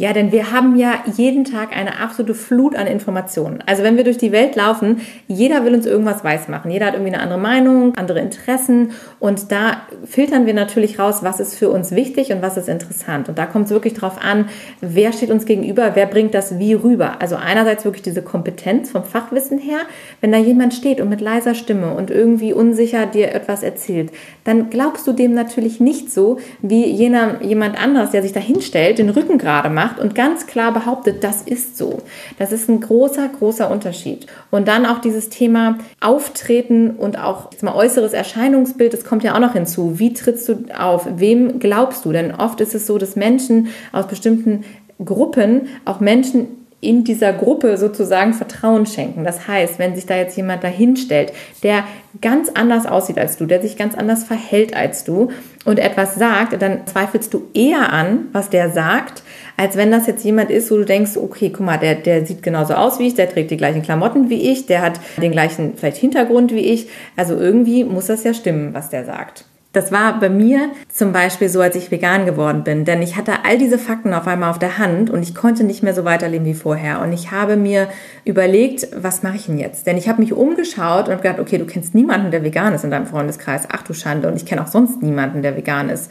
Ja, 0.01 0.13
denn 0.13 0.31
wir 0.31 0.53
haben 0.53 0.77
ja 0.77 1.03
jeden 1.17 1.45
Tag 1.45 1.77
eine 1.77 1.99
absolute 1.99 2.33
Flut 2.33 2.77
an 2.77 2.87
Informationen. 2.87 3.65
Also 3.67 3.83
wenn 3.83 3.97
wir 3.97 4.05
durch 4.05 4.17
die 4.17 4.31
Welt 4.31 4.55
laufen, 4.55 5.01
jeder 5.27 5.65
will 5.65 5.75
uns 5.75 5.87
irgendwas 5.87 6.23
weismachen. 6.23 6.71
Jeder 6.71 6.87
hat 6.87 6.95
irgendwie 6.95 7.13
eine 7.13 7.21
andere 7.21 7.41
Meinung, 7.41 7.97
andere 7.97 8.21
Interessen. 8.21 8.93
Und 9.19 9.51
da 9.51 9.83
filtern 10.05 10.47
wir 10.47 10.55
natürlich 10.55 11.01
raus, 11.01 11.25
was 11.25 11.41
ist 11.41 11.57
für 11.57 11.69
uns 11.71 11.91
wichtig 11.91 12.31
und 12.31 12.43
was 12.43 12.57
ist 12.57 12.69
interessant. 12.69 13.29
Und 13.29 13.39
da 13.39 13.47
kommt 13.47 13.65
es 13.65 13.73
wirklich 13.73 13.95
drauf 13.95 14.19
an, 14.23 14.49
wer 14.81 15.13
steht 15.13 15.33
uns 15.33 15.47
gegenüber, 15.47 15.91
wer 15.95 16.07
bringt 16.07 16.33
das 16.33 16.61
wie 16.61 16.75
rüber. 16.75 17.21
Also 17.21 17.35
einerseits 17.35 17.85
wirklich 17.85 18.05
diese 18.05 18.23
Kompetenz 18.23 18.93
vom 18.93 19.03
Fachwissen 19.03 19.59
her. 19.59 19.81
Wenn 20.21 20.31
da 20.31 20.39
jemand 20.39 20.75
steht 20.75 21.01
und 21.01 21.09
mit 21.09 21.21
leiser 21.21 21.57
Stimme 21.57 21.93
und 21.95 22.13
irgendwie 22.13 22.53
unsicher 22.53 23.07
dir 23.07 23.35
etwas 23.35 23.65
erzählt, 23.65 24.13
dann 24.45 24.71
glaubst 24.71 25.09
du 25.09 25.13
dem 25.13 25.35
natürlich 25.35 25.81
nicht 25.81 26.13
so, 26.13 26.39
wie 26.63 26.85
jener, 26.85 27.43
jemand 27.43 27.83
anderes, 27.83 28.11
der 28.11 28.23
sich 28.23 28.33
da 28.33 28.39
hinstellt, 28.39 29.01
den 29.01 29.11
Rücken 29.11 29.39
gerade 29.39 29.69
macht 29.71 29.88
macht 29.89 29.99
und 29.99 30.15
ganz 30.15 30.47
klar 30.47 30.73
behauptet, 30.73 31.25
das 31.25 31.43
ist 31.43 31.77
so. 31.77 31.99
Das 32.39 32.53
ist 32.53 32.69
ein 32.69 32.81
großer, 32.81 33.29
großer 33.29 33.71
Unterschied. 33.71 34.27
Und 34.51 34.69
dann 34.69 34.87
auch 34.87 34.99
dieses 34.99 35.29
Thema 35.29 35.79
Auftreten 36.01 36.91
und 36.91 37.19
auch 37.19 37.53
jetzt 37.53 37.63
mal 37.63 37.75
äußeres 37.75 38.13
Erscheinungsbild, 38.13 38.93
das 38.93 39.05
kommt 39.05 39.25
ja 39.25 39.35
auch 39.35 39.41
noch 39.41 39.55
hinzu. 39.55 39.99
Wie 39.99 40.13
trittst 40.13 40.49
du 40.49 40.65
auf? 40.77 41.07
Wem 41.17 41.59
glaubst 41.59 42.05
du? 42.05 42.13
Denn 42.13 42.35
oft 42.35 42.61
ist 42.61 42.75
es 42.75 42.87
so, 42.87 42.99
dass 42.99 43.17
Menschen 43.17 43.69
aus 43.93 44.07
bestimmten 44.07 44.65
Gruppen 45.05 45.69
auch 45.85 46.01
Menschen 46.01 46.49
in 46.81 47.03
dieser 47.03 47.33
Gruppe 47.33 47.77
sozusagen 47.77 48.35
Vertrauen 48.35 48.87
schenken. 48.87 49.25
Das 49.25 49.49
heißt, 49.49 49.81
wenn 49.81 49.97
sich 49.97 50.07
da 50.07 50.17
jetzt 50.17 50.37
jemand 50.37 50.63
dahinstellt, 50.63 51.33
der 51.65 51.83
ganz 52.21 52.51
anders 52.55 52.87
aussieht 52.87 53.19
als 53.19 53.37
du, 53.37 53.47
der 53.47 53.61
sich 53.61 53.77
ganz 53.77 53.97
anders 53.97 54.23
verhält 54.23 54.77
als 54.77 55.03
du 55.03 55.31
und 55.65 55.81
etwas 55.81 56.15
sagt, 56.15 56.61
dann 56.63 56.87
zweifelst 56.87 57.35
du 57.35 57.49
eher 57.53 57.93
an, 57.93 58.29
was 58.33 58.49
der 58.49 58.71
sagt, 58.71 59.25
als 59.57 59.77
wenn 59.77 59.91
das 59.91 60.07
jetzt 60.07 60.25
jemand 60.25 60.51
ist, 60.51 60.71
wo 60.71 60.77
du 60.77 60.85
denkst, 60.85 61.17
okay, 61.17 61.51
guck 61.51 61.67
mal, 61.67 61.79
der, 61.79 61.97
der 61.97 62.25
sieht 62.25 62.45
genauso 62.45 62.75
aus 62.75 63.01
wie 63.01 63.09
ich, 63.09 63.15
der 63.15 63.29
trägt 63.29 63.51
die 63.51 63.57
gleichen 63.57 63.83
Klamotten 63.83 64.31
wie 64.31 64.53
ich, 64.53 64.67
der 64.67 64.83
hat 64.83 65.01
den 65.21 65.33
gleichen 65.33 65.73
vielleicht 65.77 65.97
Hintergrund 65.97 66.55
wie 66.55 66.61
ich. 66.61 66.89
Also 67.17 67.35
irgendwie 67.35 67.83
muss 67.83 68.07
das 68.07 68.23
ja 68.23 68.35
stimmen, 68.35 68.73
was 68.73 68.89
der 68.89 69.05
sagt. 69.05 69.47
Das 69.73 69.93
war 69.93 70.19
bei 70.19 70.31
mir 70.31 70.71
zum 70.89 71.13
Beispiel 71.13 71.51
so, 71.51 71.61
als 71.61 71.77
ich 71.77 71.91
vegan 71.91 72.25
geworden 72.25 72.65
bin, 72.65 72.87
denn 72.87 73.03
ich 73.03 73.17
hatte 73.17 73.45
all 73.45 73.59
diese 73.59 73.79
Fakten 73.79 74.15
auf 74.15 74.27
einmal 74.27 74.51
auf 74.51 74.59
der 74.59 74.79
Hand 74.79 75.11
und 75.11 75.23
ich 75.23 75.35
konnte 75.35 75.63
nicht 75.63 75.83
mehr 75.83 75.95
so 75.95 76.07
weiterleben 76.07 76.47
wie 76.47 76.55
vorher. 76.55 77.03
Und 77.03 77.13
ich 77.13 77.33
habe 77.33 77.57
mir 77.57 77.89
überlegt, 78.25 78.89
was 78.97 79.23
mache 79.23 79.37
ich 79.37 79.47
denn 79.47 79.59
jetzt? 79.59 79.87
Denn 79.87 79.99
ich 79.99 80.09
habe 80.09 80.23
mich 80.23 80.33
umgeschaut 80.33 81.11
und 81.11 81.21
gedacht, 81.21 81.39
okay, 81.39 81.59
du 81.59 81.67
kennst 81.67 81.95
niemanden, 81.95 82.31
der 82.31 82.43
vegan 82.43 82.73
ist 82.73 82.85
in 82.85 82.91
deinem 82.91 83.07
Freundeskreis. 83.07 83.69
Ach 83.71 83.83
du 83.83 83.93
Schande. 83.93 84.29
Und 84.29 84.37
ich 84.37 84.47
kenne 84.47 84.63
auch 84.63 84.69
sonst 84.69 85.03
niemanden, 85.03 85.43
der 85.43 85.55
vegan 85.55 85.91
ist. 85.91 86.11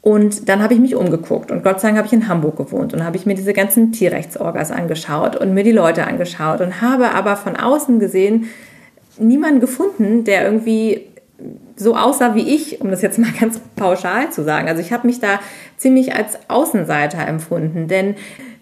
Und 0.00 0.48
dann 0.48 0.62
habe 0.62 0.72
ich 0.72 0.78
mich 0.78 0.94
umgeguckt 0.94 1.50
und 1.50 1.64
Gott 1.64 1.80
sei 1.80 1.88
Dank 1.88 1.98
habe 1.98 2.06
ich 2.06 2.12
in 2.12 2.28
Hamburg 2.28 2.56
gewohnt 2.56 2.94
und 2.94 3.04
habe 3.04 3.16
ich 3.16 3.26
mir 3.26 3.34
diese 3.34 3.52
ganzen 3.52 3.90
Tierrechtsorgas 3.90 4.70
angeschaut 4.70 5.34
und 5.34 5.52
mir 5.52 5.64
die 5.64 5.72
Leute 5.72 6.06
angeschaut 6.06 6.60
und 6.60 6.80
habe 6.80 7.10
aber 7.10 7.34
von 7.34 7.56
außen 7.56 7.98
gesehen 7.98 8.46
niemanden 9.18 9.58
gefunden, 9.58 10.22
der 10.22 10.44
irgendwie 10.44 11.08
so 11.76 11.96
aussah 11.96 12.34
wie 12.34 12.54
ich, 12.54 12.80
um 12.80 12.90
das 12.90 13.02
jetzt 13.02 13.18
mal 13.18 13.32
ganz 13.40 13.60
pauschal 13.76 14.30
zu 14.30 14.42
sagen. 14.44 14.68
Also 14.68 14.80
ich 14.80 14.92
habe 14.92 15.06
mich 15.06 15.20
da 15.20 15.40
ziemlich 15.76 16.14
als 16.14 16.38
Außenseiter 16.48 17.26
empfunden, 17.26 17.88
denn 17.88 18.14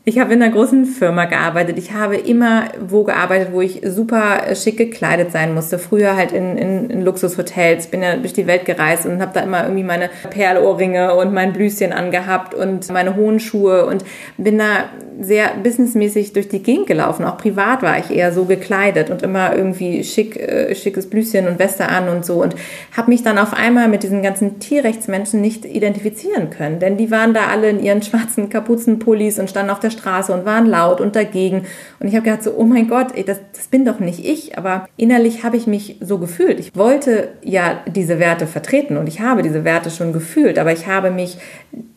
ich 0.06 0.18
habe 0.18 0.34
in 0.34 0.42
einer 0.42 0.52
großen 0.52 0.84
Firma 0.84 1.24
gearbeitet. 1.24 1.78
Ich 1.78 1.92
habe 1.92 2.16
immer 2.16 2.64
wo 2.78 3.04
gearbeitet, 3.04 3.48
wo 3.52 3.62
ich 3.62 3.80
super 3.86 4.54
schick 4.54 4.76
gekleidet 4.76 5.32
sein 5.32 5.54
musste. 5.54 5.78
Früher 5.78 6.14
halt 6.14 6.30
in, 6.32 6.58
in, 6.58 6.90
in 6.90 7.02
Luxushotels. 7.02 7.86
Bin 7.86 8.02
ja 8.02 8.16
durch 8.16 8.34
die 8.34 8.46
Welt 8.46 8.66
gereist 8.66 9.06
und 9.06 9.22
habe 9.22 9.32
da 9.32 9.40
immer 9.40 9.62
irgendwie 9.62 9.82
meine 9.82 10.10
Perlohrringe 10.28 11.14
und 11.14 11.32
mein 11.32 11.54
Blüschen 11.54 11.94
angehabt 11.94 12.54
und 12.54 12.90
meine 12.92 13.16
hohen 13.16 13.40
Schuhe 13.40 13.86
und 13.86 14.04
bin 14.36 14.58
da 14.58 14.90
sehr 15.20 15.52
businessmäßig 15.62 16.34
durch 16.34 16.48
die 16.48 16.62
Gegend 16.62 16.86
gelaufen. 16.86 17.24
Auch 17.24 17.38
privat 17.38 17.82
war 17.82 17.98
ich 17.98 18.10
eher 18.10 18.32
so 18.32 18.44
gekleidet 18.44 19.08
und 19.08 19.22
immer 19.22 19.56
irgendwie 19.56 20.04
schick, 20.04 20.36
äh, 20.36 20.74
schickes 20.74 21.08
Blüschen 21.08 21.46
und 21.46 21.58
Weste 21.58 21.88
an 21.88 22.08
und 22.08 22.26
so 22.26 22.42
und 22.42 22.54
habe 22.96 23.10
mich 23.10 23.22
dann 23.22 23.38
auf 23.38 23.54
einmal 23.54 23.88
mit 23.88 24.02
diesen 24.02 24.22
ganzen 24.22 24.58
Tierrechtsmenschen 24.58 25.40
nicht 25.40 25.64
identifizieren 25.64 26.50
können, 26.50 26.78
denn 26.78 26.96
die 26.96 27.10
waren 27.10 27.32
da 27.32 27.46
alle 27.46 27.70
in 27.70 27.82
ihren 27.82 28.02
schwarzen 28.02 28.48
Kapuzenpullis 28.48 29.38
und 29.38 29.48
standen 29.48 29.70
auf 29.70 29.80
der 29.80 29.90
Straße 29.94 30.32
und 30.32 30.44
waren 30.44 30.66
laut 30.66 31.00
und 31.00 31.16
dagegen. 31.16 31.64
Und 31.98 32.08
ich 32.08 32.14
habe 32.14 32.24
gedacht 32.24 32.42
so, 32.42 32.54
oh 32.54 32.64
mein 32.64 32.88
Gott, 32.88 33.08
ey, 33.14 33.24
das, 33.24 33.38
das 33.54 33.68
bin 33.68 33.86
doch 33.86 34.00
nicht 34.00 34.24
ich. 34.24 34.58
Aber 34.58 34.86
innerlich 34.96 35.44
habe 35.44 35.56
ich 35.56 35.66
mich 35.66 35.96
so 36.00 36.18
gefühlt. 36.18 36.60
Ich 36.60 36.76
wollte 36.76 37.28
ja 37.42 37.80
diese 37.86 38.18
Werte 38.18 38.46
vertreten 38.46 38.98
und 38.98 39.06
ich 39.06 39.20
habe 39.20 39.42
diese 39.42 39.64
Werte 39.64 39.90
schon 39.90 40.12
gefühlt, 40.12 40.58
aber 40.58 40.72
ich 40.72 40.86
habe 40.86 41.10
mich 41.10 41.38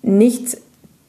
nicht 0.02 0.58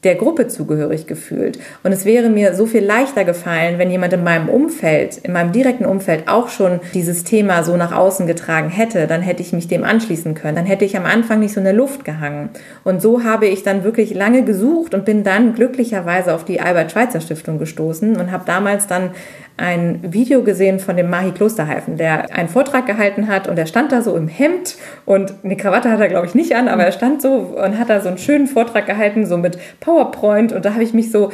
der 0.03 0.15
Gruppe 0.15 0.47
zugehörig 0.47 1.07
gefühlt. 1.07 1.59
Und 1.83 1.91
es 1.91 2.05
wäre 2.05 2.29
mir 2.29 2.55
so 2.55 2.65
viel 2.65 2.83
leichter 2.83 3.25
gefallen, 3.25 3.79
wenn 3.79 3.91
jemand 3.91 4.13
in 4.13 4.23
meinem 4.23 4.47
Umfeld, 4.47 5.17
in 5.17 5.33
meinem 5.33 5.51
direkten 5.51 5.85
Umfeld 5.85 6.29
auch 6.29 6.47
schon 6.47 6.79
dieses 6.93 7.25
Thema 7.25 7.63
so 7.63 7.75
nach 7.75 7.91
außen 7.91 8.25
getragen 8.25 8.69
hätte, 8.69 9.07
dann 9.07 9.21
hätte 9.21 9.41
ich 9.41 9.51
mich 9.51 9.67
dem 9.67 9.83
anschließen 9.83 10.35
können. 10.35 10.55
Dann 10.55 10.65
hätte 10.65 10.85
ich 10.85 10.95
am 10.95 11.05
Anfang 11.05 11.41
nicht 11.41 11.53
so 11.53 11.59
in 11.59 11.65
der 11.65 11.73
Luft 11.73 12.05
gehangen. 12.05 12.49
Und 12.85 13.01
so 13.01 13.25
habe 13.25 13.47
ich 13.47 13.63
dann 13.63 13.83
wirklich 13.83 14.13
lange 14.13 14.43
gesucht 14.43 14.93
und 14.93 15.03
bin 15.03 15.23
dann 15.23 15.53
glücklicherweise 15.53 16.33
auf 16.33 16.45
die 16.45 16.61
Albert-Schweitzer 16.61 17.19
Stiftung 17.19 17.59
gestoßen 17.59 18.15
und 18.15 18.31
habe 18.31 18.45
damals 18.45 18.87
dann 18.87 19.11
ein 19.59 19.99
Video 20.13 20.43
gesehen 20.43 20.79
von 20.79 20.95
dem 20.95 21.09
Mahi 21.09 21.31
Klosterhalfen, 21.31 21.97
der 21.97 22.33
einen 22.33 22.49
Vortrag 22.49 22.85
gehalten 22.85 23.27
hat 23.27 23.47
und 23.47 23.57
er 23.59 23.65
stand 23.65 23.91
da 23.91 24.01
so 24.01 24.15
im 24.15 24.27
Hemd 24.27 24.77
und 25.05 25.33
eine 25.43 25.57
Krawatte 25.57 25.91
hat 25.91 25.99
er 25.99 26.07
glaube 26.07 26.27
ich 26.27 26.35
nicht 26.35 26.55
an, 26.55 26.67
aber 26.67 26.85
er 26.85 26.91
stand 26.91 27.21
so 27.21 27.33
und 27.33 27.77
hat 27.77 27.89
da 27.89 27.99
so 27.99 28.07
einen 28.07 28.17
schönen 28.17 28.47
Vortrag 28.47 28.85
gehalten, 28.85 29.25
so 29.25 29.37
mit 29.37 29.57
PowerPoint 29.81 30.53
und 30.53 30.63
da 30.63 30.73
habe 30.73 30.83
ich 30.83 30.93
mich 30.93 31.11
so 31.11 31.31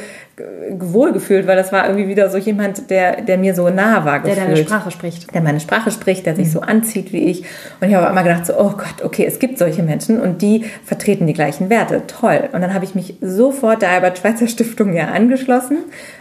wohl 0.69 1.13
gefühlt, 1.13 1.48
weil 1.48 1.56
das 1.56 1.71
war 1.71 1.86
irgendwie 1.88 2.10
wieder 2.10 2.30
so 2.30 2.38
jemand, 2.38 2.89
der, 2.89 3.21
der 3.21 3.38
mir 3.38 3.56
so 3.56 3.69
nah 3.69 4.04
war 4.04 4.19
gefühlt. 4.19 4.38
Der 4.38 4.45
deine 4.45 4.58
Sprache 4.58 4.91
spricht. 4.91 5.34
Der 5.34 5.41
meine 5.41 5.62
Sprache 5.62 5.91
spricht, 5.91 6.26
der 6.26 6.36
sich 6.36 6.48
mhm. 6.48 6.52
so 6.52 6.62
anzieht 6.62 7.13
wie 7.13 7.26
ich. 7.26 7.45
Und 7.80 7.88
ich 7.88 7.95
habe 7.95 8.12
immer 8.12 8.24
gedacht 8.24 8.45
so, 8.45 8.54
oh 8.60 8.71
Gott, 8.71 9.04
okay, 9.04 9.26
es 9.26 9.39
gibt 9.39 9.58
solche 9.58 9.82
Menschen 9.82 10.19
und 10.19 10.41
die 10.41 10.65
vertreten 10.84 11.26
die 11.26 11.34
gleichen 11.34 11.69
Werte. 11.69 12.02
Toll. 12.08 12.50
Und 12.52 12.62
dann 12.62 12.74
habe 12.74 12.84
ich 12.84 12.95
mich 12.95 13.15
sofort 13.21 13.82
der 13.82 13.91
Albert-Schweitzer 13.91 14.48
Stiftung 14.48 14.93
ja 14.93 15.06
angeschlossen. 15.06 15.78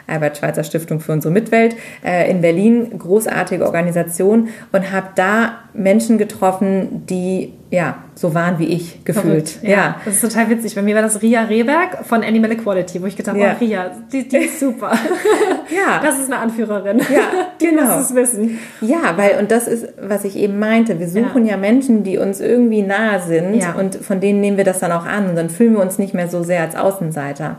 Albert-Schweitzer 0.06 0.62
Stiftung 0.62 1.00
für 1.00 1.12
unsere 1.12 1.32
Mitwelt 1.32 1.74
äh, 2.04 2.30
in 2.30 2.40
Berlin, 2.40 2.96
großartige 2.96 3.64
Organisation 3.64 4.48
und 4.70 4.92
habe 4.92 5.08
da 5.16 5.58
Menschen 5.72 6.18
getroffen, 6.18 7.04
die 7.08 7.52
ja, 7.70 8.04
so 8.14 8.34
waren 8.34 8.58
wie 8.58 8.66
ich 8.66 9.04
gefühlt. 9.04 9.62
Ja. 9.62 9.68
ja. 9.68 9.96
das 10.04 10.14
ist 10.14 10.20
total 10.20 10.48
witzig. 10.50 10.74
Bei 10.74 10.82
mir 10.82 10.94
war 10.94 11.02
das 11.02 11.20
Ria 11.22 11.42
Rehberg 11.42 12.04
von 12.04 12.22
Animal 12.22 12.52
Equality, 12.52 13.02
wo 13.02 13.06
ich 13.06 13.16
gedacht 13.16 13.34
habe, 13.34 13.44
ja. 13.44 13.56
oh, 13.56 13.64
Ria, 13.64 13.90
die, 14.12 14.28
die 14.28 14.36
ist 14.36 14.60
super. 14.60 14.92
ja. 15.70 16.00
Das 16.02 16.18
ist 16.18 16.30
eine 16.30 16.40
Anführerin. 16.40 16.98
Ja, 16.98 17.30
die 17.60 17.66
genau. 17.66 17.96
muss 17.96 18.10
es 18.10 18.14
wissen. 18.14 18.58
Ja, 18.80 19.16
weil, 19.16 19.38
und 19.38 19.50
das 19.50 19.66
ist, 19.66 19.88
was 20.00 20.24
ich 20.24 20.36
eben 20.36 20.58
meinte, 20.58 21.00
wir 21.00 21.08
suchen 21.08 21.46
ja, 21.46 21.52
ja 21.52 21.56
Menschen, 21.56 22.04
die 22.04 22.18
uns 22.18 22.40
irgendwie 22.40 22.82
nahe 22.82 23.20
sind 23.20 23.54
ja. 23.54 23.72
und 23.72 23.96
von 23.96 24.20
denen 24.20 24.40
nehmen 24.40 24.56
wir 24.56 24.64
das 24.64 24.78
dann 24.78 24.92
auch 24.92 25.06
an 25.06 25.30
und 25.30 25.36
dann 25.36 25.50
fühlen 25.50 25.74
wir 25.74 25.82
uns 25.82 25.98
nicht 25.98 26.14
mehr 26.14 26.28
so 26.28 26.42
sehr 26.42 26.60
als 26.60 26.76
Außenseiter. 26.76 27.56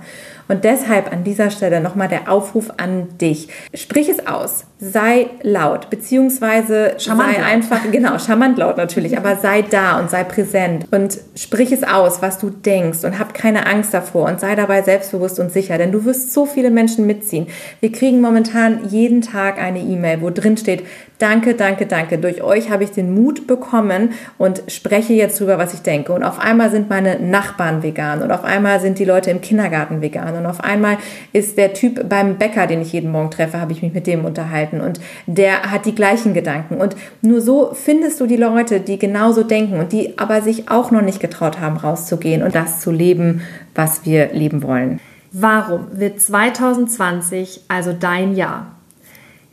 Und 0.48 0.64
deshalb 0.64 1.12
an 1.12 1.24
dieser 1.24 1.50
Stelle 1.50 1.82
nochmal 1.82 2.08
der 2.08 2.32
Aufruf 2.32 2.72
an 2.78 3.18
dich. 3.18 3.50
Sprich 3.74 4.10
es 4.10 4.28
aus. 4.28 4.66
Sei 4.92 5.28
laut, 5.42 5.90
beziehungsweise 5.90 6.96
charmant 6.98 7.34
sei 7.34 7.42
laut. 7.42 7.52
einfach, 7.52 7.92
genau, 7.92 8.20
charmant 8.20 8.58
laut 8.58 8.78
natürlich, 8.78 9.18
aber 9.18 9.38
sei 9.38 9.62
da 9.64 10.00
und 10.00 10.10
sei 10.10 10.24
präsent 10.24 10.86
und 10.92 11.18
sprich 11.36 11.72
es 11.72 11.84
aus, 11.84 12.22
was 12.22 12.38
du 12.38 12.50
denkst 12.50 13.04
und 13.04 13.18
hab 13.18 13.34
keine 13.34 13.66
Angst 13.68 13.94
davor 13.94 14.28
und 14.28 14.40
sei 14.40 14.56
dabei 14.56 14.82
selbstbewusst 14.82 15.40
und 15.40 15.52
sicher, 15.52 15.78
denn 15.78 15.92
du 15.92 16.06
wirst 16.06 16.34
so 16.34 16.46
viele 16.46 16.70
Menschen 16.70 17.08
mitziehen. 17.08 17.48
Wir 17.80 17.92
kriegen 17.92 18.22
momentan 18.22 18.90
jeden 18.90 19.22
Tag 19.22 19.60
eine 19.60 19.80
E-Mail, 19.80 20.22
wo 20.22 20.30
drin 20.30 20.58
steht, 20.58 20.84
Danke, 21.18 21.54
danke, 21.54 21.86
danke. 21.86 22.18
Durch 22.18 22.42
euch 22.42 22.70
habe 22.70 22.84
ich 22.84 22.92
den 22.92 23.14
Mut 23.14 23.48
bekommen 23.48 24.12
und 24.38 24.64
spreche 24.68 25.14
jetzt 25.14 25.40
drüber, 25.40 25.58
was 25.58 25.74
ich 25.74 25.82
denke. 25.82 26.12
Und 26.12 26.24
auf 26.24 26.40
einmal 26.40 26.72
sind 26.72 26.90
meine 26.90 27.20
Nachbarn 27.20 27.84
vegan 27.84 28.22
und 28.22 28.32
auf 28.32 28.44
einmal 28.44 28.82
sind 28.82 29.00
die 29.00 29.06
Leute 29.06 29.32
im 29.32 29.40
Kindergarten 29.40 30.02
vegan 30.02 30.36
und 30.36 30.46
auf 30.46 30.62
einmal 30.62 30.98
ist 31.32 31.58
der 31.58 31.74
Typ 31.74 32.10
beim 32.10 32.38
Bäcker, 32.38 32.68
den 32.68 32.82
ich 32.82 32.92
jeden 32.92 33.12
Morgen 33.12 33.32
treffe, 33.32 33.62
habe 33.62 33.72
ich 33.72 33.82
mich 33.82 33.94
mit 33.94 34.08
dem 34.08 34.26
unterhalten 34.26 34.75
und 34.82 35.00
der 35.28 35.72
hat 35.72 35.86
die 35.86 35.96
gleichen 35.96 36.34
Gedanken. 36.34 36.76
Und 36.76 36.96
nur 37.22 37.42
so 37.42 37.72
findest 37.74 38.20
du 38.20 38.28
die 38.28 38.38
Leute, 38.38 38.80
die 38.80 39.00
genauso 39.00 39.44
denken 39.44 39.80
und 39.80 39.92
die 39.92 40.18
aber 40.18 40.42
sich 40.42 40.70
auch 40.70 40.92
noch 40.92 41.02
nicht 41.02 41.20
getraut 41.20 41.60
haben, 41.60 41.78
rauszugehen 41.78 42.44
und 42.44 42.56
das 42.56 42.80
zu 42.80 42.92
leben, 42.92 43.42
was 43.74 44.06
wir 44.06 44.34
leben 44.34 44.64
wollen. 44.64 45.00
Warum 45.32 45.88
wird 45.92 46.22
2020 46.22 47.64
also 47.68 47.94
dein 47.94 48.36
Jahr? 48.36 48.72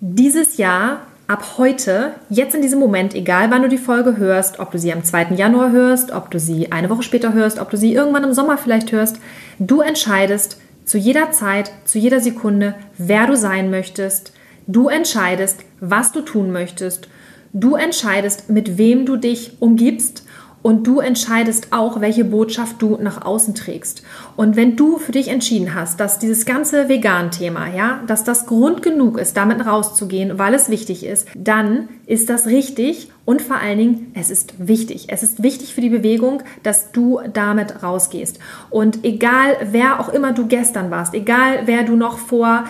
Dieses 0.00 0.56
Jahr 0.56 1.00
ab 1.26 1.54
heute, 1.58 2.12
jetzt 2.28 2.54
in 2.54 2.62
diesem 2.62 2.78
Moment, 2.78 3.14
egal 3.14 3.50
wann 3.50 3.62
du 3.62 3.68
die 3.68 3.78
Folge 3.78 4.16
hörst, 4.16 4.60
ob 4.60 4.70
du 4.70 4.78
sie 4.78 4.92
am 4.92 5.02
2. 5.02 5.28
Januar 5.34 5.70
hörst, 5.70 6.12
ob 6.12 6.30
du 6.30 6.38
sie 6.38 6.70
eine 6.70 6.90
Woche 6.90 7.02
später 7.02 7.32
hörst, 7.32 7.58
ob 7.58 7.70
du 7.70 7.76
sie 7.76 7.94
irgendwann 7.94 8.24
im 8.24 8.32
Sommer 8.32 8.58
vielleicht 8.58 8.92
hörst, 8.92 9.18
du 9.58 9.80
entscheidest 9.80 10.58
zu 10.84 10.98
jeder 10.98 11.30
Zeit, 11.32 11.72
zu 11.84 11.98
jeder 11.98 12.20
Sekunde, 12.20 12.74
wer 12.98 13.26
du 13.26 13.36
sein 13.36 13.70
möchtest. 13.70 14.32
Du 14.66 14.88
entscheidest, 14.88 15.60
was 15.80 16.12
du 16.12 16.20
tun 16.20 16.52
möchtest. 16.52 17.08
Du 17.52 17.74
entscheidest, 17.74 18.48
mit 18.48 18.78
wem 18.78 19.04
du 19.04 19.16
dich 19.16 19.56
umgibst 19.60 20.24
und 20.62 20.86
du 20.86 21.00
entscheidest 21.00 21.72
auch, 21.72 22.00
welche 22.00 22.24
Botschaft 22.24 22.80
du 22.80 22.96
nach 23.00 23.24
außen 23.24 23.54
trägst. 23.54 24.02
Und 24.36 24.54
wenn 24.56 24.76
du 24.76 24.98
für 24.98 25.12
dich 25.12 25.28
entschieden 25.28 25.74
hast, 25.74 25.98
dass 25.98 26.20
dieses 26.20 26.46
ganze 26.46 26.88
Vegan-Thema, 26.88 27.74
ja, 27.74 28.00
dass 28.06 28.24
das 28.24 28.46
Grund 28.46 28.82
genug 28.82 29.18
ist, 29.18 29.36
damit 29.36 29.66
rauszugehen, 29.66 30.38
weil 30.38 30.54
es 30.54 30.70
wichtig 30.70 31.04
ist, 31.04 31.26
dann 31.34 31.88
ist 32.06 32.30
das 32.30 32.46
richtig 32.46 33.10
und 33.24 33.42
vor 33.42 33.56
allen 33.56 33.78
Dingen, 33.78 34.12
es 34.14 34.30
ist 34.30 34.54
wichtig. 34.58 35.06
Es 35.08 35.22
ist 35.22 35.42
wichtig 35.42 35.74
für 35.74 35.80
die 35.80 35.90
Bewegung, 35.90 36.42
dass 36.62 36.90
du 36.92 37.20
damit 37.32 37.82
rausgehst. 37.82 38.38
Und 38.70 39.04
egal, 39.04 39.56
wer 39.70 40.00
auch 40.00 40.08
immer 40.08 40.32
du 40.32 40.46
gestern 40.46 40.90
warst, 40.90 41.14
egal, 41.14 41.62
wer 41.66 41.84
du 41.84 41.94
noch 41.94 42.18
vor 42.18 42.64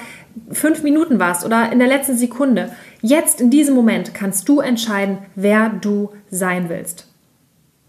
fünf 0.51 0.83
Minuten 0.83 1.19
warst 1.19 1.45
oder 1.45 1.71
in 1.73 1.79
der 1.79 1.89
letzten 1.89 2.17
Sekunde, 2.17 2.71
jetzt 3.01 3.41
in 3.41 3.51
diesem 3.51 3.75
Moment 3.75 4.15
kannst 4.15 4.49
du 4.49 4.61
entscheiden, 4.61 5.19
wer 5.35 5.69
du 5.69 6.11
sein 6.31 6.69
willst. 6.69 7.09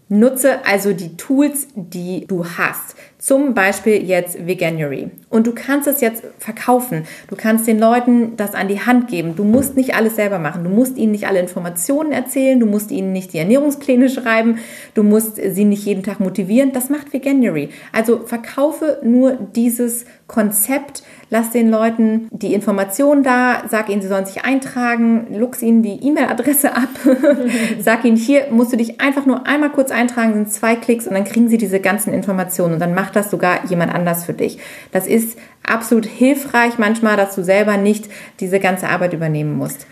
Nutze 0.08 0.66
also 0.66 0.92
die 0.92 1.16
Tools, 1.16 1.68
die 1.74 2.26
du 2.26 2.44
hast 2.44 2.94
Zum 3.18 3.54
Beispiel 3.54 4.04
jetzt 4.04 4.46
Veganuary. 4.46 5.10
Und 5.30 5.46
du 5.46 5.54
kannst 5.54 5.88
es 5.88 6.02
jetzt 6.02 6.24
verkaufen. 6.38 7.04
Du 7.28 7.36
kannst 7.36 7.66
den 7.66 7.78
Leuten 7.78 8.36
das 8.36 8.54
an 8.54 8.68
die 8.68 8.82
Hand 8.82 9.08
geben. 9.08 9.34
Du 9.34 9.44
musst 9.44 9.76
nicht 9.76 9.94
alles 9.94 10.16
selber 10.16 10.38
machen. 10.38 10.62
Du 10.62 10.68
musst 10.68 10.98
ihnen 10.98 11.12
nicht 11.12 11.26
alle 11.26 11.40
Informationen 11.40 12.12
erzählen. 12.12 12.60
Du 12.60 12.66
musst 12.66 12.90
ihnen 12.90 13.12
nicht 13.12 13.32
die 13.32 13.38
Ernährungspläne 13.38 14.10
schreiben. 14.10 14.58
Du 14.92 15.02
musst 15.02 15.36
sie 15.36 15.64
nicht 15.64 15.86
jeden 15.86 16.02
Tag 16.02 16.20
motivieren. 16.20 16.72
Das 16.72 16.90
macht 16.90 17.14
Veganuary. 17.14 17.70
Also 17.92 18.20
verkaufe 18.26 19.00
nur 19.02 19.38
dieses 19.56 20.04
Konzept. 20.26 21.02
Lass 21.34 21.50
den 21.50 21.68
Leuten 21.68 22.28
die 22.30 22.54
Informationen 22.54 23.24
da. 23.24 23.64
Sag 23.68 23.88
ihnen, 23.88 24.00
sie 24.00 24.06
sollen 24.06 24.24
sich 24.24 24.44
eintragen. 24.44 25.36
Lux 25.36 25.62
ihnen 25.62 25.82
die 25.82 26.00
E-Mail-Adresse 26.00 26.76
ab. 26.76 26.90
sag 27.80 28.04
ihnen, 28.04 28.16
hier 28.16 28.46
musst 28.52 28.72
du 28.72 28.76
dich 28.76 29.00
einfach 29.00 29.26
nur 29.26 29.44
einmal 29.44 29.70
kurz 29.70 29.90
eintragen. 29.90 30.34
Sind 30.34 30.52
zwei 30.52 30.76
Klicks 30.76 31.08
und 31.08 31.14
dann 31.14 31.24
kriegen 31.24 31.48
sie 31.48 31.58
diese 31.58 31.80
ganzen 31.80 32.14
Informationen. 32.14 32.74
Und 32.74 32.78
dann 32.78 32.94
macht 32.94 33.16
das 33.16 33.32
sogar 33.32 33.64
jemand 33.66 33.92
anders 33.92 34.24
für 34.24 34.32
dich. 34.32 34.60
Das 34.92 35.08
ist 35.08 35.36
absolut 35.66 36.06
hilfreich 36.06 36.78
manchmal, 36.78 37.16
dass 37.16 37.34
du 37.34 37.42
selber 37.42 37.78
nicht 37.78 38.08
diese 38.38 38.60
ganze 38.60 38.88
Arbeit 38.88 39.12
übernehmen 39.12 39.56
musst. 39.56 39.88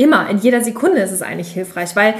Immer, 0.00 0.30
in 0.30 0.38
jeder 0.38 0.62
Sekunde 0.62 1.02
ist 1.02 1.12
es 1.12 1.20
eigentlich 1.20 1.52
hilfreich, 1.52 1.94
weil 1.94 2.14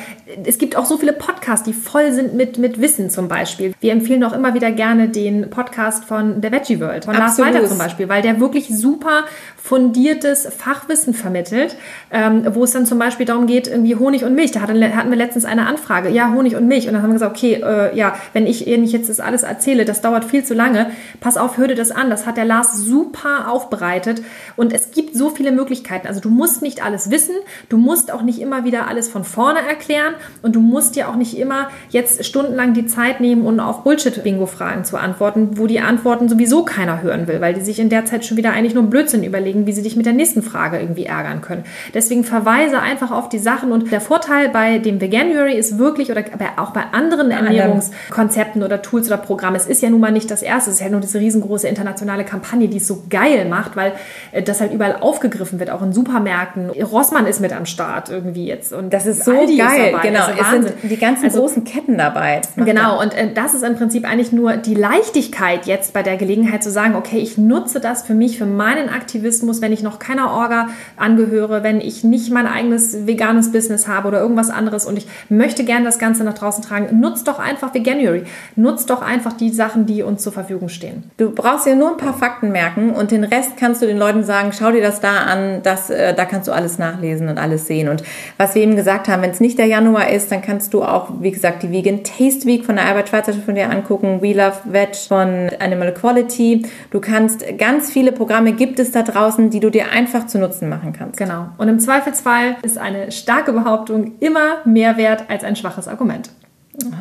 es 0.44 0.58
gibt 0.58 0.76
auch 0.76 0.84
so 0.84 0.98
viele 0.98 1.14
Podcasts, 1.14 1.64
die 1.64 1.72
voll 1.72 2.12
sind 2.12 2.34
mit, 2.34 2.58
mit 2.58 2.78
Wissen 2.78 3.08
zum 3.08 3.26
Beispiel. 3.26 3.72
Wir 3.80 3.92
empfehlen 3.92 4.22
auch 4.22 4.34
immer 4.34 4.52
wieder 4.52 4.70
gerne 4.70 5.08
den 5.08 5.48
Podcast 5.48 6.04
von 6.04 6.42
der 6.42 6.52
Veggie 6.52 6.78
World, 6.78 7.06
von 7.06 7.14
Lars 7.14 7.38
Weiter 7.38 7.64
zum 7.64 7.78
Beispiel, 7.78 8.10
weil 8.10 8.20
der 8.20 8.38
wirklich 8.38 8.68
super 8.68 9.24
fundiertes 9.56 10.46
Fachwissen 10.46 11.14
vermittelt, 11.14 11.76
ähm, 12.10 12.46
wo 12.50 12.64
es 12.64 12.72
dann 12.72 12.84
zum 12.84 12.98
Beispiel 12.98 13.24
darum 13.24 13.46
geht, 13.46 13.66
irgendwie 13.66 13.96
Honig 13.96 14.24
und 14.24 14.34
Milch. 14.34 14.50
Da 14.50 14.60
hatten, 14.60 14.82
hatten 14.94 15.08
wir 15.08 15.16
letztens 15.16 15.46
eine 15.46 15.66
Anfrage, 15.66 16.10
ja, 16.10 16.32
Honig 16.34 16.56
und 16.56 16.68
Milch. 16.68 16.86
Und 16.86 16.92
dann 16.92 17.02
haben 17.02 17.10
wir 17.10 17.14
gesagt, 17.14 17.34
okay, 17.34 17.62
äh, 17.64 17.96
ja, 17.96 18.14
wenn 18.34 18.46
ich 18.46 18.66
nicht 18.66 18.92
jetzt 18.92 19.08
das 19.08 19.20
alles 19.20 19.42
erzähle, 19.42 19.86
das 19.86 20.02
dauert 20.02 20.26
viel 20.26 20.44
zu 20.44 20.52
lange. 20.52 20.90
Pass 21.20 21.38
auf, 21.38 21.56
hör 21.56 21.68
dir 21.68 21.76
das 21.76 21.92
an. 21.92 22.10
Das 22.10 22.26
hat 22.26 22.36
der 22.36 22.44
Lars 22.44 22.76
super 22.76 23.50
aufbereitet. 23.50 24.22
Und 24.56 24.74
es 24.74 24.90
gibt 24.90 25.14
so 25.14 25.30
viele 25.30 25.50
Möglichkeiten. 25.50 26.08
Also 26.08 26.20
du 26.20 26.28
musst 26.28 26.60
nicht 26.60 26.84
alles 26.84 27.10
wissen, 27.10 27.36
du 27.70 27.78
musst 27.78 28.12
auch 28.12 28.22
nicht 28.22 28.40
immer 28.40 28.64
wieder 28.64 28.88
alles 28.88 29.08
von 29.08 29.24
vorne 29.24 29.60
erklären 29.66 30.14
und 30.42 30.54
du 30.56 30.60
musst 30.60 30.96
dir 30.96 31.08
auch 31.08 31.16
nicht 31.16 31.38
immer 31.38 31.68
jetzt 31.88 32.24
stundenlang 32.24 32.74
die 32.74 32.86
Zeit 32.86 33.20
nehmen, 33.20 33.46
um 33.46 33.58
auf 33.60 33.84
Bullshit-Bingo-Fragen 33.84 34.84
zu 34.84 34.98
antworten, 34.98 35.50
wo 35.56 35.66
die 35.66 35.80
Antworten 35.80 36.28
sowieso 36.28 36.64
keiner 36.64 37.00
hören 37.00 37.28
will, 37.28 37.40
weil 37.40 37.54
die 37.54 37.60
sich 37.60 37.78
in 37.78 37.88
der 37.88 38.04
Zeit 38.04 38.26
schon 38.26 38.36
wieder 38.36 38.52
eigentlich 38.52 38.74
nur 38.74 38.82
Blödsinn 38.84 39.24
überlegen 39.24 39.66
wie 39.66 39.72
sie 39.72 39.82
dich 39.82 39.96
mit 39.96 40.04
der 40.04 40.12
nächsten 40.12 40.42
Frage 40.42 40.80
irgendwie 40.80 41.04
ärgern 41.04 41.42
können. 41.42 41.64
Deswegen 41.94 42.24
verweise 42.24 42.80
einfach 42.80 43.12
auf 43.12 43.28
die 43.28 43.38
Sachen 43.38 43.70
und 43.70 43.92
der 43.92 44.00
Vorteil 44.00 44.48
bei 44.48 44.78
dem 44.78 45.00
Veganuary 45.00 45.56
ist 45.56 45.78
wirklich 45.78 46.10
oder 46.10 46.24
auch 46.56 46.70
bei 46.70 46.82
anderen 46.92 47.30
Ernährungskonzepten 47.30 48.64
oder 48.64 48.82
Tools 48.82 49.06
oder 49.06 49.16
Programmen, 49.16 49.56
es 49.56 49.66
ist 49.66 49.80
ja 49.80 49.90
nun 49.90 50.00
mal 50.00 50.10
nicht 50.10 50.30
das 50.30 50.42
erste, 50.42 50.70
es 50.70 50.76
ist 50.76 50.82
ja 50.82 50.88
nur 50.88 51.00
diese 51.00 51.20
riesengroße 51.20 51.68
internationale 51.68 52.24
Kampagne, 52.24 52.66
die 52.66 52.78
es 52.78 52.88
so 52.88 53.04
geil 53.08 53.48
macht, 53.48 53.76
weil 53.76 53.92
äh, 54.32 54.42
das 54.42 54.60
halt 54.60 54.72
überall 54.72 54.96
aufgegriffen 55.00 55.60
wird, 55.60 55.70
auch 55.70 55.82
in 55.82 55.92
Supermärkten. 55.92 56.70
Rossmann 56.70 57.26
ist 57.26 57.40
mit 57.40 57.52
am 57.60 57.66
Start 57.66 58.08
irgendwie 58.08 58.46
jetzt 58.46 58.72
und 58.72 58.92
das 58.92 59.06
ist 59.06 59.24
so 59.24 59.32
Aldi 59.32 59.56
geil, 59.56 59.94
genau, 60.02 60.24
also 60.24 60.40
es 60.40 60.50
sind 60.50 60.74
die 60.82 60.96
ganzen 60.96 61.26
also, 61.26 61.40
großen 61.40 61.64
Ketten 61.64 61.98
dabei. 61.98 62.40
Genau 62.56 63.00
und 63.00 63.14
äh, 63.14 63.32
das 63.32 63.54
ist 63.54 63.62
im 63.62 63.76
Prinzip 63.76 64.04
eigentlich 64.08 64.32
nur 64.32 64.56
die 64.56 64.74
Leichtigkeit 64.74 65.66
jetzt 65.66 65.92
bei 65.92 66.02
der 66.02 66.16
Gelegenheit 66.16 66.62
zu 66.62 66.70
sagen, 66.70 66.94
okay, 66.96 67.18
ich 67.18 67.38
nutze 67.38 67.80
das 67.80 68.02
für 68.02 68.14
mich, 68.14 68.38
für 68.38 68.46
meinen 68.46 68.88
Aktivismus 68.88 69.60
wenn 69.60 69.72
ich 69.72 69.82
noch 69.82 69.98
keiner 69.98 70.30
Orga 70.32 70.68
angehöre, 70.96 71.62
wenn 71.62 71.80
ich 71.80 72.04
nicht 72.04 72.30
mein 72.30 72.46
eigenes 72.46 73.06
veganes 73.06 73.52
Business 73.52 73.86
habe 73.86 74.08
oder 74.08 74.20
irgendwas 74.20 74.50
anderes 74.50 74.86
und 74.86 74.96
ich 74.96 75.06
möchte 75.28 75.64
gerne 75.64 75.84
das 75.84 75.98
Ganze 75.98 76.24
nach 76.24 76.34
draußen 76.34 76.62
tragen, 76.64 77.00
nutzt 77.00 77.28
doch 77.28 77.38
einfach 77.38 77.74
Veganuary. 77.74 78.24
Nutzt 78.56 78.90
doch 78.90 79.02
einfach 79.02 79.32
die 79.32 79.50
Sachen, 79.50 79.86
die 79.86 80.02
uns 80.02 80.22
zur 80.22 80.32
Verfügung 80.32 80.68
stehen. 80.68 81.10
Du 81.16 81.30
brauchst 81.30 81.66
ja 81.66 81.74
nur 81.74 81.90
ein 81.90 81.96
paar 81.96 82.14
Fakten 82.14 82.50
merken 82.50 82.90
und 82.90 83.10
den 83.10 83.24
Rest 83.24 83.56
kannst 83.58 83.82
du 83.82 83.86
den 83.86 83.98
Leuten 83.98 84.24
sagen, 84.24 84.52
schau 84.52 84.70
dir 84.72 84.82
das 84.82 85.00
da 85.00 85.24
an, 85.24 85.62
das, 85.62 85.90
äh, 85.90 86.14
da 86.14 86.24
kannst 86.24 86.48
du 86.48 86.52
alles 86.52 86.78
nachlesen 86.78 87.28
und 87.28 87.38
alles 87.38 87.49
sehen. 87.58 87.88
Und 87.88 88.02
was 88.36 88.54
wir 88.54 88.62
eben 88.62 88.76
gesagt 88.76 89.08
haben, 89.08 89.22
wenn 89.22 89.30
es 89.30 89.40
nicht 89.40 89.58
der 89.58 89.66
Januar 89.66 90.10
ist, 90.10 90.30
dann 90.30 90.42
kannst 90.42 90.74
du 90.74 90.82
auch, 90.82 91.08
wie 91.20 91.30
gesagt, 91.30 91.62
die 91.62 91.70
Vegan 91.70 92.04
Taste 92.04 92.46
Week 92.46 92.64
von 92.64 92.76
der 92.76 92.86
Albert 92.86 93.08
Schweitzer 93.08 93.32
von 93.32 93.54
dir 93.54 93.70
angucken, 93.70 94.20
We 94.20 94.32
Love 94.32 94.58
Veg 94.64 94.96
von 94.96 95.50
Animal 95.58 95.88
Equality. 95.88 96.66
Du 96.90 97.00
kannst 97.00 97.44
ganz 97.58 97.90
viele 97.92 98.12
Programme 98.12 98.52
gibt 98.52 98.78
es 98.78 98.90
da 98.92 99.02
draußen 99.02 99.20
draußen, 99.30 99.50
die 99.50 99.60
du 99.60 99.70
dir 99.70 99.90
einfach 99.90 100.26
zu 100.26 100.38
Nutzen 100.38 100.68
machen 100.68 100.92
kannst. 100.92 101.18
Genau. 101.18 101.48
Und 101.58 101.68
im 101.68 101.78
Zweifelsfall 101.78 102.56
ist 102.62 102.78
eine 102.78 103.12
starke 103.12 103.52
Behauptung 103.52 104.12
immer 104.20 104.58
mehr 104.64 104.96
wert 104.96 105.24
als 105.28 105.44
ein 105.44 105.56
schwaches 105.56 105.88
Argument. 105.88 106.30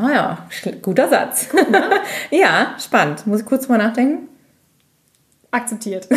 Ah 0.01 0.09
ja, 0.11 0.37
guter 0.81 1.07
Satz. 1.07 1.49
ja, 2.31 2.75
spannend. 2.79 3.25
Muss 3.27 3.41
ich 3.41 3.45
kurz 3.45 3.67
mal 3.69 3.77
nachdenken? 3.77 4.27
Akzeptiert. 5.51 6.07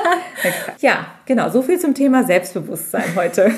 ja, 0.80 1.06
genau. 1.24 1.48
So 1.48 1.62
viel 1.62 1.78
zum 1.78 1.94
Thema 1.94 2.24
Selbstbewusstsein 2.24 3.16
heute. 3.16 3.50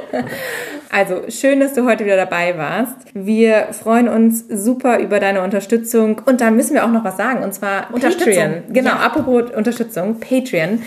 also 0.90 1.22
schön, 1.28 1.58
dass 1.58 1.74
du 1.74 1.84
heute 1.84 2.04
wieder 2.04 2.16
dabei 2.16 2.56
warst. 2.56 2.94
Wir 3.14 3.68
freuen 3.72 4.08
uns 4.08 4.44
super 4.48 5.00
über 5.00 5.18
deine 5.18 5.42
Unterstützung. 5.42 6.22
Und 6.24 6.40
da 6.40 6.52
müssen 6.52 6.74
wir 6.74 6.84
auch 6.84 6.90
noch 6.90 7.02
was 7.02 7.16
sagen. 7.16 7.42
Und 7.42 7.52
zwar 7.52 7.88
Patreon. 7.90 8.62
Genau, 8.68 8.90
ja. 8.90 8.96
apropos 8.96 9.50
Unterstützung, 9.50 10.20
Patreon. 10.20 10.82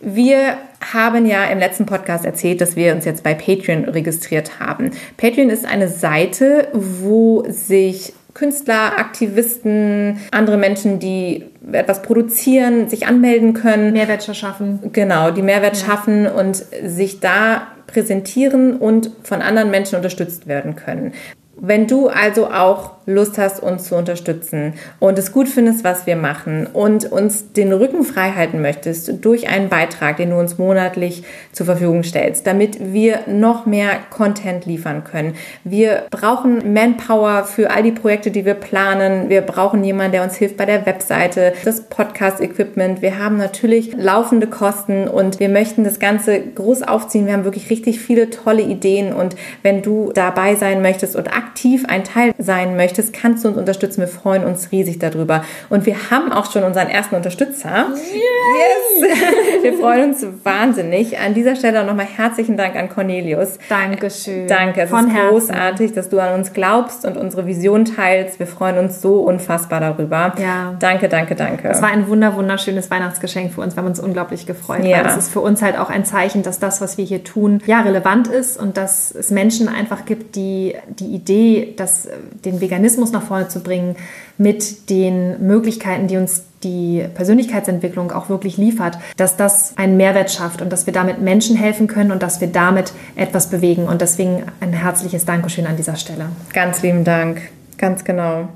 Wir 0.00 0.58
haben 0.92 1.26
ja 1.26 1.44
im 1.44 1.58
letzten 1.58 1.86
Podcast 1.86 2.24
erzählt, 2.24 2.60
dass 2.60 2.74
wir 2.74 2.92
uns 2.92 3.04
jetzt 3.04 3.22
bei 3.22 3.34
Patreon 3.34 3.84
registriert 3.84 4.58
haben. 4.58 4.90
Patreon 5.16 5.50
ist 5.50 5.64
eine 5.64 5.88
Seite, 5.88 6.68
wo 6.72 7.44
sich 7.48 8.12
Künstler, 8.34 8.98
Aktivisten, 8.98 10.20
andere 10.30 10.58
Menschen, 10.58 10.98
die 10.98 11.46
etwas 11.72 12.02
produzieren, 12.02 12.88
sich 12.88 13.06
anmelden 13.06 13.54
können. 13.54 13.92
Mehrwert 13.92 14.22
schaffen. 14.34 14.90
Genau, 14.92 15.30
die 15.30 15.42
Mehrwert 15.42 15.76
ja. 15.76 15.86
schaffen 15.86 16.26
und 16.26 16.56
sich 16.84 17.20
da 17.20 17.68
präsentieren 17.86 18.76
und 18.76 19.10
von 19.24 19.42
anderen 19.42 19.70
Menschen 19.70 19.96
unterstützt 19.96 20.46
werden 20.46 20.76
können. 20.76 21.12
Wenn 21.60 21.86
du 21.86 22.08
also 22.08 22.46
auch 22.46 22.92
Lust 23.08 23.38
hast, 23.38 23.62
uns 23.62 23.84
zu 23.84 23.96
unterstützen 23.96 24.74
und 25.00 25.18
es 25.18 25.32
gut 25.32 25.48
findest, 25.48 25.82
was 25.82 26.06
wir 26.06 26.14
machen 26.14 26.66
und 26.66 27.10
uns 27.10 27.52
den 27.54 27.72
Rücken 27.72 28.04
frei 28.04 28.32
halten 28.32 28.60
möchtest 28.60 29.24
durch 29.24 29.48
einen 29.48 29.70
Beitrag, 29.70 30.18
den 30.18 30.30
du 30.30 30.36
uns 30.36 30.58
monatlich 30.58 31.24
zur 31.52 31.64
Verfügung 31.64 32.02
stellst, 32.02 32.46
damit 32.46 32.92
wir 32.92 33.20
noch 33.26 33.64
mehr 33.64 33.92
Content 34.10 34.66
liefern 34.66 35.04
können. 35.04 35.34
Wir 35.64 36.04
brauchen 36.10 36.74
Manpower 36.74 37.44
für 37.44 37.70
all 37.70 37.82
die 37.82 37.92
Projekte, 37.92 38.30
die 38.30 38.44
wir 38.44 38.54
planen. 38.54 39.30
Wir 39.30 39.40
brauchen 39.40 39.82
jemanden, 39.82 40.12
der 40.12 40.22
uns 40.22 40.36
hilft 40.36 40.58
bei 40.58 40.66
der 40.66 40.84
Webseite, 40.84 41.54
das 41.64 41.80
Podcast-Equipment. 41.88 43.00
Wir 43.00 43.18
haben 43.18 43.38
natürlich 43.38 43.94
laufende 43.96 44.48
Kosten 44.48 45.08
und 45.08 45.40
wir 45.40 45.48
möchten 45.48 45.82
das 45.82 45.98
Ganze 45.98 46.40
groß 46.40 46.82
aufziehen. 46.82 47.24
Wir 47.24 47.32
haben 47.32 47.44
wirklich 47.44 47.70
richtig 47.70 48.00
viele 48.00 48.28
tolle 48.28 48.62
Ideen 48.62 49.14
und 49.14 49.34
wenn 49.62 49.80
du 49.80 50.12
dabei 50.12 50.56
sein 50.56 50.82
möchtest 50.82 51.16
und 51.16 51.28
aktiv 51.28 51.47
ein 51.88 52.04
Teil 52.04 52.34
sein 52.38 52.76
möchtest, 52.76 53.12
kannst 53.12 53.44
du 53.44 53.48
uns 53.48 53.56
unterstützen. 53.56 54.00
Wir 54.00 54.08
freuen 54.08 54.44
uns 54.44 54.72
riesig 54.72 54.98
darüber. 54.98 55.44
Und 55.68 55.86
wir 55.86 56.10
haben 56.10 56.32
auch 56.32 56.50
schon 56.50 56.64
unseren 56.64 56.88
ersten 56.88 57.14
Unterstützer. 57.16 57.88
Yay! 57.94 58.38
Yes! 58.58 59.18
Wir 59.62 59.74
freuen 59.74 60.10
uns 60.10 60.26
wahnsinnig. 60.44 61.18
An 61.18 61.34
dieser 61.34 61.56
Stelle 61.56 61.84
nochmal 61.84 62.06
herzlichen 62.06 62.56
Dank 62.56 62.76
an 62.76 62.88
Cornelius. 62.88 63.58
Dankeschön. 63.68 64.46
Danke. 64.46 64.82
Es 64.82 64.90
Von 64.90 65.08
ist 65.08 65.14
Herzen. 65.14 65.30
großartig, 65.30 65.92
dass 65.92 66.08
du 66.08 66.20
an 66.20 66.34
uns 66.34 66.52
glaubst 66.52 67.04
und 67.04 67.16
unsere 67.16 67.46
Vision 67.46 67.84
teilst. 67.84 68.38
Wir 68.38 68.46
freuen 68.46 68.78
uns 68.78 69.02
so 69.02 69.20
unfassbar 69.20 69.80
darüber. 69.80 70.34
Ja. 70.40 70.74
Danke, 70.78 71.08
danke, 71.08 71.34
danke. 71.34 71.68
Es 71.68 71.82
war 71.82 71.88
ein 71.88 72.08
wunder, 72.08 72.36
wunderschönes 72.36 72.90
Weihnachtsgeschenk 72.90 73.52
für 73.52 73.60
uns. 73.60 73.76
Wir 73.76 73.82
haben 73.82 73.88
uns 73.88 74.00
unglaublich 74.00 74.46
gefreut. 74.46 74.84
Ja. 74.84 74.98
Weil 74.98 75.06
es 75.06 75.16
ist 75.16 75.32
für 75.32 75.40
uns 75.40 75.62
halt 75.62 75.78
auch 75.78 75.90
ein 75.90 76.04
Zeichen, 76.04 76.42
dass 76.42 76.58
das, 76.58 76.80
was 76.80 76.98
wir 76.98 77.04
hier 77.04 77.24
tun, 77.24 77.60
ja, 77.66 77.80
relevant 77.80 78.28
ist 78.28 78.58
und 78.58 78.76
dass 78.76 79.10
es 79.10 79.30
Menschen 79.30 79.68
einfach 79.68 80.04
gibt, 80.04 80.36
die 80.36 80.74
die 80.88 81.14
Idee, 81.14 81.37
dass 81.76 82.08
den 82.44 82.60
Veganismus 82.60 83.12
nach 83.12 83.22
vorne 83.22 83.48
zu 83.48 83.60
bringen 83.60 83.96
mit 84.36 84.90
den 84.90 85.46
Möglichkeiten, 85.46 86.06
die 86.06 86.16
uns 86.16 86.44
die 86.62 87.04
Persönlichkeitsentwicklung 87.14 88.10
auch 88.10 88.28
wirklich 88.28 88.56
liefert, 88.56 88.98
dass 89.16 89.36
das 89.36 89.74
einen 89.76 89.96
Mehrwert 89.96 90.30
schafft 90.30 90.60
und 90.60 90.72
dass 90.72 90.86
wir 90.86 90.92
damit 90.92 91.20
Menschen 91.20 91.56
helfen 91.56 91.86
können 91.86 92.10
und 92.10 92.22
dass 92.22 92.40
wir 92.40 92.48
damit 92.48 92.92
etwas 93.16 93.48
bewegen. 93.48 93.84
Und 93.86 94.00
deswegen 94.00 94.44
ein 94.60 94.72
herzliches 94.72 95.24
Dankeschön 95.24 95.66
an 95.66 95.76
dieser 95.76 95.96
Stelle. 95.96 96.26
Ganz 96.52 96.82
lieben 96.82 97.04
Dank. 97.04 97.42
Ganz 97.78 98.04
genau. 98.04 98.48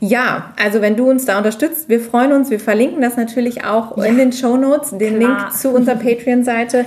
Ja, 0.00 0.52
also 0.62 0.80
wenn 0.80 0.96
du 0.96 1.08
uns 1.08 1.24
da 1.24 1.38
unterstützt, 1.38 1.88
wir 1.88 2.00
freuen 2.00 2.32
uns. 2.32 2.50
Wir 2.50 2.58
verlinken 2.58 3.00
das 3.00 3.16
natürlich 3.16 3.64
auch 3.64 3.96
ja. 3.96 4.04
in 4.04 4.18
den 4.18 4.32
Show 4.32 4.56
Notes, 4.56 4.90
den 4.90 5.18
Klar. 5.18 5.38
Link 5.38 5.52
zu 5.52 5.70
unserer 5.70 5.94
Patreon-Seite. 5.94 6.84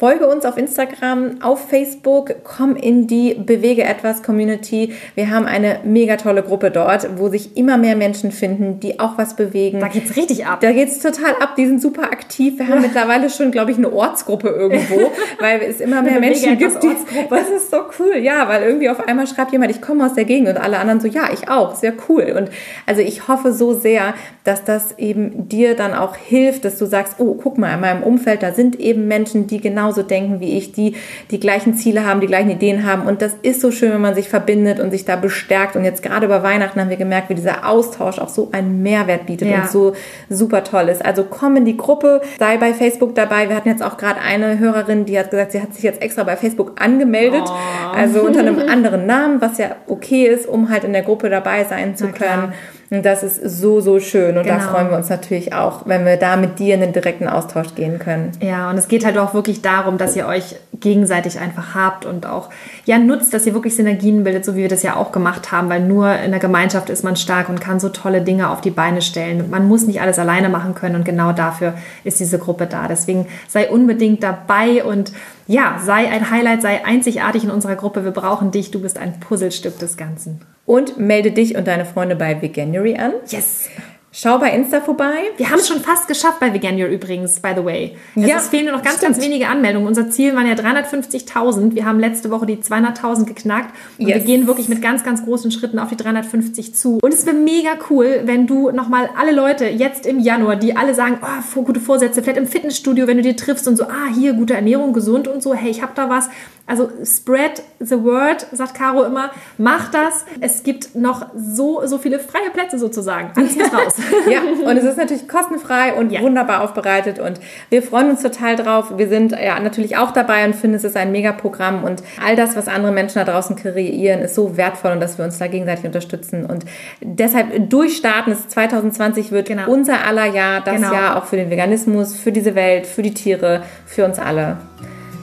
Folge 0.00 0.26
uns 0.28 0.46
auf 0.46 0.56
Instagram, 0.56 1.42
auf 1.42 1.68
Facebook, 1.68 2.36
komm 2.42 2.74
in 2.74 3.06
die 3.06 3.34
Bewege 3.34 3.84
etwas 3.84 4.22
Community. 4.22 4.94
Wir 5.14 5.28
haben 5.28 5.44
eine 5.44 5.80
mega 5.84 6.16
tolle 6.16 6.42
Gruppe 6.42 6.70
dort, 6.70 7.18
wo 7.18 7.28
sich 7.28 7.54
immer 7.58 7.76
mehr 7.76 7.96
Menschen 7.96 8.32
finden, 8.32 8.80
die 8.80 8.98
auch 8.98 9.18
was 9.18 9.36
bewegen. 9.36 9.78
Da 9.78 9.88
geht's 9.88 10.16
richtig 10.16 10.46
ab. 10.46 10.60
Da 10.62 10.72
geht's 10.72 11.00
total 11.00 11.34
ab. 11.42 11.54
Die 11.58 11.66
sind 11.66 11.82
super 11.82 12.04
aktiv. 12.04 12.58
Wir 12.58 12.68
haben 12.68 12.80
mittlerweile 12.80 13.28
schon, 13.28 13.50
glaube 13.50 13.72
ich, 13.72 13.76
eine 13.76 13.92
Ortsgruppe 13.92 14.48
irgendwo, 14.48 15.12
weil 15.38 15.60
es 15.60 15.82
immer 15.82 16.00
mehr 16.00 16.18
Menschen 16.18 16.56
gibt. 16.56 16.82
Die, 16.82 16.96
das 17.28 17.50
ist 17.50 17.70
so 17.70 17.82
cool, 17.98 18.16
ja, 18.16 18.48
weil 18.48 18.62
irgendwie 18.62 18.88
auf 18.88 19.06
einmal 19.06 19.26
schreibt 19.26 19.52
jemand, 19.52 19.70
ich 19.70 19.82
komme 19.82 20.06
aus 20.06 20.14
der 20.14 20.24
Gegend 20.24 20.48
und 20.48 20.56
alle 20.56 20.78
anderen 20.78 21.00
so, 21.00 21.08
ja, 21.08 21.28
ich 21.30 21.50
auch. 21.50 21.74
Sehr 21.74 21.92
cool. 22.08 22.34
Und 22.38 22.48
also 22.86 23.02
ich 23.02 23.28
hoffe 23.28 23.52
so 23.52 23.74
sehr, 23.74 24.14
dass 24.44 24.64
das 24.64 24.96
eben 24.96 25.46
dir 25.50 25.76
dann 25.76 25.92
auch 25.92 26.16
hilft, 26.16 26.64
dass 26.64 26.78
du 26.78 26.86
sagst, 26.86 27.16
oh, 27.18 27.34
guck 27.34 27.58
mal, 27.58 27.74
in 27.74 27.80
meinem 27.80 28.02
Umfeld, 28.02 28.42
da 28.42 28.54
sind 28.54 28.80
eben 28.80 29.06
Menschen, 29.06 29.46
die 29.46 29.60
genau 29.60 29.89
genauso 29.90 30.02
denken 30.02 30.40
wie 30.40 30.56
ich, 30.56 30.72
die 30.72 30.94
die 31.30 31.40
gleichen 31.40 31.74
Ziele 31.74 32.06
haben, 32.06 32.20
die 32.20 32.26
gleichen 32.26 32.50
Ideen 32.50 32.86
haben. 32.86 33.06
Und 33.06 33.22
das 33.22 33.34
ist 33.42 33.60
so 33.60 33.70
schön, 33.70 33.92
wenn 33.92 34.00
man 34.00 34.14
sich 34.14 34.28
verbindet 34.28 34.78
und 34.80 34.90
sich 34.90 35.04
da 35.04 35.16
bestärkt. 35.16 35.76
Und 35.76 35.84
jetzt 35.84 36.02
gerade 36.02 36.26
über 36.26 36.42
Weihnachten 36.42 36.80
haben 36.80 36.90
wir 36.90 36.96
gemerkt, 36.96 37.28
wie 37.28 37.34
dieser 37.34 37.68
Austausch 37.68 38.18
auch 38.18 38.28
so 38.28 38.50
einen 38.52 38.82
Mehrwert 38.82 39.26
bietet 39.26 39.48
ja. 39.48 39.62
und 39.62 39.70
so 39.70 39.94
super 40.28 40.62
toll 40.64 40.88
ist. 40.88 41.04
Also 41.04 41.24
komm 41.28 41.56
in 41.56 41.64
die 41.64 41.76
Gruppe, 41.76 42.20
sei 42.38 42.56
bei 42.56 42.72
Facebook 42.72 43.14
dabei. 43.14 43.48
Wir 43.48 43.56
hatten 43.56 43.68
jetzt 43.68 43.82
auch 43.82 43.96
gerade 43.96 44.20
eine 44.20 44.58
Hörerin, 44.58 45.04
die 45.04 45.18
hat 45.18 45.30
gesagt, 45.30 45.52
sie 45.52 45.60
hat 45.60 45.74
sich 45.74 45.82
jetzt 45.82 46.00
extra 46.00 46.22
bei 46.24 46.36
Facebook 46.36 46.80
angemeldet. 46.80 47.44
Oh. 47.46 47.96
Also 47.96 48.22
unter 48.22 48.40
einem 48.40 48.58
anderen 48.68 49.06
Namen, 49.06 49.40
was 49.40 49.58
ja 49.58 49.76
okay 49.88 50.26
ist, 50.26 50.46
um 50.46 50.70
halt 50.70 50.84
in 50.84 50.92
der 50.92 51.02
Gruppe 51.02 51.30
dabei 51.30 51.64
sein 51.64 51.96
zu 51.96 52.08
können. 52.08 52.52
Und 52.90 53.04
das 53.04 53.22
ist 53.22 53.40
so, 53.44 53.80
so 53.80 54.00
schön. 54.00 54.36
Und 54.36 54.42
genau. 54.42 54.56
da 54.56 54.60
freuen 54.62 54.90
wir 54.90 54.96
uns 54.96 55.08
natürlich 55.08 55.52
auch, 55.54 55.82
wenn 55.86 56.04
wir 56.04 56.16
da 56.16 56.36
mit 56.36 56.58
dir 56.58 56.74
in 56.74 56.80
den 56.80 56.92
direkten 56.92 57.28
Austausch 57.28 57.76
gehen 57.76 58.00
können. 58.00 58.32
Ja, 58.40 58.68
und 58.68 58.76
es 58.78 58.88
geht 58.88 59.04
halt 59.04 59.16
auch 59.16 59.32
wirklich 59.32 59.62
darum, 59.62 59.96
dass 59.96 60.16
ihr 60.16 60.26
euch 60.26 60.56
gegenseitig 60.80 61.38
einfach 61.38 61.74
habt 61.74 62.04
und 62.04 62.26
auch 62.26 62.48
ja 62.86 62.98
nutzt, 62.98 63.32
dass 63.32 63.46
ihr 63.46 63.54
wirklich 63.54 63.76
Synergien 63.76 64.24
bildet, 64.24 64.44
so 64.44 64.56
wie 64.56 64.62
wir 64.62 64.68
das 64.68 64.82
ja 64.82 64.96
auch 64.96 65.12
gemacht 65.12 65.52
haben, 65.52 65.68
weil 65.68 65.82
nur 65.82 66.12
in 66.16 66.32
der 66.32 66.40
Gemeinschaft 66.40 66.90
ist 66.90 67.04
man 67.04 67.14
stark 67.14 67.48
und 67.48 67.60
kann 67.60 67.78
so 67.78 67.90
tolle 67.90 68.22
Dinge 68.22 68.50
auf 68.50 68.60
die 68.60 68.70
Beine 68.70 69.02
stellen. 69.02 69.50
Man 69.50 69.68
muss 69.68 69.86
nicht 69.86 70.00
alles 70.00 70.18
alleine 70.18 70.48
machen 70.48 70.74
können 70.74 70.96
und 70.96 71.04
genau 71.04 71.32
dafür 71.32 71.74
ist 72.02 72.18
diese 72.18 72.38
Gruppe 72.38 72.66
da. 72.66 72.88
Deswegen 72.88 73.26
sei 73.46 73.70
unbedingt 73.70 74.24
dabei 74.24 74.82
und 74.82 75.12
ja, 75.50 75.80
sei 75.84 76.08
ein 76.08 76.30
Highlight, 76.30 76.62
sei 76.62 76.84
einzigartig 76.84 77.42
in 77.42 77.50
unserer 77.50 77.74
Gruppe. 77.74 78.04
Wir 78.04 78.12
brauchen 78.12 78.52
dich. 78.52 78.70
Du 78.70 78.80
bist 78.80 78.96
ein 78.98 79.18
Puzzlestück 79.18 79.80
des 79.80 79.96
Ganzen. 79.96 80.42
Und 80.64 80.96
melde 80.96 81.32
dich 81.32 81.56
und 81.56 81.66
deine 81.66 81.84
Freunde 81.84 82.14
bei 82.14 82.40
Veganuary 82.40 82.96
an. 82.96 83.14
Yes. 83.26 83.68
Schau 84.12 84.38
bei 84.38 84.50
Insta 84.50 84.80
vorbei. 84.80 85.30
Wir 85.36 85.50
haben 85.50 85.60
es 85.60 85.68
schon 85.68 85.80
fast 85.80 86.08
geschafft 86.08 86.40
bei 86.40 86.52
Veganuary 86.52 86.92
übrigens, 86.94 87.38
by 87.38 87.52
the 87.54 87.64
way. 87.64 87.96
Es 88.16 88.26
ja, 88.26 88.38
fehlen 88.40 88.64
nur 88.64 88.74
noch 88.74 88.82
ganz, 88.82 88.96
stimmt. 88.96 89.14
ganz 89.14 89.24
wenige 89.24 89.46
Anmeldungen. 89.46 89.86
Unser 89.86 90.10
Ziel 90.10 90.34
waren 90.34 90.48
ja 90.48 90.54
350.000. 90.54 91.76
Wir 91.76 91.84
haben 91.84 92.00
letzte 92.00 92.28
Woche 92.32 92.44
die 92.44 92.56
200.000 92.56 93.24
geknackt. 93.24 93.72
Und 93.98 94.08
yes. 94.08 94.18
wir 94.18 94.24
gehen 94.24 94.48
wirklich 94.48 94.68
mit 94.68 94.82
ganz, 94.82 95.04
ganz 95.04 95.24
großen 95.24 95.52
Schritten 95.52 95.78
auf 95.78 95.90
die 95.90 95.96
350 95.96 96.74
zu. 96.74 96.98
Und 97.00 97.14
es 97.14 97.24
wäre 97.24 97.36
mega 97.36 97.70
cool, 97.88 98.22
wenn 98.24 98.48
du 98.48 98.72
nochmal 98.72 99.08
alle 99.16 99.30
Leute 99.30 99.66
jetzt 99.66 100.06
im 100.06 100.18
Januar, 100.18 100.56
die 100.56 100.76
alle 100.76 100.96
sagen, 100.96 101.20
oh, 101.22 101.62
gute 101.62 101.78
Vorsätze, 101.78 102.20
vielleicht 102.20 102.38
im 102.38 102.48
Fitnessstudio, 102.48 103.06
wenn 103.06 103.18
du 103.18 103.22
dir 103.22 103.36
triffst 103.36 103.68
und 103.68 103.76
so, 103.76 103.84
ah, 103.84 104.08
hier, 104.12 104.32
gute 104.32 104.54
Ernährung, 104.54 104.92
gesund 104.92 105.28
und 105.28 105.40
so, 105.40 105.54
hey, 105.54 105.70
ich 105.70 105.82
habe 105.82 105.92
da 105.94 106.08
was. 106.08 106.28
Also 106.70 106.88
spread 107.04 107.64
the 107.80 108.00
word, 108.04 108.46
sagt 108.52 108.74
Caro 108.74 109.02
immer. 109.02 109.32
Mach 109.58 109.90
das. 109.90 110.24
Es 110.40 110.62
gibt 110.62 110.94
noch 110.94 111.26
so, 111.34 111.84
so 111.84 111.98
viele 111.98 112.20
freie 112.20 112.48
Plätze 112.52 112.78
sozusagen. 112.78 113.32
Alles 113.34 113.56
muss 113.56 113.72
raus. 113.72 113.94
ja, 114.30 114.40
und 114.40 114.76
es 114.76 114.84
ist 114.84 114.96
natürlich 114.96 115.26
kostenfrei 115.26 115.94
und 115.94 116.12
ja. 116.12 116.20
wunderbar 116.20 116.62
aufbereitet 116.62 117.18
und 117.18 117.40
wir 117.70 117.82
freuen 117.82 118.10
uns 118.10 118.22
total 118.22 118.54
drauf. 118.54 118.96
Wir 118.96 119.08
sind 119.08 119.32
ja 119.32 119.58
natürlich 119.58 119.96
auch 119.96 120.12
dabei 120.12 120.44
und 120.44 120.54
finden, 120.54 120.76
es 120.76 120.84
ist 120.84 120.96
ein 120.96 121.10
Megaprogramm 121.10 121.82
und 121.82 122.04
all 122.24 122.36
das, 122.36 122.54
was 122.54 122.68
andere 122.68 122.92
Menschen 122.92 123.18
da 123.18 123.24
draußen 123.24 123.56
kreieren, 123.56 124.20
ist 124.20 124.36
so 124.36 124.56
wertvoll 124.56 124.92
und 124.92 125.00
dass 125.00 125.18
wir 125.18 125.24
uns 125.24 125.38
da 125.38 125.48
gegenseitig 125.48 125.86
unterstützen 125.86 126.46
und 126.46 126.64
deshalb 127.00 127.68
durchstarten. 127.68 128.32
Es 128.32 128.46
2020 128.46 129.32
wird 129.32 129.48
genau. 129.48 129.68
unser 129.68 130.06
aller 130.06 130.26
Jahr, 130.26 130.60
das 130.60 130.76
genau. 130.76 130.92
Jahr 130.92 131.16
auch 131.16 131.24
für 131.24 131.36
den 131.36 131.50
Veganismus, 131.50 132.14
für 132.14 132.30
diese 132.30 132.54
Welt, 132.54 132.86
für 132.86 133.02
die 133.02 133.12
Tiere, 133.12 133.64
für 133.86 134.04
uns 134.04 134.20
alle. 134.20 134.58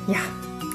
Ja, 0.09 0.19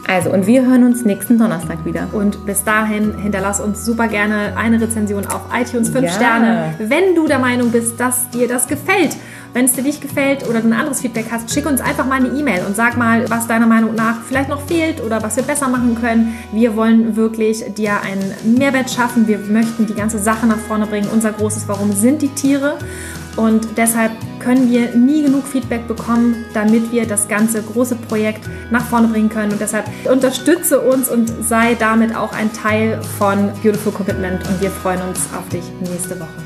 also, 0.07 0.31
und 0.31 0.47
wir 0.47 0.67
hören 0.67 0.85
uns 0.85 1.05
nächsten 1.05 1.39
Donnerstag 1.39 1.85
wieder. 1.85 2.09
Und 2.13 2.45
bis 2.45 2.65
dahin 2.65 3.17
hinterlass 3.19 3.61
uns 3.61 3.85
super 3.85 4.09
gerne 4.09 4.57
eine 4.57 4.81
Rezension 4.81 5.27
auf 5.27 5.43
iTunes 5.55 5.91
5 5.91 6.05
ja. 6.05 6.13
Sterne. 6.13 6.75
Wenn 6.79 7.15
du 7.15 7.27
der 7.27 7.39
Meinung 7.39 7.71
bist, 7.71 7.99
dass 8.01 8.29
dir 8.31 8.49
das 8.49 8.67
gefällt, 8.67 9.17
wenn 9.55 9.67
es 9.67 9.75
dir 9.75 9.83
nicht 9.83 10.01
gefällt 10.01 10.49
oder 10.49 10.61
du 10.61 10.69
ein 10.69 10.73
anderes 10.73 11.03
Feedback 11.03 11.27
hast, 11.31 11.53
schick 11.53 11.67
uns 11.67 11.81
einfach 11.81 12.07
mal 12.07 12.17
eine 12.17 12.29
E-Mail 12.29 12.65
und 12.67 12.75
sag 12.75 12.97
mal, 12.97 13.29
was 13.29 13.47
deiner 13.47 13.67
Meinung 13.67 13.95
nach 13.95 14.23
vielleicht 14.23 14.49
noch 14.49 14.63
fehlt 14.63 15.03
oder 15.03 15.23
was 15.23 15.37
wir 15.37 15.43
besser 15.43 15.69
machen 15.69 15.97
können. 16.01 16.35
Wir 16.53 16.75
wollen 16.75 17.17
wirklich 17.17 17.65
dir 17.75 18.01
einen 18.01 18.57
Mehrwert 18.59 18.91
schaffen. 18.91 19.29
Wir 19.29 19.39
möchten 19.39 19.87
die 19.87 19.95
ganze 19.95 20.19
Sache 20.19 20.47
nach 20.47 20.57
vorne 20.57 20.87
bringen. 20.87 21.09
Unser 21.13 21.33
großes 21.33 21.69
Warum 21.69 21.93
sind 21.93 22.23
die 22.23 22.29
Tiere. 22.29 22.79
Und 23.37 23.67
deshalb 23.77 24.13
können 24.41 24.71
wir 24.71 24.95
nie 24.95 25.23
genug 25.23 25.47
Feedback 25.47 25.87
bekommen, 25.89 26.45
damit 26.53 26.93
wir 26.93 27.07
das 27.07 27.29
ganze 27.29 27.63
große 27.63 27.97
Projekt 27.97 28.49
nach 28.71 28.85
vorne 28.85 29.09
bringen 29.09 29.29
können. 29.29 29.53
Und 29.53 29.61
deshalb 29.61 29.87
unterstütze 30.11 30.81
uns 30.81 31.09
und 31.09 31.33
sei 31.43 31.75
damit 31.75 32.15
auch 32.15 32.33
ein 32.33 32.53
Teil 32.53 33.01
von 33.19 33.51
Beautiful 33.63 33.93
Commitment. 33.93 34.47
Und 34.49 34.61
wir 34.61 34.71
freuen 34.71 35.01
uns 35.03 35.21
auf 35.37 35.49
dich 35.49 35.65
nächste 35.81 36.19
Woche. 36.19 36.42